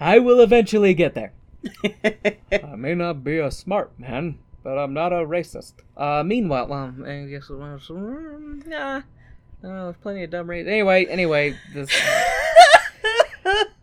[0.00, 1.32] I will eventually get there.
[2.04, 5.74] I may not be a smart man, but I'm not a racist.
[5.96, 9.02] Uh, meanwhile, well, I guess so, mm, nah,
[9.62, 10.66] no, there's plenty of dumb race.
[10.66, 11.90] Anyway, anyway, this.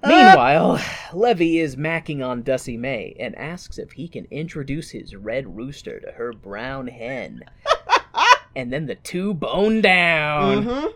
[0.03, 0.81] meanwhile,
[1.13, 5.99] Levee is macking on Dusty May and asks if he can introduce his red rooster
[5.99, 7.43] to her brown hen.
[8.55, 10.65] and then the two bone down.
[10.65, 10.93] Mhm.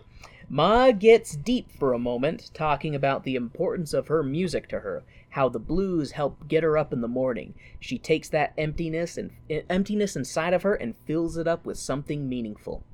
[0.54, 5.02] Ma gets deep for a moment, talking about the importance of her music to her,
[5.30, 7.54] how the blues help get her up in the morning.
[7.80, 12.28] She takes that emptiness and emptiness inside of her and fills it up with something
[12.28, 12.84] meaningful.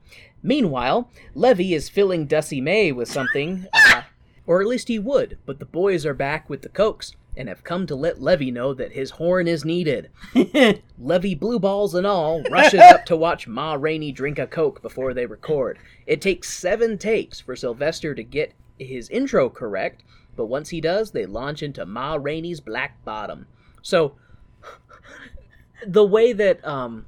[0.41, 4.03] Meanwhile, Levee is filling Dusty May with something, uh,
[4.47, 7.63] or at least he would, but the boys are back with the cokes and have
[7.65, 10.11] come to let Levee know that his horn is needed.
[10.99, 15.15] Levee blue balls and all rushes up to watch Ma Rainey drink a Coke before
[15.15, 15.79] they record.
[16.07, 20.03] It takes seven takes for Sylvester to get his intro correct,
[20.37, 23.47] but once he does, they launch into Ma Rainey's Black Bottom.
[23.83, 24.17] So,
[25.87, 27.07] the way that um,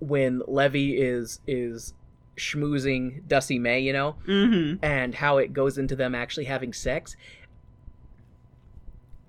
[0.00, 1.94] when Levee is is
[2.36, 4.78] schmoozing Dusty May, you know, Mhm.
[4.82, 7.14] and how it goes into them actually having sex.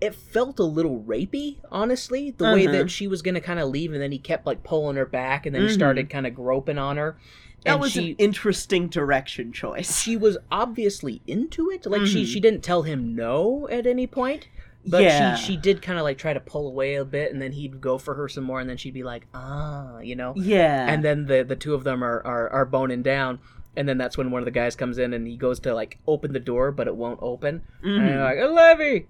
[0.03, 2.77] It felt a little rapey, honestly, the way Uh-huh.
[2.79, 5.45] that she was gonna kind of leave, and then he kept like pulling her back,
[5.45, 5.73] and then he Mhm.
[5.73, 7.17] started kind of groping on her.
[7.63, 10.01] That and was she an interesting direction choice.
[10.01, 11.85] she was obviously into it.
[11.85, 12.27] Like she Mhm.
[12.27, 14.49] she didn't tell him no at any point,
[14.85, 15.35] but Yeah.
[15.35, 17.79] she she did kind of like try to pull away a bit, and then he'd
[17.79, 20.33] go for her some more, and then she'd be like, ah, you know.
[20.35, 20.85] Yeah.
[20.91, 23.39] And then the the two of them are, are are boning down,
[23.77, 25.99] and then that's when one of the guys comes in and he goes to like
[26.05, 27.61] open the door, but it won't open.
[27.81, 28.07] And Mhm.
[28.09, 29.05] they're like, "Oh, Levee,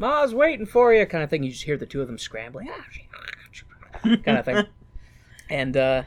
[0.00, 1.42] Ma's waiting for you," kind of thing.
[1.42, 2.68] You just hear the two of them scrambling,
[4.02, 4.64] kind of thing.
[5.52, 6.04] And uh,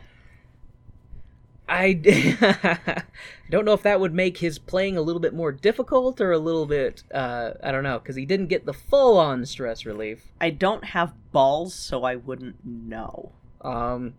[1.67, 1.93] I
[3.49, 6.37] don't know if that would make his playing a little bit more difficult or a
[6.37, 10.31] little bit, uh, I don't know, because he didn't get the full on stress relief.
[10.39, 13.33] I don't have balls, so I wouldn't know.
[13.59, 14.13] Um,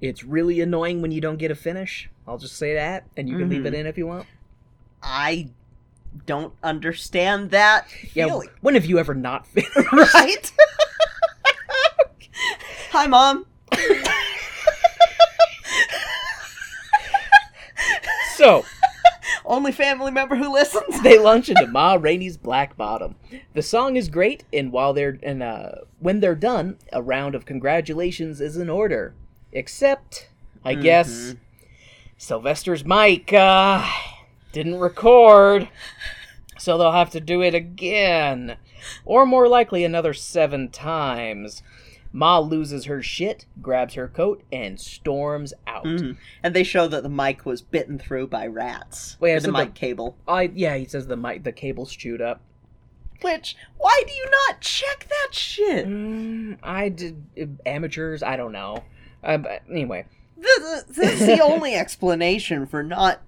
[0.00, 2.08] it's really annoying when you don't get a finish.
[2.26, 3.80] I'll just say that, and you can leave it Mhm.
[3.80, 4.26] in if you want.
[5.02, 5.50] I
[6.26, 8.48] don't understand that Yeah, feeling.
[8.60, 9.74] when have you ever not finished?
[9.92, 10.52] right?
[12.92, 13.46] Hi, mom.
[18.36, 18.64] so
[19.44, 21.02] Only family member who listens.
[21.02, 23.14] they launch into Ma Rainey's Black Bottom.
[23.54, 27.44] The song is great, and while they're and uh, when they're done, a round of
[27.46, 29.14] congratulations is in order.
[29.52, 30.28] Except,
[30.64, 31.34] I guess,
[32.16, 33.32] Sylvester's mic.
[33.32, 33.84] Uh,
[34.52, 35.68] didn't record,
[36.58, 38.56] so they'll have to do it again.
[39.04, 41.62] Or more likely, another seven times.
[42.12, 45.84] Ma loses her shit, grabs her coat, and storms out.
[45.84, 46.16] Mhm.
[46.42, 49.16] And they show that the mic was bitten through by rats.
[49.20, 50.16] Wait, the said the- mic cable.
[50.26, 52.40] I yeah, he says the mic, the cable's chewed up.
[53.22, 55.86] Which, why do you not check that shit?
[55.86, 58.22] Mm, I did uh, amateurs.
[58.24, 58.82] I don't know.
[59.22, 60.06] Uh, but anyway,
[60.38, 63.20] This, this is the only explanation for not.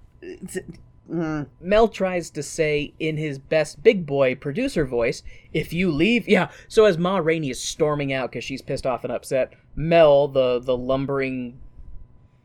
[1.13, 1.47] Mm.
[1.61, 5.23] Mel tries to say in his best big boy producer voice,
[5.53, 9.05] "If you leave, yeah." So as Ma Rainey is storming out because she's pissed off
[9.05, 11.59] and upset, Mel, the the lumbering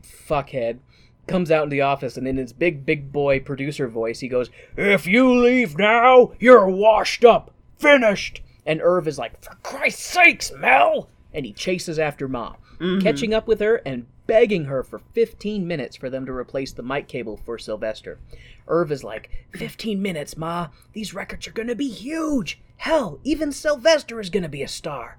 [0.03, 0.80] fuckhead,
[1.27, 4.49] comes out in the office and in his big big boy producer voice, he goes,
[4.76, 10.52] "If you leave now, you're washed up, finished." And Irv is like, "For Christ's sakes,
[10.57, 12.56] Mel!" And he chases after Ma,
[12.99, 16.84] catching up with her and begging her for 15 minutes for them to replace the
[16.84, 18.20] mic cable for Sylvester.
[18.68, 20.68] Irv is like, 15 minutes, Ma.
[20.94, 22.60] These records are gonna be huge.
[22.78, 25.18] Hell, even Sylvester is gonna be a star.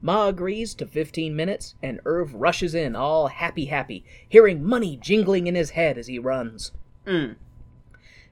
[0.00, 5.46] Ma agrees to 15 minutes, and Irv rushes in, all happy happy, hearing money jingling
[5.46, 6.72] in his head as he runs.
[7.06, 7.36] Mm.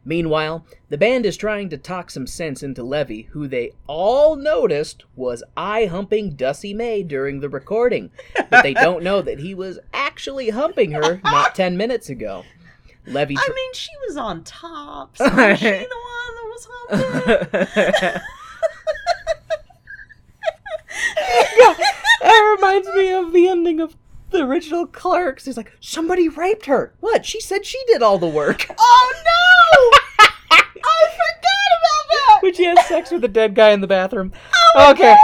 [0.05, 5.05] Meanwhile, the band is trying to talk some sense into Levee, who they all noticed
[5.15, 8.11] was eye humping Dusty May during the recording,
[8.51, 12.43] but they don't know that he was actually humping her not 10 minutes ago.
[13.07, 13.37] Levee.
[13.39, 15.16] I mean, she was on top.
[15.16, 18.20] So was she the one that was humping?
[22.20, 23.97] that reminds me of the ending of
[24.31, 25.45] the original Clerks.
[25.45, 26.95] He's like, somebody raped her.
[27.01, 27.24] What?
[27.27, 28.66] She said she did all the work.
[28.79, 29.91] oh no!
[32.53, 32.77] I forgot about that.
[32.77, 34.33] when she has sex with a dead guy in the bathroom.
[34.77, 35.16] okay.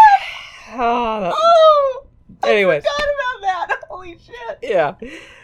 [0.73, 2.07] Ah, that- Oh,
[2.45, 2.85] Anyways.
[2.87, 3.09] I forgot
[3.41, 3.81] about that.
[3.89, 4.59] Holy shit!
[4.63, 4.95] yeah.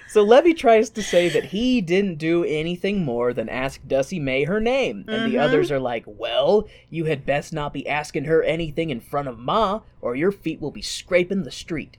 [0.08, 4.44] So Levee tries to say that he didn't do anything more than ask Dusty May
[4.44, 5.42] her name, and the Mhm.
[5.42, 9.38] others are like, "Well, you had best not be asking her anything in front of
[9.40, 11.96] Ma, or your feet will be scraping the street."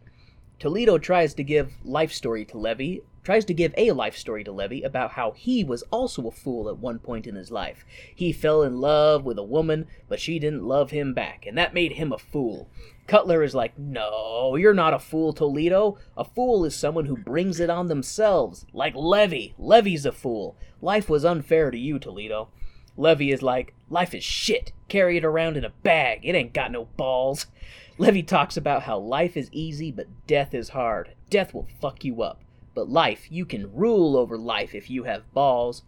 [0.60, 4.52] Toledo tries to give life story to Levee, tries to give a life story to
[4.52, 7.84] Levee about how he was also a fool at one point in his life.
[8.16, 11.74] He fell in love with a woman, but she didn't love him back, and that
[11.74, 12.70] made him a fool.
[13.08, 15.98] Cutler is like, No, you're not a fool, Toledo.
[16.16, 18.66] A fool is someone who brings it on themselves.
[18.74, 19.56] Like Levee.
[19.58, 20.56] Levee's a fool.
[20.82, 22.50] Life was unfair to you, Toledo.
[22.98, 24.72] Levee is like, Life is shit.
[24.88, 26.22] Carry it around in a bag.
[26.24, 27.48] It ain't got no balls.
[27.98, 31.12] Levee talks about how life is easy, but death is hard.
[31.30, 32.42] Death will fuck you up.
[32.74, 35.84] But life, you can rule over life if you have balls.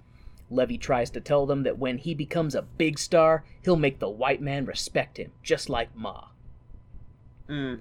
[0.50, 4.10] Levee tries to tell them that when he becomes a big star, he'll make the
[4.10, 6.30] white man respect him, just like Ma.
[7.50, 7.80] Mm.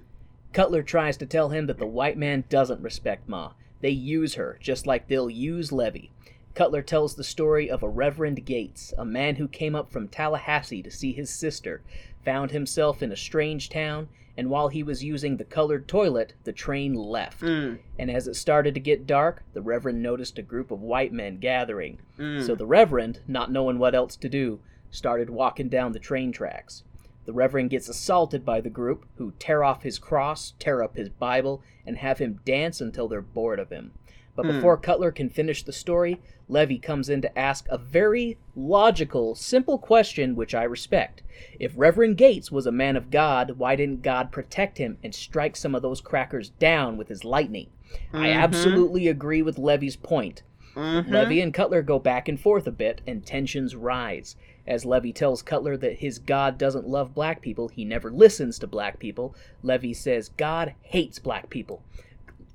[0.51, 3.53] Cutler tries to tell him that the white man doesn't respect Ma.
[3.79, 6.11] They use her, just like they'll use Levee.
[6.57, 10.81] Cutler tells the story of a Reverend Gates, a man who came up from Tallahassee
[10.81, 11.83] to see his sister,
[12.25, 16.51] found himself in a strange town, and while he was using the colored toilet, the
[16.51, 17.41] train left.
[17.41, 17.77] Mm.
[17.99, 21.37] And as it started to get dark, the Reverend noticed a group of white men
[21.37, 21.99] gathering.
[22.17, 22.43] Mm.
[22.43, 24.59] So the Reverend, not knowing what else to do,
[24.89, 26.81] started walking down the train tracks.
[27.25, 31.09] The Reverend gets assaulted by the group, who tear off his cross, tear up his
[31.09, 33.91] Bible, and have him dance until they're bored of him.
[34.37, 34.51] But Hmm.
[34.53, 39.79] before Cutler can finish the story, Levee comes in to ask a very logical, simple
[39.79, 41.23] question which I respect.
[41.59, 45.55] If Reverend Gates was a man of God, why didn't God protect him and strike
[45.55, 47.67] some of those crackers down with his lightning?
[48.13, 48.35] I Mhm.
[48.35, 50.43] absolutely agree with Levee's point.
[50.75, 51.09] Mhm.
[51.09, 54.35] Levee and Cutler go back and forth a bit, and tensions rise.
[54.67, 58.67] As Levee tells Cutler that his God doesn't love black people, he never listens to
[58.67, 59.33] black people.
[59.63, 61.81] Levee says God hates black people.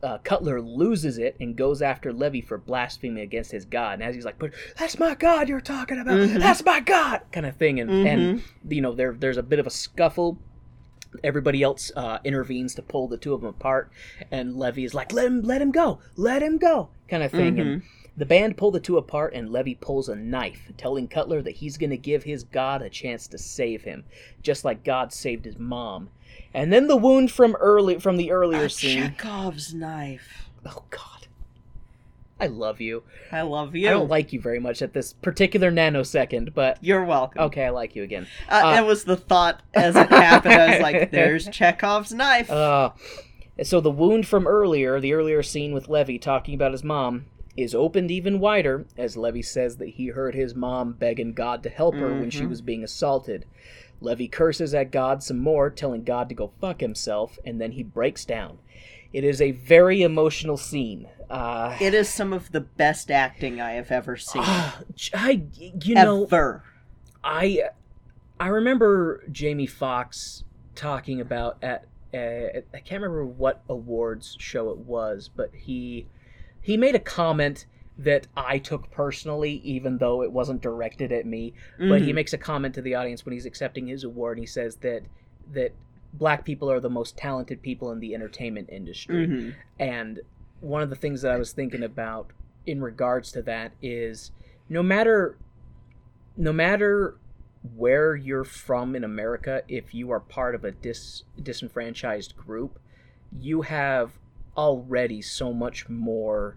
[0.02, 3.94] Uh, Cutler loses it and goes after Levee for blaspheming against his God.
[3.94, 6.18] And as he's like, "But that's my God you're talking about.
[6.18, 6.40] Mhm.
[6.40, 7.78] That's my God," kind of thing.
[7.78, 8.72] And and Mm-hmm.
[8.72, 10.38] you know there there's a bit of a scuffle.
[11.22, 13.90] Everybody else uh, intervenes to pull the two of them apart,
[14.30, 17.60] and Levee is like, "Let him, let him go, let him go," kind of thing.
[17.60, 17.82] And
[18.16, 21.76] the band pull the two apart, and Levee pulls a knife, telling Cutler that he's
[21.78, 24.04] going to give his God a chance to save him,
[24.42, 26.08] just like God saved his mom.
[26.54, 29.14] And then the wound from early from the earlier scene.
[29.16, 30.48] Chekhov's knife.
[30.66, 31.26] Oh God,
[32.38, 33.04] I love you.
[33.30, 33.88] I love you.
[33.88, 37.40] I don't like you very much at this particular nanosecond, but You're welcome.
[37.44, 38.26] okay, I like you again.
[38.48, 40.54] Uh, Uh, it was the thought as it happened.
[40.54, 42.90] I was like, "There's Chekhov's knife." Uh,
[43.62, 47.26] so the wound from earlier, the earlier scene with Levee talking about his mom,
[47.56, 51.68] is opened even wider as Levee says that he heard his mom begging God to
[51.70, 52.48] help her when she Mhm.
[52.48, 53.44] was being assaulted.
[54.02, 57.82] Levee curses at God some more, telling God to go fuck himself, and then he
[57.82, 58.58] breaks down.
[59.12, 61.08] It is a very emotional scene.
[61.28, 64.42] Uh, It is some of the best acting I have ever seen.
[64.42, 66.64] I, you know, ever.
[67.22, 67.64] I
[68.40, 74.78] I remember Jamie Foxx talking about at uh, I can't remember what awards show it
[74.78, 76.06] was, but he
[76.60, 77.66] he made a comment
[77.98, 81.52] that I took personally, even though it wasn't directed at me.
[81.78, 82.14] But he Mhm.
[82.14, 85.02] makes a comment to the audience when he's accepting his award, and he says that
[85.52, 85.72] that
[86.14, 89.26] black people are the most talented people in the entertainment industry.
[89.26, 89.54] Mhm.
[89.78, 90.20] And
[90.60, 92.30] one of the things that I was thinking about
[92.64, 94.30] in regards to that is
[94.68, 95.36] no matter
[96.36, 97.16] no matter
[97.76, 102.78] where you're from in America, if you are part of a dis disenfranchised group,
[103.38, 104.18] you have
[104.56, 106.56] already so much more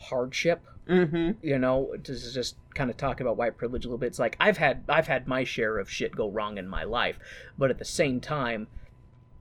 [0.00, 1.36] hardship Mhm.
[1.42, 4.36] you know to just kind of talk about white privilege a little bit it's like
[4.40, 7.18] i've had i've had my share of shit go wrong in my life
[7.58, 8.68] but at the same time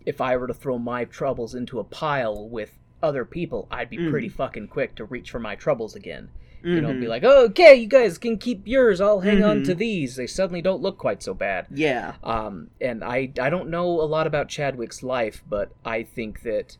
[0.05, 3.97] if i were to throw my troubles into a pile with other people i'd be
[3.97, 4.09] Mm.
[4.09, 6.29] pretty fucking quick to reach for my troubles again
[6.63, 7.09] you know be Mhm.
[7.09, 9.65] like oh, okay you guys can keep yours i'll hang on Mhm.
[9.67, 12.15] to these they suddenly don't look quite so bad Yeah.
[12.23, 16.75] um, and I I don't know a lot about Chadwick's life, but I think that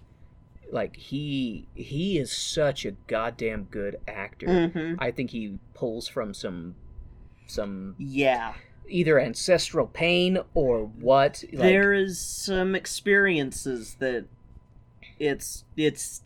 [0.72, 4.48] like he he is such a goddamn good actor.
[4.48, 4.96] Mhm.
[5.00, 6.76] I think he pulls from some
[7.46, 8.54] some Yeah.
[8.90, 11.44] either ancestral pain or what.
[11.52, 14.26] Like, there is some experiences that
[15.20, 16.24] it's it's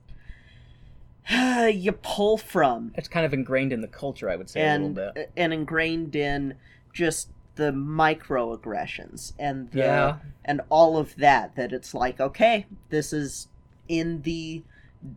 [1.72, 4.96] you pull from it's kind of ingrained in the culture, I would say a and
[4.96, 5.32] little bit.
[5.38, 6.56] and ingrained in
[6.94, 10.18] just the microaggressions and the, Yeah.
[10.44, 13.48] and all of that that it's like okay this is
[13.88, 14.64] in the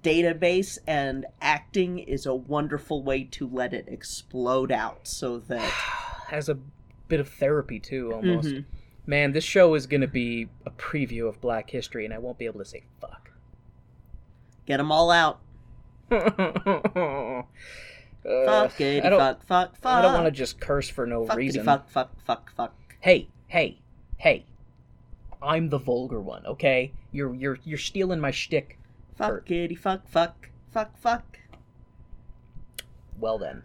[0.03, 5.61] database and acting is a wonderful way to let it explode out so that
[6.29, 6.57] Has a
[7.09, 8.49] bit of therapy too, almost.
[8.49, 8.65] Mhm.
[9.07, 12.47] Man, this show is gonna be a preview of Black History, and I won't be
[12.47, 13.31] able to say fuck.
[14.65, 15.41] get them all out
[16.11, 17.43] Uh,
[18.47, 21.27] fuck it I don't- fuck fuck fuck I don't want to just curse for no
[21.27, 21.63] reason.
[21.65, 23.81] fuck fuck fuck fuck Hey, hey,
[24.17, 24.47] hey!
[25.45, 26.93] I'm the vulgar one, okay?
[27.13, 28.79] You're you're you're stealing my shtick.
[29.19, 29.47] Kurt.
[29.47, 31.39] fuckity fuck fuck fuck fuck
[33.19, 33.63] Well then.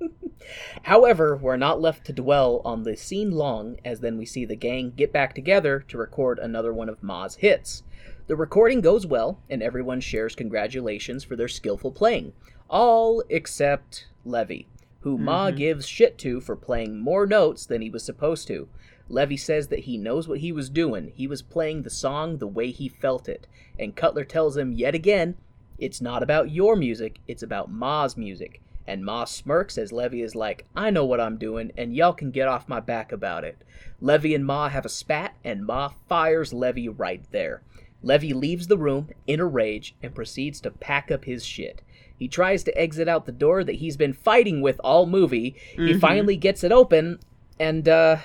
[0.82, 4.54] However, we're not left to dwell on the scene long, as then we see the
[4.56, 7.82] gang get back together to record another one of Ma's hits.
[8.26, 12.32] The recording goes well, and everyone shares congratulations for their skillful playing.
[12.68, 14.66] All except Levee,
[15.00, 15.56] who Ma Mhm.
[15.56, 18.68] gives shit to for playing more notes than he was supposed to.
[19.08, 21.12] Levee says that he knows what he was doing.
[21.14, 23.46] He was playing the song the way he felt it.
[23.78, 25.36] And Cutler tells him yet again,
[25.78, 28.60] it's not about your music, it's about Ma's music.
[28.86, 32.30] And Ma smirks as Levee is like, I know what I'm doing, and y'all can
[32.30, 33.58] get off my back about it.
[34.00, 37.62] Levee and Ma have a spat, and Ma fires Levee right there.
[38.02, 41.82] Levee leaves the room in a rage and proceeds to pack up his shit.
[42.16, 45.56] He tries to exit out the door that he's been fighting with all movie.
[45.74, 46.00] He Mhm.
[46.00, 47.18] finally gets it open,
[47.58, 48.18] and, uh,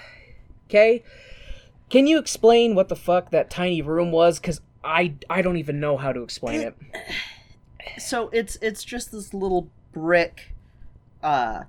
[0.72, 1.03] okay.
[1.89, 4.39] Can you explain what the fuck that tiny room was?
[4.39, 6.76] Because I, I don't even know how to explain it.
[7.98, 10.53] so it's it's just this little brick
[11.23, 11.64] uh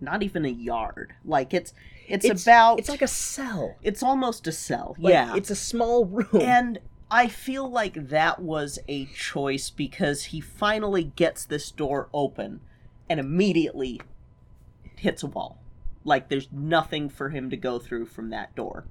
[0.00, 1.72] not even a yard like it's
[2.06, 3.74] it's, about It's like a cell.
[3.82, 6.28] it's almost a cell Like, yeah It's a small room.
[6.42, 6.78] and
[7.10, 12.60] i feel like that was a choice because he finally gets this door open
[13.08, 14.00] and immediately
[14.96, 15.58] hits a wall
[16.06, 18.86] like there's nothing for him to go through from that door.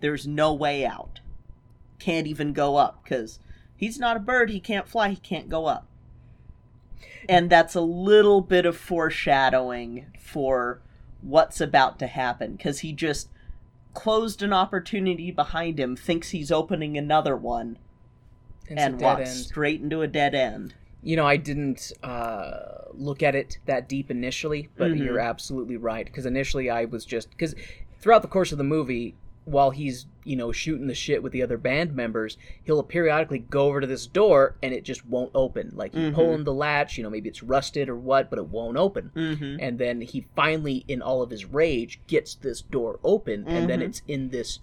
[0.00, 1.20] There's no way out.
[1.98, 3.38] Can't even go up because
[3.76, 4.50] he's not a bird.
[4.50, 5.10] He can't fly.
[5.10, 5.86] He can't go up.
[7.28, 10.80] And that's a little bit of foreshadowing for
[11.20, 13.28] what's about to happen because he just
[13.92, 17.76] closed an opportunity behind him thinks he's opening another one
[18.66, 19.38] It's and walks end.
[19.38, 24.10] straight into a dead end you know, I didn't uh, look at it that deep
[24.10, 25.04] initially, but Mhm.
[25.04, 26.04] you're absolutely right.
[26.06, 27.54] Because initially I was just because
[28.00, 29.14] throughout the course of the movie,
[29.46, 33.66] while he's you know shooting the shit with the other band members, he'll periodically go
[33.66, 35.72] over to this door and it just won't open.
[35.74, 36.14] Like he's Mhm.
[36.14, 39.10] pulling the latch, you know, maybe it's rusted or what, but it won't open.
[39.16, 39.56] mm-hmm.
[39.58, 43.80] And then he finally, in all of his rage, gets this door open, and then
[43.80, 43.84] Mhm.
[43.84, 44.58] it's in this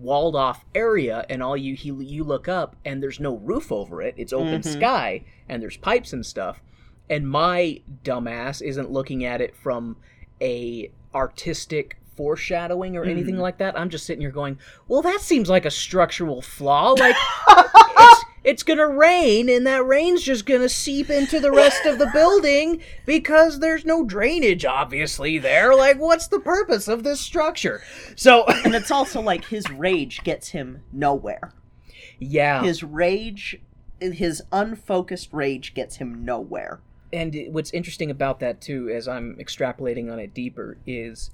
[0.00, 4.00] walled off area and all you he, you look up and there's no roof over
[4.00, 4.72] it it's open Mhm.
[4.72, 6.62] sky and there's pipes and stuff
[7.10, 9.96] and my dumbass isn't looking at it from
[10.40, 13.40] a artistic foreshadowing or anything Mhm.
[13.40, 14.58] like that i'm just sitting here going
[14.88, 17.16] well that seems like a structural flaw like
[17.48, 22.10] it's, it's gonna rain and that rain's just gonna seep into the rest of the
[22.12, 25.74] building because there's no drainage obviously there.
[25.74, 27.82] Like what's the purpose of this structure?
[28.16, 31.52] So and it's also like his rage gets him nowhere.
[32.18, 32.62] Yeah.
[32.62, 33.60] His rage
[34.00, 36.80] his unfocused rage gets him nowhere.
[37.12, 41.30] and what's interesting about that too as i'm extrapolating on it deeper is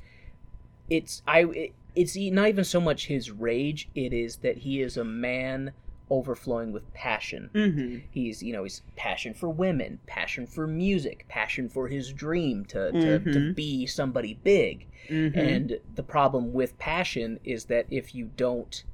[0.91, 4.97] it's i it, it's not even so much his rage it is that he is
[4.97, 5.73] a man
[6.11, 7.97] overflowing with passion Mm-hmm.
[8.11, 12.91] he's you know he's passion for women passion for music passion for his dream to
[12.93, 13.55] to, to Mhm.
[13.55, 15.39] be somebody big Mm-hmm.
[15.39, 18.85] and the problem with passion is that if you don't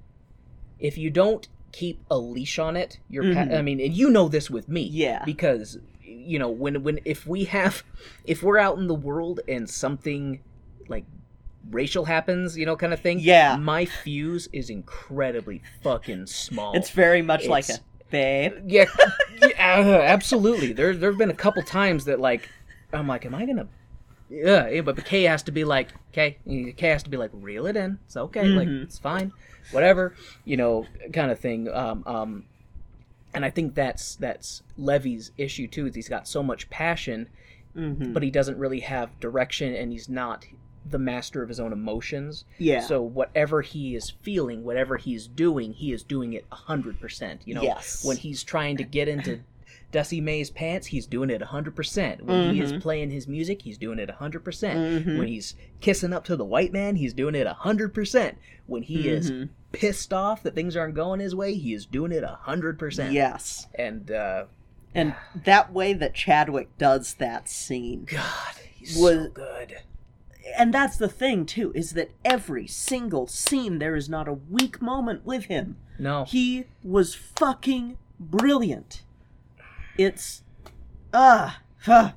[0.78, 3.59] if you don't keep a leash on it you're pa- Mhm.
[3.59, 5.24] i mean and you know this with me Yeah.
[5.24, 7.82] because you know when when if we have
[8.24, 10.41] if we're out in the world and something
[10.89, 11.05] like
[11.70, 13.57] racial happens you know kind of thing Yeah.
[13.57, 17.78] my fuse is incredibly fucking small it's very much like a
[18.11, 18.53] babe.
[18.66, 18.85] yeah,
[19.41, 20.73] yeah uh, absolutely.
[20.73, 22.49] There, there have been a couple times that like,
[22.93, 23.66] I'm like, am I gonna?
[24.31, 27.66] Yeah, yeah, but Kay has to be like, Kay, Kay has to be like, reel
[27.66, 27.99] it in.
[28.07, 28.82] It's okay, like Mhm.
[28.85, 29.32] it's fine,
[29.73, 30.15] whatever,
[30.45, 31.69] you know, kind of thing.
[31.73, 32.45] Um, um,
[33.32, 35.86] and I think that's that's Levee's issue too.
[35.86, 37.28] Is he's got so much passion,
[37.77, 38.12] Mm-hmm.
[38.12, 40.45] but he doesn't really have direction, and he's not
[40.89, 42.44] the master of his own emotions.
[42.59, 42.81] Yeah.
[42.81, 47.40] So whatever he is feeling, whatever he's doing, he is doing it hundred percent.
[47.44, 48.05] You know, Yes.
[48.05, 49.40] when he's trying to get into
[49.93, 52.24] Dussie Mae's pants, he's doing it hundred percent.
[52.24, 52.81] When he is Mhm.
[52.82, 55.06] playing his music, he's doing it hundred percent.
[55.06, 55.19] Mhm.
[55.19, 58.36] When he's kissing up to the white man, he's doing it hundred percent.
[58.66, 59.48] When he is Mhm.
[59.73, 63.12] pissed off that things aren't going his way, he is doing it hundred percent.
[63.12, 63.69] Yes.
[63.77, 64.44] And uh,
[64.94, 68.05] And that way that Chadwick does that scene.
[68.05, 69.77] God, he's Was- so good.
[70.56, 74.82] And that's the thing too, is that every single scene there is not a weak
[74.82, 75.76] moment with him.
[75.98, 79.02] No, He was fucking brilliant.
[79.96, 80.42] It's
[81.12, 82.12] ah huh.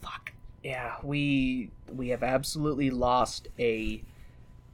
[0.00, 0.32] fuck.
[0.62, 4.02] yeah, we we have absolutely lost a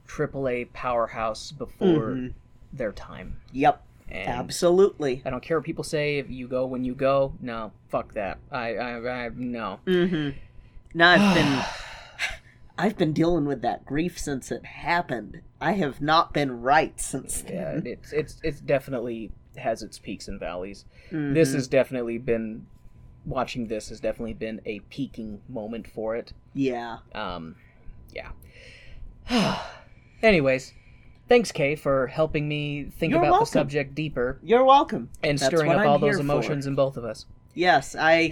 [0.07, 2.33] AAA powerhouse before Mhm.
[2.71, 3.37] their time.
[3.51, 3.83] Yep.
[4.11, 5.21] And Absolutely.
[5.25, 6.17] I don't care what people say.
[6.17, 8.39] If you go when you go, no, fuck that.
[8.51, 9.79] I, I, I no.
[9.85, 10.37] Mm-hmm.
[10.95, 11.63] Now I've been
[12.79, 15.41] I've been dealing with that grief since it happened.
[15.59, 17.83] I have not been right since then.
[17.85, 20.85] Yeah, it's it's it's definitely has its peaks and valleys.
[21.11, 21.33] Mhm.
[21.33, 22.65] This has definitely been
[23.25, 23.67] watching.
[23.67, 26.31] This has definitely been a peaking moment for it.
[26.53, 26.99] Yeah.
[27.13, 27.57] Um,
[28.15, 28.29] yeah.
[30.23, 30.73] Anyways,
[31.27, 33.45] thanks, Kay, for helping me think You're about welcome.
[33.45, 35.09] the subject deeper You're welcome.
[35.23, 36.21] and That's stirring up I'm all those here for.
[36.21, 37.25] emotions in both of us.
[37.53, 38.31] Yes, I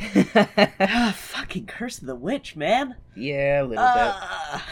[0.80, 2.95] ah, fucking curse of the witch, man.
[3.15, 3.77] yeah, a little bit.
[3.84, 4.65] Ah.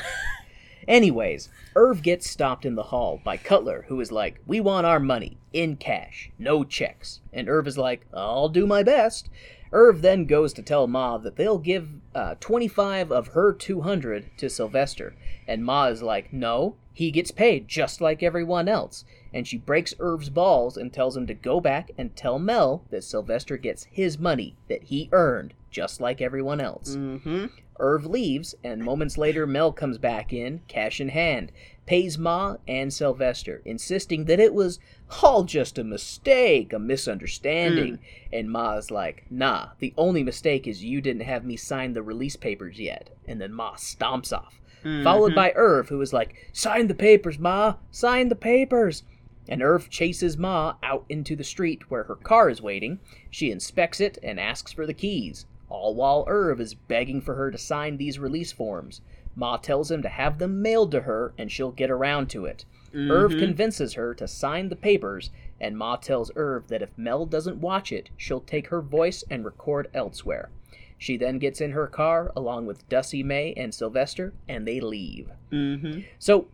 [0.88, 5.00] Anyways, Irv gets stopped in the hall by Cutler, who is like, We want our
[5.00, 7.22] money in cash, no checks.
[7.34, 9.30] And Irv is like, I'll do my best.
[9.76, 14.50] Irv then goes to tell Ma that they'll give uh, 25 of her 200 to
[14.50, 15.14] Sylvester.
[15.48, 19.04] And Ma is like, No, he gets paid just like everyone else.
[19.34, 23.04] And she breaks Irv's balls and tells him to go back and tell Mel that
[23.04, 26.96] Sylvester gets his money that he earned just like everyone else.
[26.96, 27.48] Mm-hmm.
[27.78, 31.52] Irv leaves, and moments later, Mel comes back in, cash in hand,
[31.86, 34.80] pays Ma and Sylvester, insisting that it was
[35.22, 37.96] all just a mistake, a misunderstanding.
[37.96, 38.04] Hmm.
[38.34, 42.36] And Ma's like, nah, the only mistake is you didn't have me sign the release
[42.36, 43.10] papers yet.
[43.28, 45.36] And then Ma stomps off, hmm, followed hmm.
[45.36, 49.04] by Irv, who is like, sign the papers, Ma, sign the papers.
[49.48, 53.00] And Irv chases Ma out into the street where her car is waiting.
[53.30, 57.52] She inspects it and asks for the keys, all while Irv is begging for her
[57.52, 59.02] to sign these release forms.
[59.36, 62.66] Ma tells him to have them mailed to her and she'll get around to it.
[62.96, 67.58] Irv convinces her to sign the papers, and Ma tells Irv that if Mel doesn't
[67.58, 70.50] watch it, she'll take her voice and record elsewhere.
[70.98, 75.30] She then gets in her car along with Dussie Mae and Sylvester, and they leave.
[75.52, 76.02] Mm-hmm.
[76.20, 76.48] So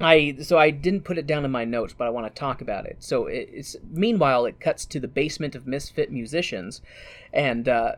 [0.00, 2.62] I so I didn't put it down in my notes, but I want to talk
[2.62, 2.96] about it.
[3.00, 6.80] So it, it's meanwhile it cuts to the basement of misfit musicians,
[7.32, 7.92] and uh,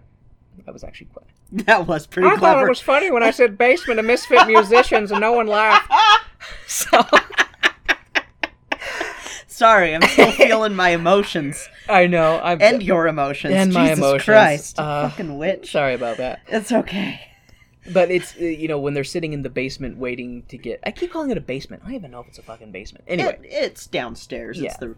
[0.64, 1.26] that was actually quite.
[1.66, 2.54] That was pretty I clever.
[2.54, 5.88] thought it was funny when I said basement of misfit musicians, and no one laughed.
[6.66, 7.00] So
[9.54, 13.54] Sorry, I'm still feeling my emotions I know I'm and your emotions.
[13.54, 14.24] And my emotions.
[14.24, 15.70] Christ, Uh, fucking witch.
[15.70, 16.40] sorry about that.
[16.48, 17.20] It's okay.
[17.92, 20.80] But it's uh, you know when they're sitting in the basement waiting to get.
[20.84, 21.82] I keep calling it a basement.
[21.84, 23.04] I don't even know if it's a fucking basement.
[23.06, 24.58] Anyway, It, it's downstairs.
[24.58, 24.70] Yeah.
[24.70, 24.96] It's the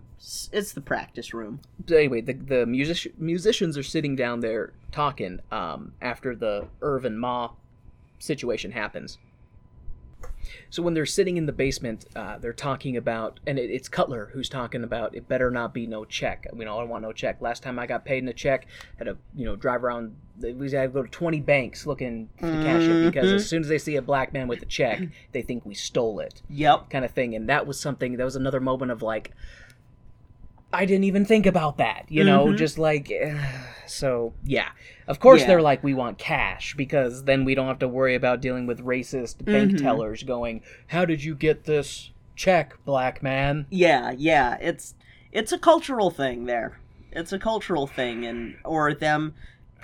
[0.57, 1.61] it's the practice room.
[1.87, 7.19] so anyway, the the music musicians are sitting down there talking um, after the Irvin
[7.19, 7.51] Ma
[8.21, 9.19] situation happens.
[10.71, 14.31] So when they're sitting in the basement, uh, they're talking about, and it, it's Cutler
[14.33, 16.47] who's talking about it better not be no check.
[16.57, 17.41] You know, I don't want no check.
[17.41, 18.67] Last time I got paid in a check,
[18.99, 20.17] had to you know drive around.
[20.41, 23.69] We had to go to twenty banks looking to cash it because as soon as
[23.69, 25.01] they see a black man with a check,
[25.33, 26.91] they think we stole it Yep.
[26.91, 29.33] kind of thing and that was something that was another moment of like
[30.77, 32.57] I didn't even think about that, you know, Mhm.
[32.59, 33.11] just like
[33.87, 34.69] so yeah.
[35.09, 35.47] Of course Yeah.
[35.49, 38.85] they're like we want cash because then we don't have to worry about dealing with
[38.85, 39.79] racist bank Mhm.
[39.83, 44.95] tellers going, "How did you get this check, black man?" Yeah, yeah, it's
[45.33, 46.79] it's a cultural thing there.
[47.13, 49.35] It's a cultural thing, and or them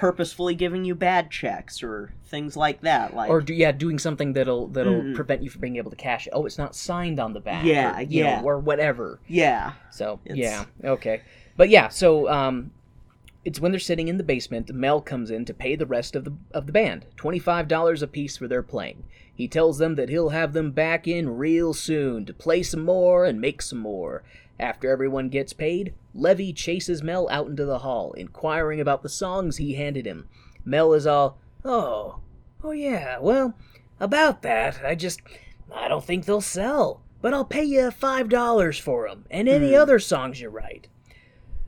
[0.06, 3.14] purposefully giving you bad checks or things like that.
[3.14, 5.14] Like, or do, yeah, doing something that'll that'll Mm.
[5.14, 6.32] prevent you from being able to cash it.
[6.32, 7.64] Oh, it's not signed on the back.
[7.64, 8.40] Yeah, or, yeah.
[8.40, 9.20] know, or whatever.
[9.28, 11.20] yeah, So It's- yeah, okay,
[11.56, 12.72] but yeah, so um,
[13.44, 14.66] it's when they're sitting in the basement.
[14.66, 17.68] The Mel comes in to pay the rest of the of the band twenty five
[17.68, 19.04] dollars a piece for their playing.
[19.32, 23.24] He tells them that he'll have them back in real soon to play some more
[23.24, 24.24] and make some more.
[24.62, 29.56] After everyone gets paid, Levee chases Mel out into the hall, inquiring about the songs
[29.56, 30.28] he handed him.
[30.64, 32.20] Mel is all, "Oh,
[32.62, 33.54] oh yeah, well,
[33.98, 35.20] about that, I just,
[35.74, 39.48] I don't think they'll sell, but I'll pay you five dollars for for 'em and
[39.48, 39.80] any Hmm.
[39.80, 40.86] other songs you write."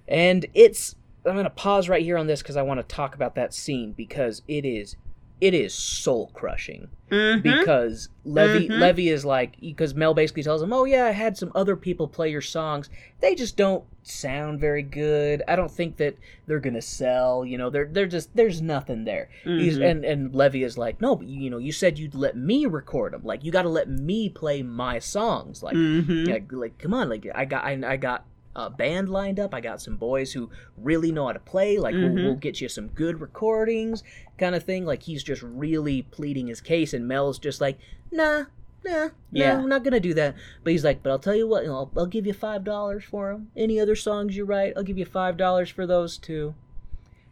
[0.07, 0.95] And it's,
[1.27, 3.91] I'm gonna pause right here on this because I want to talk about that scene
[3.91, 4.95] because it is,
[5.41, 7.43] it is soul crushing Mhm.
[7.43, 8.79] because Levee Mhm.
[8.81, 12.09] Levee is like because Mel basically tells him, "Oh yeah, I had some other people
[12.09, 12.89] play your songs.
[13.21, 15.43] They just don't sound very good.
[15.49, 16.17] I don't think that
[16.47, 17.45] they're gonna sell.
[17.45, 19.91] You know, they're they're just there's nothing there." He's Mhm.
[19.91, 23.13] and and Levee is like, "No, but you know, you said you'd let me record
[23.13, 23.23] them.
[23.25, 25.63] Like you got to let me play my songs.
[25.63, 26.29] Like, Mhm.
[26.29, 28.25] like, like come on, like I got I, I got."
[28.57, 29.53] A band lined up.
[29.55, 31.77] I got some boys who really know how to play.
[31.79, 32.23] Like, we'll, Mhm.
[32.25, 34.03] we'll get you some good recordings,
[34.39, 34.85] kind of thing.
[34.85, 37.79] Like, he's just really pleading his case, and Mel's just like,
[38.13, 38.45] nah,
[38.85, 39.55] nah, Yeah.
[39.57, 40.37] no, I'm not gonna do that.
[40.63, 42.63] But he's like, but I'll tell you what, you know, I'll, I'll give you five
[42.63, 43.51] dollars for them.
[43.57, 46.55] Any other songs you write, I'll give you five dollars for those too,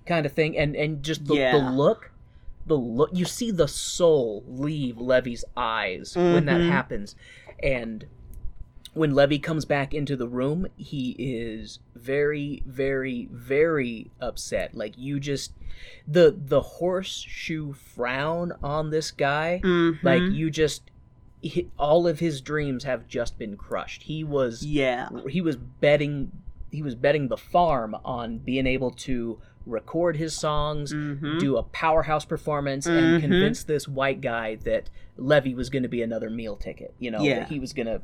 [0.07, 0.57] kind of thing.
[0.59, 2.11] And and just the, the look,
[2.67, 6.69] the look, you see the soul leave Levee's eyes when that Mhm.
[6.69, 7.15] happens,
[7.63, 8.07] and
[8.95, 14.75] when Levee comes back into the room, he is very, very, very upset.
[14.75, 15.53] Like you just
[16.07, 19.99] the the horseshoe frown on this guy Mhm.
[20.03, 20.83] like you just
[21.41, 26.31] he, all of his dreams have just been crushed he was yeah, he was betting
[26.71, 31.39] he was betting the farm on being able to record his songs Mhm.
[31.41, 33.21] do a powerhouse performance and Mhm.
[33.21, 37.23] convince this white guy that levee was going to be another meal ticket you know
[37.23, 37.41] Yeah.
[37.41, 38.03] that he was going to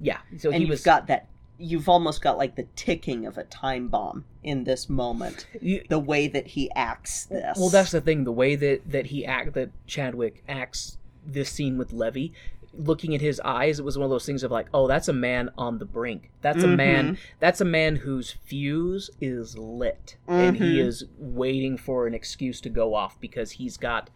[0.00, 1.26] yeah so and he you've was got that.
[1.62, 5.46] You've almost got like the ticking of a time bomb in this moment.
[5.60, 7.58] you, The way that he acts this.
[7.58, 8.24] Well, that's the thing.
[8.24, 10.96] The way that that he act that Chadwick acts
[11.26, 12.32] this scene with Levee,
[12.72, 15.12] looking at his eyes, it was one of those things of like, oh, that's a
[15.12, 16.30] man on the brink.
[16.40, 17.18] That's a man.
[17.40, 20.86] That's a man whose fuse is lit, and he Mhm.
[20.86, 24.08] is waiting for an excuse to go off because he's got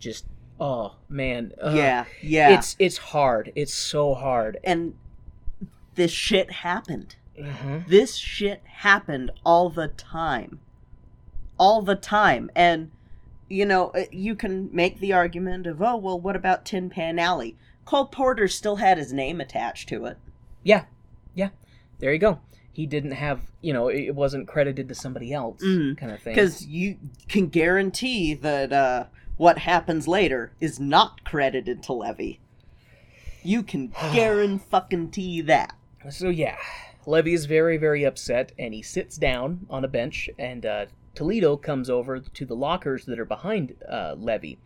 [0.00, 0.26] just
[0.58, 1.76] oh man, ugh.
[1.76, 2.58] yeah, yeah.
[2.58, 3.52] It's it's hard.
[3.54, 4.58] It's so hard.
[4.64, 4.94] and
[5.98, 7.16] this shit happened.
[7.38, 7.80] Uh-huh.
[7.86, 10.60] This shit happened all the time.
[11.58, 12.50] All the time.
[12.54, 12.90] And,
[13.48, 17.18] you know, uh, you can make the argument of, oh, well, what about Tin Pan
[17.18, 17.56] Alley?
[17.84, 20.18] Cole Porter still had his name attached to it.
[20.62, 20.84] Yeah,
[21.34, 21.48] yeah.
[21.98, 22.38] There you go.
[22.72, 25.98] He didn't have, you know, it wasn't credited to somebody else, Mhm.
[25.98, 26.34] kind of thing.
[26.34, 26.96] Because you
[27.28, 29.06] can guarantee that uh,
[29.36, 32.38] what happens later is not credited to Levee.
[33.42, 35.74] You can guarantee that.
[36.10, 36.56] So yeah,
[37.06, 41.56] Levee is very very upset, and he sits down on a bench, and uh, Toledo
[41.56, 44.58] comes over to the lockers that are behind uh, Levee,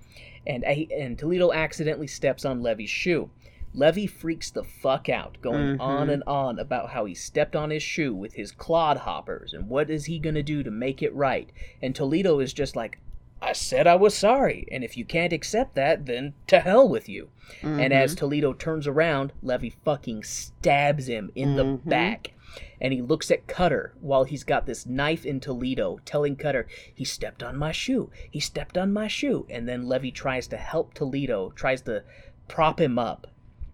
[0.46, 3.30] and and Toledo accidentally steps on Levee's shoe.
[3.74, 5.80] Levy freaks the fuck out, going Mhm.
[5.80, 9.88] on and on about how he stepped on his shoe with his clodhoppers and what
[9.88, 11.48] is he gonna do to make it right.
[11.80, 12.98] And Toledo is just like,
[13.44, 17.08] I said I was sorry, and if you can't accept that, then to hell with
[17.08, 17.30] you.
[17.60, 21.88] And as Toledo turns around, Levee fucking stabs him in the Mhm.
[21.88, 22.32] back.
[22.80, 27.04] And he looks at Cutler while he's got this knife in Toledo, telling Cutler, he
[27.04, 28.10] stepped on my shoe.
[28.30, 29.46] He stepped on my shoe.
[29.50, 32.04] And then Levee tries to help Toledo, tries to
[32.46, 33.26] prop him up.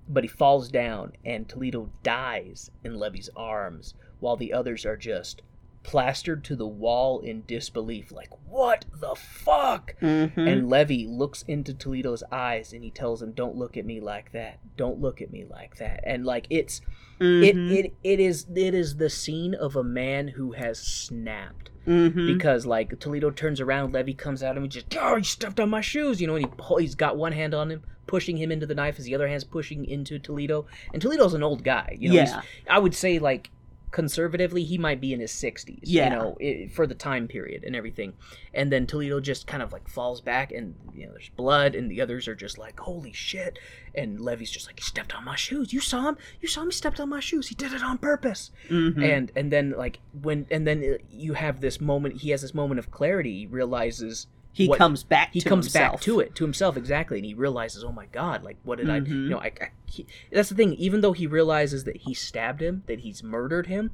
[0.09, 5.43] But he falls down, and Toledo dies in Levee's arms, while the others are just
[5.89, 9.95] plastered to the wall in disbelief, like, what the fuck?
[10.03, 10.37] Mhm.
[10.37, 14.33] And Levee looks into Toledo's eyes and he tells him, "Don't look at me like
[14.33, 14.59] that.
[14.77, 16.83] Don't look at me like that." And like it's
[17.19, 17.43] Mhm.
[17.43, 17.57] it
[17.87, 22.35] it it is it is the scene of a man who has snapped Mhm.
[22.35, 25.81] because like Toledo turns around, Levee comes him and just, "Oh, you stepped on my
[25.81, 27.83] shoes," you know, and he he's got one hand on him.
[28.07, 31.43] Pushing him into the knife as the other hand's pushing into Toledo, and Toledo's an
[31.43, 31.97] old guy.
[31.99, 32.43] You know, Yeah.
[32.69, 33.51] I would say like
[33.91, 36.05] conservatively he might be in his 60s Yeah.
[36.05, 38.13] you know i for the time period and everything.
[38.55, 41.91] And then toledo just kind of like falls back and you know there's blood and
[41.91, 43.59] the others are just like holy shit.
[43.95, 45.73] And levee's just like he stepped on my shoes.
[45.73, 46.17] You saw him?
[46.41, 46.69] You saw him?
[46.69, 47.49] He stepped on my shoes.
[47.49, 48.51] He did it on purpose.
[48.69, 49.03] Mhm.
[49.03, 52.55] and and then like when and then uh, you have this moment he has this
[52.55, 53.39] moment of clarity.
[53.41, 55.93] He realizes he what- comes back he comes himself.
[55.95, 58.89] back to it to himself exactly and he realizes oh my god like what did
[58.91, 62.15] i you know I, I he, that's the thing even though he realizes that he
[62.15, 63.91] stabbed him that he's murdered him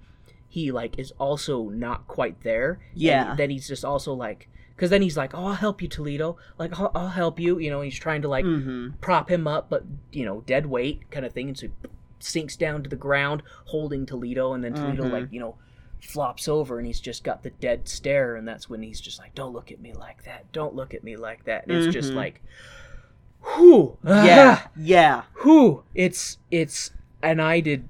[0.49, 3.35] he like is also not quite there And Yeah.
[3.35, 6.79] then he's just also like because then he's like oh i'll help you toledo like
[6.81, 9.01] i'll, I'll help you you know and he's trying to like Mhm.
[9.01, 11.73] prop him up but you know dead weight kind of thing and so he
[12.21, 15.13] sinks down to the ground holding toledo and then toledo Mhm.
[15.13, 15.57] like you know
[16.05, 19.35] flops over and he's just got the dead stare and that's when he's just like
[19.35, 22.13] don't look at me like that don't look at me like that and it's just
[22.13, 22.17] Mhm.
[22.17, 22.43] like
[23.57, 25.23] whew Yeah, yeah.
[25.43, 26.91] whew it's it's
[27.23, 27.89] and i did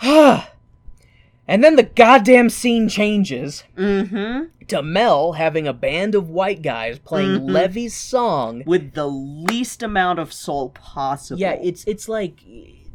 [0.00, 0.52] Ah.
[1.46, 4.66] and then the goddamn scene changes Mm-hmm.
[4.68, 7.50] to Mel having a band of white guys playing Mhm.
[7.50, 8.62] Levee's song.
[8.66, 11.40] With the least amount of soul possible.
[11.40, 12.40] Yeah, it's it's like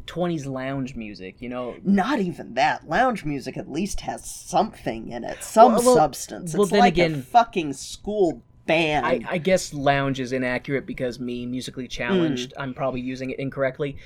[0.06, 1.76] 20s lounge music, you know.
[1.82, 2.88] not even that.
[2.88, 6.54] Lounge music at least has something in it, some Well, well- substance.
[6.54, 9.04] It's then like a fucking school band.
[9.06, 12.62] I, I guess lounge is inaccurate because me musically challenged, Hmm.
[12.62, 13.96] I'm probably using it incorrectly.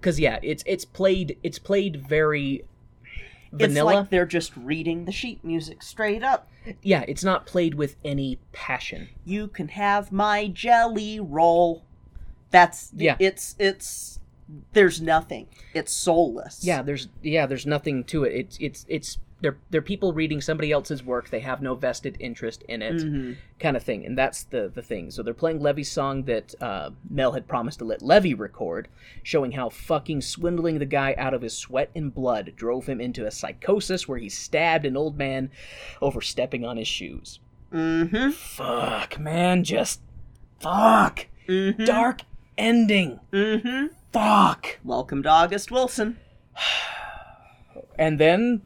[0.00, 2.64] Cuz yeah, it's it's played it's played very
[3.52, 3.90] vanilla.
[3.92, 6.48] It's like they're just reading the sheet music straight up.
[6.82, 9.08] yeah, it's not played with any passion.
[9.24, 11.84] You can have my jelly roll.
[12.50, 13.16] That's Yeah.
[13.18, 14.18] It's it's
[14.72, 15.46] there's nothing.
[15.74, 16.64] It's soulless.
[16.64, 18.34] Yeah, there's yeah, there's nothing to it.
[18.34, 21.28] It's it's it's they're they're people reading somebody else's work.
[21.30, 23.36] They have no vested interest in it, Mhm.
[23.58, 24.06] kind of thing.
[24.06, 25.10] And that's the the thing.
[25.10, 28.88] So they're playing Levee's song that uh, Mel had promised to let Levee record,
[29.22, 33.26] showing how fucking swindling the guy out of his sweat and blood drove him into
[33.26, 35.50] a psychosis where he stabbed an old man
[36.00, 37.40] over stepping on his shoes.
[37.72, 38.30] Mm-hmm.
[38.30, 40.00] Fuck, man, just
[40.60, 41.26] fuck.
[41.48, 41.84] Mm-hmm.
[41.84, 42.22] Dark
[42.58, 43.20] ending.
[43.32, 43.86] Mm-hmm.
[44.12, 44.78] Fuck.
[44.84, 46.18] Welcome to August Wilson.
[47.98, 48.62] And then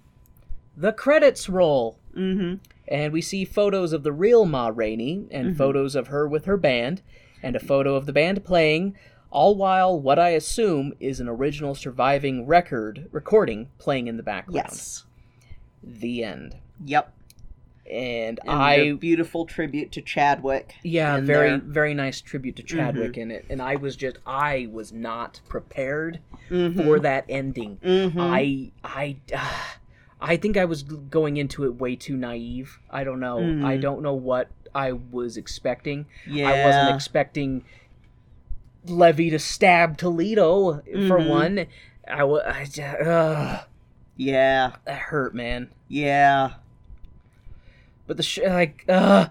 [0.76, 1.98] the credits roll.
[2.16, 2.56] Mm-hmm.
[2.88, 5.56] and we see photos of the real Ma Rainey and Mhm.
[5.56, 7.02] photos of her with her band
[7.40, 8.96] and a photo of the band playing
[9.30, 14.66] all while what I assume is an original surviving record recording playing in the background.
[14.70, 15.04] Yes.
[15.84, 16.56] The end.
[16.84, 17.14] Yep.
[17.90, 20.74] And, And I a beautiful tribute to Chadwick.
[20.84, 21.58] yeah, very there.
[21.58, 21.72] Mm-hmm.
[21.72, 26.20] very nice tribute to Chadwick in it and I was just I was not prepared
[26.48, 26.84] Mhm.
[26.84, 27.78] for that ending.
[27.82, 28.14] Mhm.
[28.16, 29.16] I I
[30.22, 32.78] I think I was going into it way too naive.
[32.90, 33.38] I don't know.
[33.38, 33.64] Mhm.
[33.64, 36.06] I don't know what I was expecting.
[36.26, 36.48] yeah.
[36.48, 37.64] I wasn't expecting
[38.86, 40.74] Levee to stab Toledo
[41.08, 41.28] for Mhm.
[41.28, 41.66] one.
[42.08, 43.64] I was I just, ugh,
[44.16, 44.72] yeah.
[44.84, 45.70] that hurt, man.
[45.88, 46.52] Yeah.
[48.10, 49.28] But the sh- like uh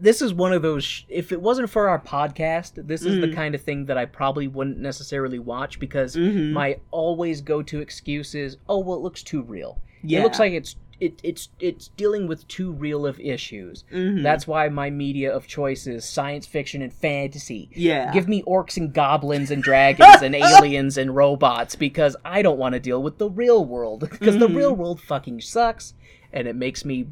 [0.00, 3.26] this is one of those sh- if it wasn't for our podcast, this is the
[3.26, 3.34] Mhm.
[3.34, 6.52] kind of thing that I probably wouldn't necessarily watch because Mhm.
[6.52, 10.20] my always go-to excuse is, "Oh, well it looks too real." Yeah.
[10.20, 13.84] It looks like it's it, it's it's dealing with too real of issues.
[13.92, 14.22] Mhm.
[14.22, 17.68] That's why my media of choice is science fiction and fantasy.
[17.74, 18.10] yeah.
[18.14, 22.72] Give me orcs and goblins and dragons and aliens and robots because I don't want
[22.76, 24.56] to deal with the real world because the Mhm.
[24.56, 25.92] real world fucking sucks
[26.32, 27.06] and it makes me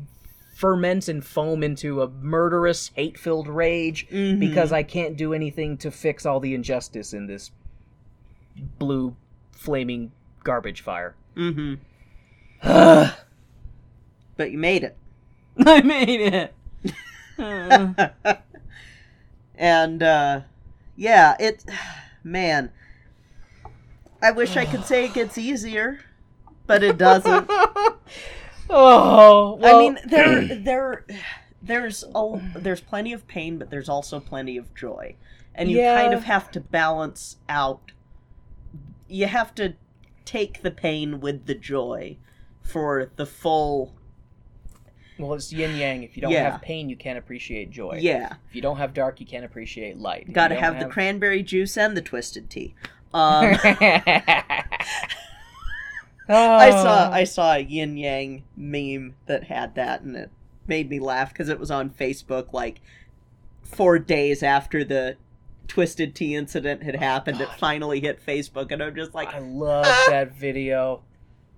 [0.54, 4.38] ferment and foam into a murderous, hate-filled rage Mhm.
[4.38, 7.50] because I can't do anything to fix all the injustice in this
[8.78, 9.16] blue
[9.52, 10.12] flaming
[10.44, 11.14] garbage fire.
[11.36, 11.78] Mhm.
[14.36, 14.96] But you made it.
[15.64, 16.54] I made it.
[19.56, 20.40] and uh
[20.96, 21.64] yeah, it
[22.24, 22.70] man.
[24.22, 26.00] I wish I could say it gets easier,
[26.66, 27.50] but it doesn't.
[28.70, 31.04] oh, well, I mean, there there
[31.62, 35.16] there's a, there's plenty of pain, but there's also plenty of joy.
[35.54, 35.94] And you Yeah.
[35.94, 37.92] kind of have to balance out
[39.08, 39.74] you have to
[40.24, 42.16] take the pain with the joy
[42.62, 43.94] for the full
[45.18, 46.02] well, it's yin yang.
[46.02, 46.50] If you don't Yeah.
[46.50, 47.98] have pain, you can't appreciate joy.
[48.02, 48.32] yeah.
[48.48, 50.32] If you don't have dark, you can't appreciate light.
[50.32, 52.74] Got to don't have the cranberry juice and the twisted tea.
[53.12, 53.54] Um
[56.28, 57.12] I saw oh.
[57.12, 60.30] I saw a yin yang meme that had that, and it
[60.66, 62.80] made me laugh because it was on Facebook like
[63.62, 65.16] four days after the
[65.68, 67.40] Twisted Tea incident had oh, happened.
[67.40, 70.06] It finally hit Facebook, and I'm just like, I love ah.
[70.08, 71.02] that video.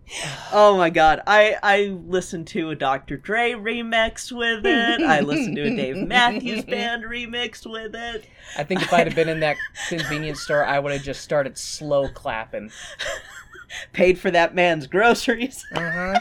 [0.53, 1.23] oh my god!
[1.27, 3.17] I I listened to a Dr.
[3.17, 5.03] Dre remix with it.
[5.03, 8.27] I listened to a Dave Matthews Band remix with it.
[8.57, 9.57] I think if I'd have been in that
[9.89, 12.71] convenience store, I would have just started slow clapping.
[13.93, 15.65] Paid for that man's groceries.
[15.75, 16.21] Uh huh.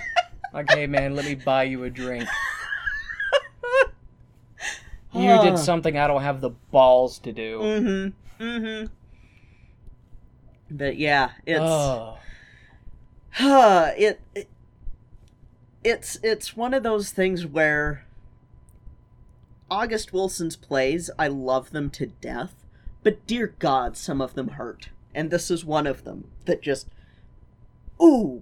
[0.53, 2.27] Like, hey man, let me buy you a drink.
[5.13, 7.59] You did something I don't have the balls to do.
[7.59, 8.43] Mm-hmm.
[8.43, 8.85] Mm-hmm.
[10.71, 12.17] But yeah, it's oh.
[13.39, 14.49] it, it
[15.85, 18.05] it's it's one of those things where
[19.69, 22.53] August Wilson's plays, I love them to death,
[23.03, 24.89] but dear God, some of them hurt.
[25.13, 26.87] And this is one of them that just
[28.01, 28.41] ooh,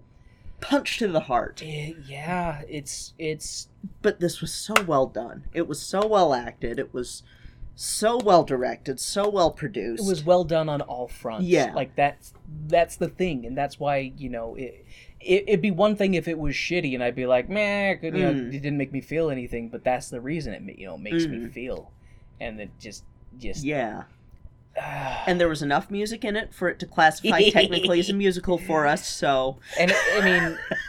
[0.61, 1.61] punch to the heart.
[1.61, 3.67] It- yeah, it's it's
[4.01, 5.45] But this was so well done.
[5.53, 6.79] It was so well acted.
[6.79, 7.23] It was
[7.75, 10.03] so well directed, so well produced.
[10.03, 11.47] it was well done on all fronts.
[11.47, 11.73] Yeah.
[11.73, 12.33] like that's
[12.67, 14.85] that's the thing, and that's why you know it.
[15.19, 18.11] it it'd be one thing if it was shitty, and I'd be like, "Man, you
[18.11, 18.47] know, Mm.
[18.49, 21.37] it didn't make me feel anything." But that's the reason it you know makes me
[21.37, 21.51] Mhm.
[21.51, 21.91] feel,
[22.39, 23.03] and it just
[23.39, 24.03] just yeah.
[25.25, 28.57] And there was enough music in it for it to classify technically as a musical
[28.57, 30.21] for us, so and it, I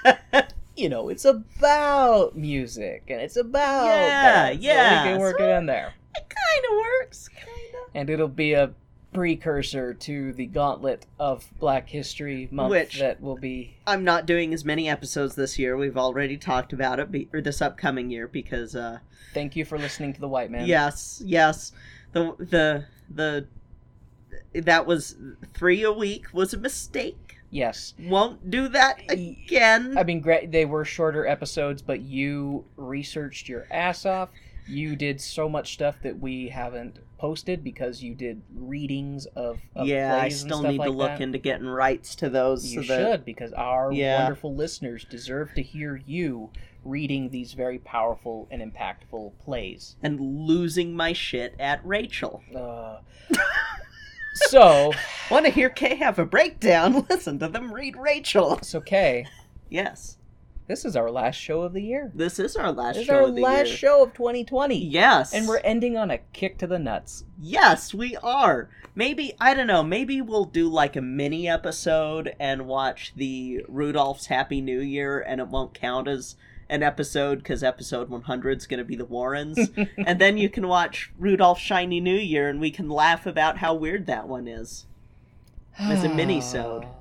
[0.04, 0.44] mean,
[0.76, 5.04] you know, it's about music, and it's about Yeah, that, so yeah.
[5.04, 7.48] we can work it in there, it kind of works, kind
[7.84, 7.90] of.
[7.94, 8.72] and it'll be a
[9.12, 14.52] precursor to the gauntlet of Black History Month Which- that will be I'm not doing
[14.52, 15.76] as many episodes this year.
[15.76, 18.98] We've already talked about it, be, or this upcoming year, because uh,
[19.32, 20.66] Thank you for listening to the White Man.
[20.66, 21.70] yes, yes,
[22.12, 23.46] the the the
[24.54, 25.16] that was
[25.54, 27.36] three a week was a mistake.
[27.50, 27.94] Yes.
[28.00, 29.96] Won't do that again.
[29.96, 30.24] I mean.
[30.50, 34.30] They were shorter episodes, but you researched your ass off.
[34.66, 39.86] You did so much stuff that we haven't posted because you did readings of, of
[39.86, 41.20] yeah, I still need like to look that.
[41.20, 42.72] into getting rights to those.
[42.72, 44.20] You so that, should because our Yeah.
[44.20, 46.50] wonderful listeners deserve to hear you
[46.82, 49.96] reading these very powerful and impactful plays.
[50.02, 52.42] and losing my shit at Rachel.
[52.54, 52.98] Uh,
[54.34, 54.92] so,
[55.30, 57.06] Want to hear Kay have a breakdown?
[57.10, 58.58] Listen to them read Rachel.
[58.62, 59.26] so Kay,
[59.70, 60.18] Yes,
[60.68, 62.10] this is our last show of the year.
[62.14, 63.76] this is our last This is show our of the last year.
[63.76, 64.76] show of 2020.
[64.84, 67.24] Yes, And we're ending on a kick to the nuts.
[67.40, 68.68] yes, we are.
[68.94, 69.82] Maybe I don't know.
[69.82, 75.40] Maybe we'll do like a mini episode and watch the Rudolph's Happy New Year, and
[75.40, 76.36] it won't count as
[76.68, 80.66] an episode because episode 100 is going to be the Warrens, and then you can
[80.68, 84.86] watch Rudolph's Shiny New Year, and we can laugh about how weird that one is.
[85.78, 86.86] As a mini-sode.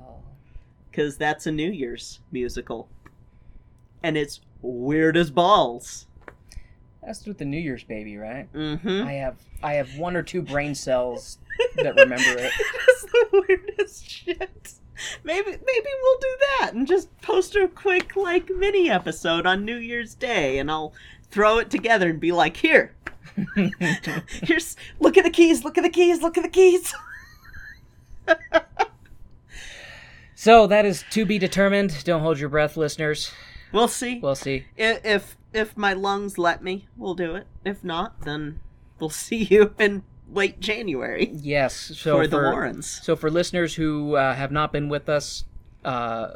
[0.93, 2.87] because that's a New Year's musical,
[4.03, 6.05] and it's weird as balls.
[7.03, 8.51] That's with the New Year's baby, right?
[8.53, 9.07] Mm-hmm.
[9.07, 11.39] I have I have one or two brain cells
[11.77, 12.51] that remember it.
[12.87, 14.73] That's the weirdest shit.
[15.23, 19.77] Maybe maybe we'll do that and just post a quick like mini episode on New
[19.77, 20.93] Year's Day, and I'll
[21.29, 22.93] throw it together and be like, here,
[24.43, 26.93] here's look at the keys, look at the keys, look at the keys.
[30.43, 32.03] So that is to be determined.
[32.03, 33.31] Don't hold your breath, listeners.
[33.71, 34.19] We'll see.
[34.19, 34.65] We'll see.
[34.75, 37.47] If if my lungs let me, we'll do it.
[37.63, 38.59] If not, then
[38.99, 41.91] we'll see you in late January Yes.
[41.95, 42.87] So for the Warrens.
[43.03, 45.45] So for listeners who uh, have not been with us
[45.85, 46.33] uh,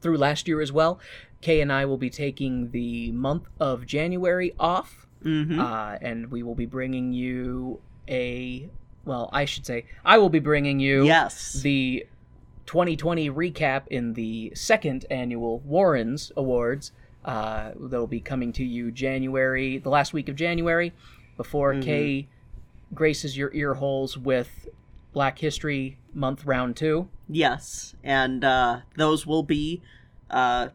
[0.00, 0.98] through last year as well,
[1.40, 5.58] Kay and I will be taking the month of January off, Mm-hmm.
[5.58, 8.68] uh, and we will be bringing you a.
[9.06, 11.54] Well, I should say I will be bringing you yes.
[11.62, 12.06] the
[12.66, 16.92] 2020 recap in the second annual Warrens Awards.
[17.24, 20.92] Uh, that'll be coming to you January, the last week of January,
[21.38, 21.82] before Mhm.
[21.82, 22.28] Kay
[22.94, 24.68] graces your ear holes with
[25.12, 27.08] Black History Month Round Two.
[27.28, 29.82] Yes, and uh, those will be
[30.30, 30.68] uh,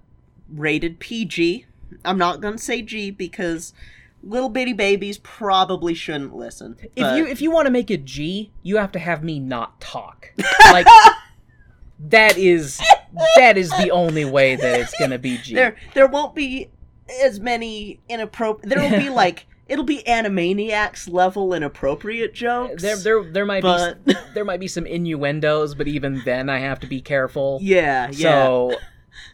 [0.49, 1.65] rated PG.
[2.05, 3.73] I'm not gonna say G because
[4.23, 6.77] little bitty babies probably shouldn't listen.
[6.95, 9.79] If you if you want to make it G, you have to have me not
[9.81, 10.33] talk.
[10.71, 10.87] Like
[11.99, 12.79] that is
[13.35, 15.55] that is the only way that it's gonna be G.
[15.55, 16.69] there there won't be
[17.23, 18.69] as many inappropriate.
[18.69, 22.81] There will be like it'll be Animaniacs level inappropriate jokes.
[22.81, 26.59] there there there might but be there might be some innuendos, but even then I
[26.59, 27.59] have to be careful.
[27.61, 28.43] yeah, yeah.
[28.43, 28.75] So,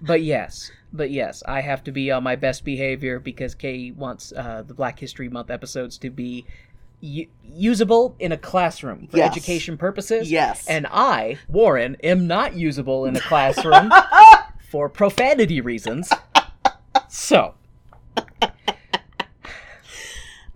[0.02, 4.32] but yes, but yes, I have to be on my best behavior because Kay wants
[4.36, 6.46] uh, the Black History Month episodes to be
[7.02, 9.32] u- usable in a classroom for Yes.
[9.32, 10.32] education purposes.
[10.32, 10.66] Yes.
[10.68, 13.92] And I, Warren, am not usable in a classroom
[14.72, 16.10] for profanity reasons.
[17.10, 17.56] So,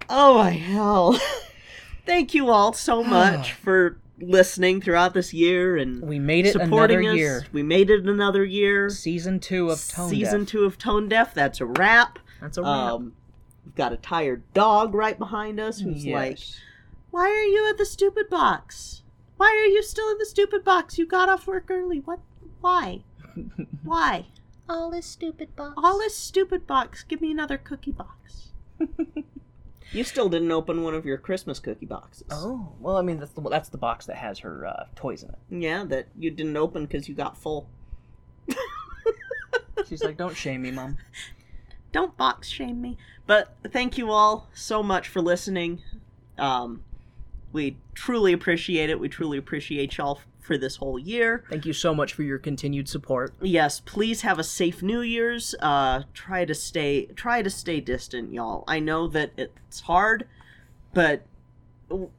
[0.10, 1.20] Oh my hell.
[2.06, 7.00] Thank you all so much for listening throughout this year and we made it supporting
[7.00, 7.18] another us.
[7.18, 7.46] year.
[7.54, 8.90] We made it another year.
[8.90, 10.50] Season two of Tone Season Deaf.
[10.50, 11.34] two of Tone Deaf.
[11.34, 12.20] That's a wrap.
[12.42, 12.70] That's a wrap.
[12.94, 13.14] Um,
[13.66, 16.14] we've got a tired dog right behind us who's Yes.
[16.14, 16.40] like,
[17.12, 19.04] "Why are you at the stupid box?
[19.38, 20.98] Why are you still in the stupid box?
[20.98, 22.00] You got off work early.
[22.00, 22.20] What?
[22.60, 23.04] Why?
[23.84, 24.26] Why?
[24.68, 25.76] All this stupid box.
[25.78, 27.04] All this stupid box.
[27.04, 28.50] Give me another cookie box.
[29.92, 32.28] you still didn't open one of your Christmas cookie boxes.
[32.32, 35.30] Oh, well, I mean, that's the, that's the box that has her uh, toys in
[35.30, 35.40] it.
[35.50, 37.68] Yeah, that you didn't open because you got full.
[39.88, 40.98] She's like, don't shame me, Mom.
[41.92, 43.00] Don't box shame me.
[43.26, 45.82] But thank you all so much for listening.
[46.38, 46.84] Um,
[47.52, 49.00] we truly appreciate it.
[49.00, 50.20] We truly appreciate y'all
[50.50, 51.44] for this whole year.
[51.48, 53.36] Thank you so much for your continued support.
[53.40, 55.54] Yes, please have a safe New Year's.
[55.60, 58.64] Uh, try to stay try to stay distant, y'all.
[58.68, 60.28] I know that it's hard,
[60.92, 61.22] but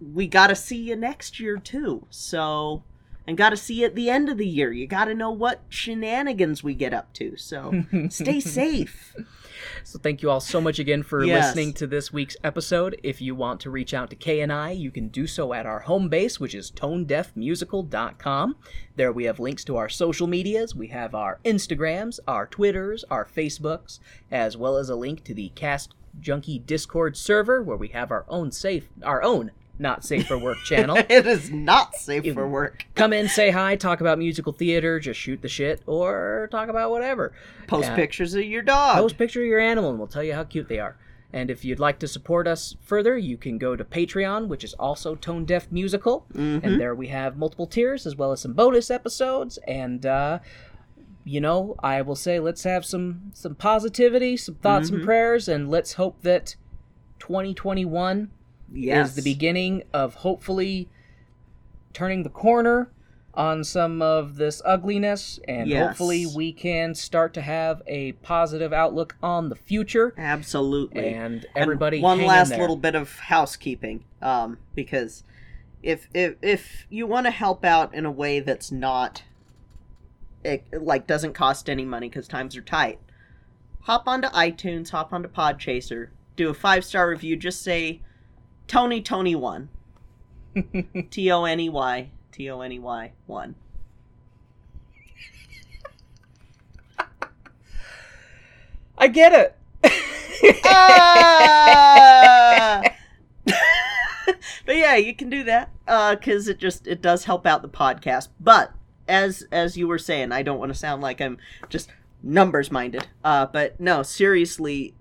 [0.01, 2.07] we got to see you next year too.
[2.09, 2.85] So,
[3.27, 4.71] and got to see you at the end of the year.
[4.71, 7.37] You got to know what shenanigans we get up to.
[7.37, 9.17] So, stay safe.
[9.85, 11.47] So thank you all so much again for Yes.
[11.49, 12.99] listening to this week's episode.
[13.03, 15.67] If you want to reach out to Kay and I, you can do so at
[15.67, 18.57] our home base, which is tonedeafmusical.com.
[18.97, 20.75] There we have links to our social medias.
[20.75, 23.99] We have our Instagrams, our Twitters, our Facebooks,
[24.31, 28.25] as well as a link to the Cast Junkie Discord server where we have our
[28.29, 30.97] own safe our own not safe for work channel.
[30.97, 32.87] it is not safe for work.
[32.95, 36.91] Come in, say hi, talk about musical theater, just shoot the shit, or talk about
[36.91, 37.33] whatever.
[37.67, 37.97] Post Yeah.
[37.97, 38.99] pictures of your dog.
[38.99, 40.97] Post picture of your animal and we'll tell you how cute they are.
[41.33, 44.75] And if you'd like to support us further, you can go to Patreon, which is
[44.75, 46.27] also Tone Deaf Musical.
[46.35, 49.57] And there we have multiple tiers as well as some bonus episodes.
[49.69, 50.41] And uh,
[51.25, 55.71] you know, I will say let's have some some positivity, some thoughts and prayers, and
[55.71, 56.57] let's hope that
[57.21, 58.31] 2021
[58.73, 59.11] yes.
[59.11, 60.89] is the beginning of hopefully
[61.93, 62.91] turning the corner
[63.33, 65.87] on some of this ugliness and Yes.
[65.89, 71.15] hopefully we can start to have a positive outlook on the future Absolutely.
[71.15, 75.23] and everybody And one last little bit of housekeeping, um, because
[75.83, 79.23] if if if you want to help out in a way that's not
[80.45, 82.99] it, like doesn't cost any money because times are tight,
[83.83, 87.37] hop onto iTunes, hop onto Podchaser, do a five star review.
[87.37, 88.01] Just say
[88.71, 89.69] Tony Tony one,
[91.11, 93.57] T O N E Y T O N E Y one.
[98.97, 99.57] I get it
[100.65, 101.63] Ah!
[103.45, 103.57] but
[104.77, 105.71] yeah, you can do that
[106.19, 108.29] because it just it does help out the podcast.
[108.39, 108.73] But
[109.09, 111.39] as as you were saying, I don't want to sound like I'm
[111.69, 111.91] just
[112.23, 113.09] numbers minded.
[113.25, 114.95] Uh, but no, seriously,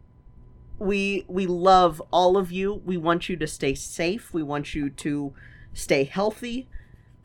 [0.79, 2.81] we we love all of you.
[2.85, 4.33] We want you to stay safe.
[4.33, 5.33] We want you to
[5.73, 6.67] stay healthy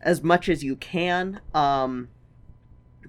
[0.01, 1.41] as much as you can.
[1.55, 2.09] Um,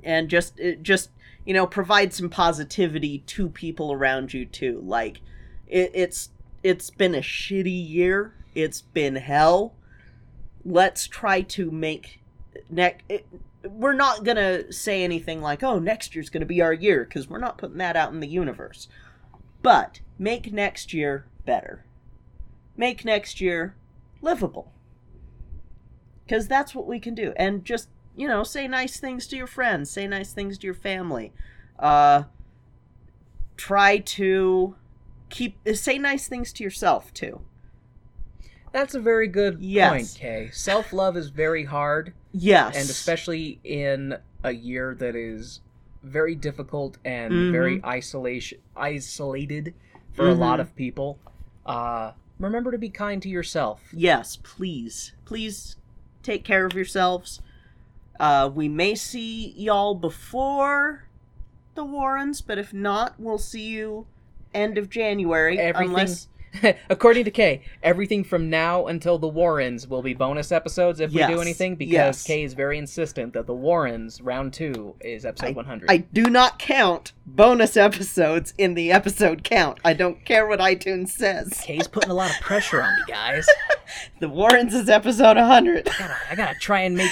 [0.04, 1.10] and just just
[1.46, 4.82] you know provide some positivity to people around you too.
[4.86, 5.22] Like
[5.68, 6.30] it, it's
[6.64, 8.34] it's been a shitty year.
[8.54, 9.74] It's been hell.
[10.64, 12.22] Let's try to make
[12.70, 13.04] next.
[13.64, 17.40] We're not gonna say anything like, "Oh, next year's gonna be our year," because we're
[17.40, 18.88] not putting that out in the universe.
[19.66, 21.86] But make next year better.
[22.78, 23.76] Make next year
[24.22, 24.72] livable.
[26.24, 27.34] Because that's what we can do.
[27.36, 30.74] And just, you know, say nice things to your friends, say nice things to your
[30.76, 31.34] family.
[31.80, 32.24] Uh,
[33.58, 34.76] try to
[35.30, 37.42] keep, say nice things to yourself, too.
[38.72, 39.90] that's a very good Yes.
[39.90, 42.76] point kay self-love is very hard Yes.
[42.76, 45.62] and especially in a year that is
[46.06, 47.52] very difficult and Mhm.
[47.52, 49.73] very isolation isolated
[50.14, 50.61] for a lot Mhm.
[50.61, 51.19] of people
[51.65, 55.14] uh remember to be kind to yourself Yes, please.
[55.26, 55.77] Please
[56.22, 57.41] take care of yourselves.
[58.19, 61.06] Uh, we may see y'all before
[61.76, 64.07] the Warrens, but if not, we'll see you
[64.53, 65.57] end of January.
[65.60, 66.27] everything Unless
[66.90, 71.15] according to kay everything from now until the warrens will be bonus episodes if we
[71.18, 72.23] do Yes, anything because yes.
[72.23, 76.60] kay is very insistent that the warrens round two is episode 100 I do not
[76.60, 79.80] count bonus episodes in the episode count.
[79.84, 81.61] I don't care what iTunes says.
[81.64, 83.45] kay's putting a lot of pressure on me guys
[84.19, 85.88] The Warrens is episode 100.
[85.88, 87.11] I gotta, I gotta try and make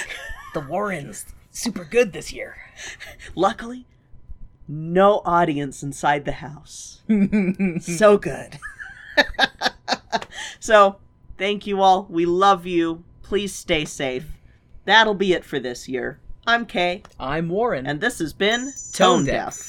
[0.54, 2.56] the warrens super good this year
[3.34, 3.86] Luckily,
[4.66, 7.02] no audience inside the house.
[7.80, 8.58] so good.
[10.60, 10.96] so,
[11.38, 12.06] thank you all.
[12.10, 13.04] We love you.
[13.22, 14.26] Please stay safe.
[14.84, 16.20] That'll be it for this year.
[16.46, 19.54] I'm Kay, i'm warren and this has been Tone Tone Deaf.
[19.54, 19.64] Deaf.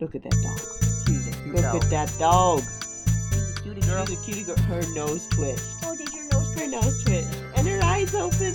[0.00, 0.74] Look at that dog.
[1.46, 2.60] Look at that dog.
[3.62, 4.04] Cutie girl.
[4.04, 4.56] She's a cutie girl.
[4.66, 5.62] Her nose twitched.
[5.84, 6.64] Oh, did your nose twitch?
[6.64, 7.28] Her nose twitched.
[7.56, 8.54] And her eyes open.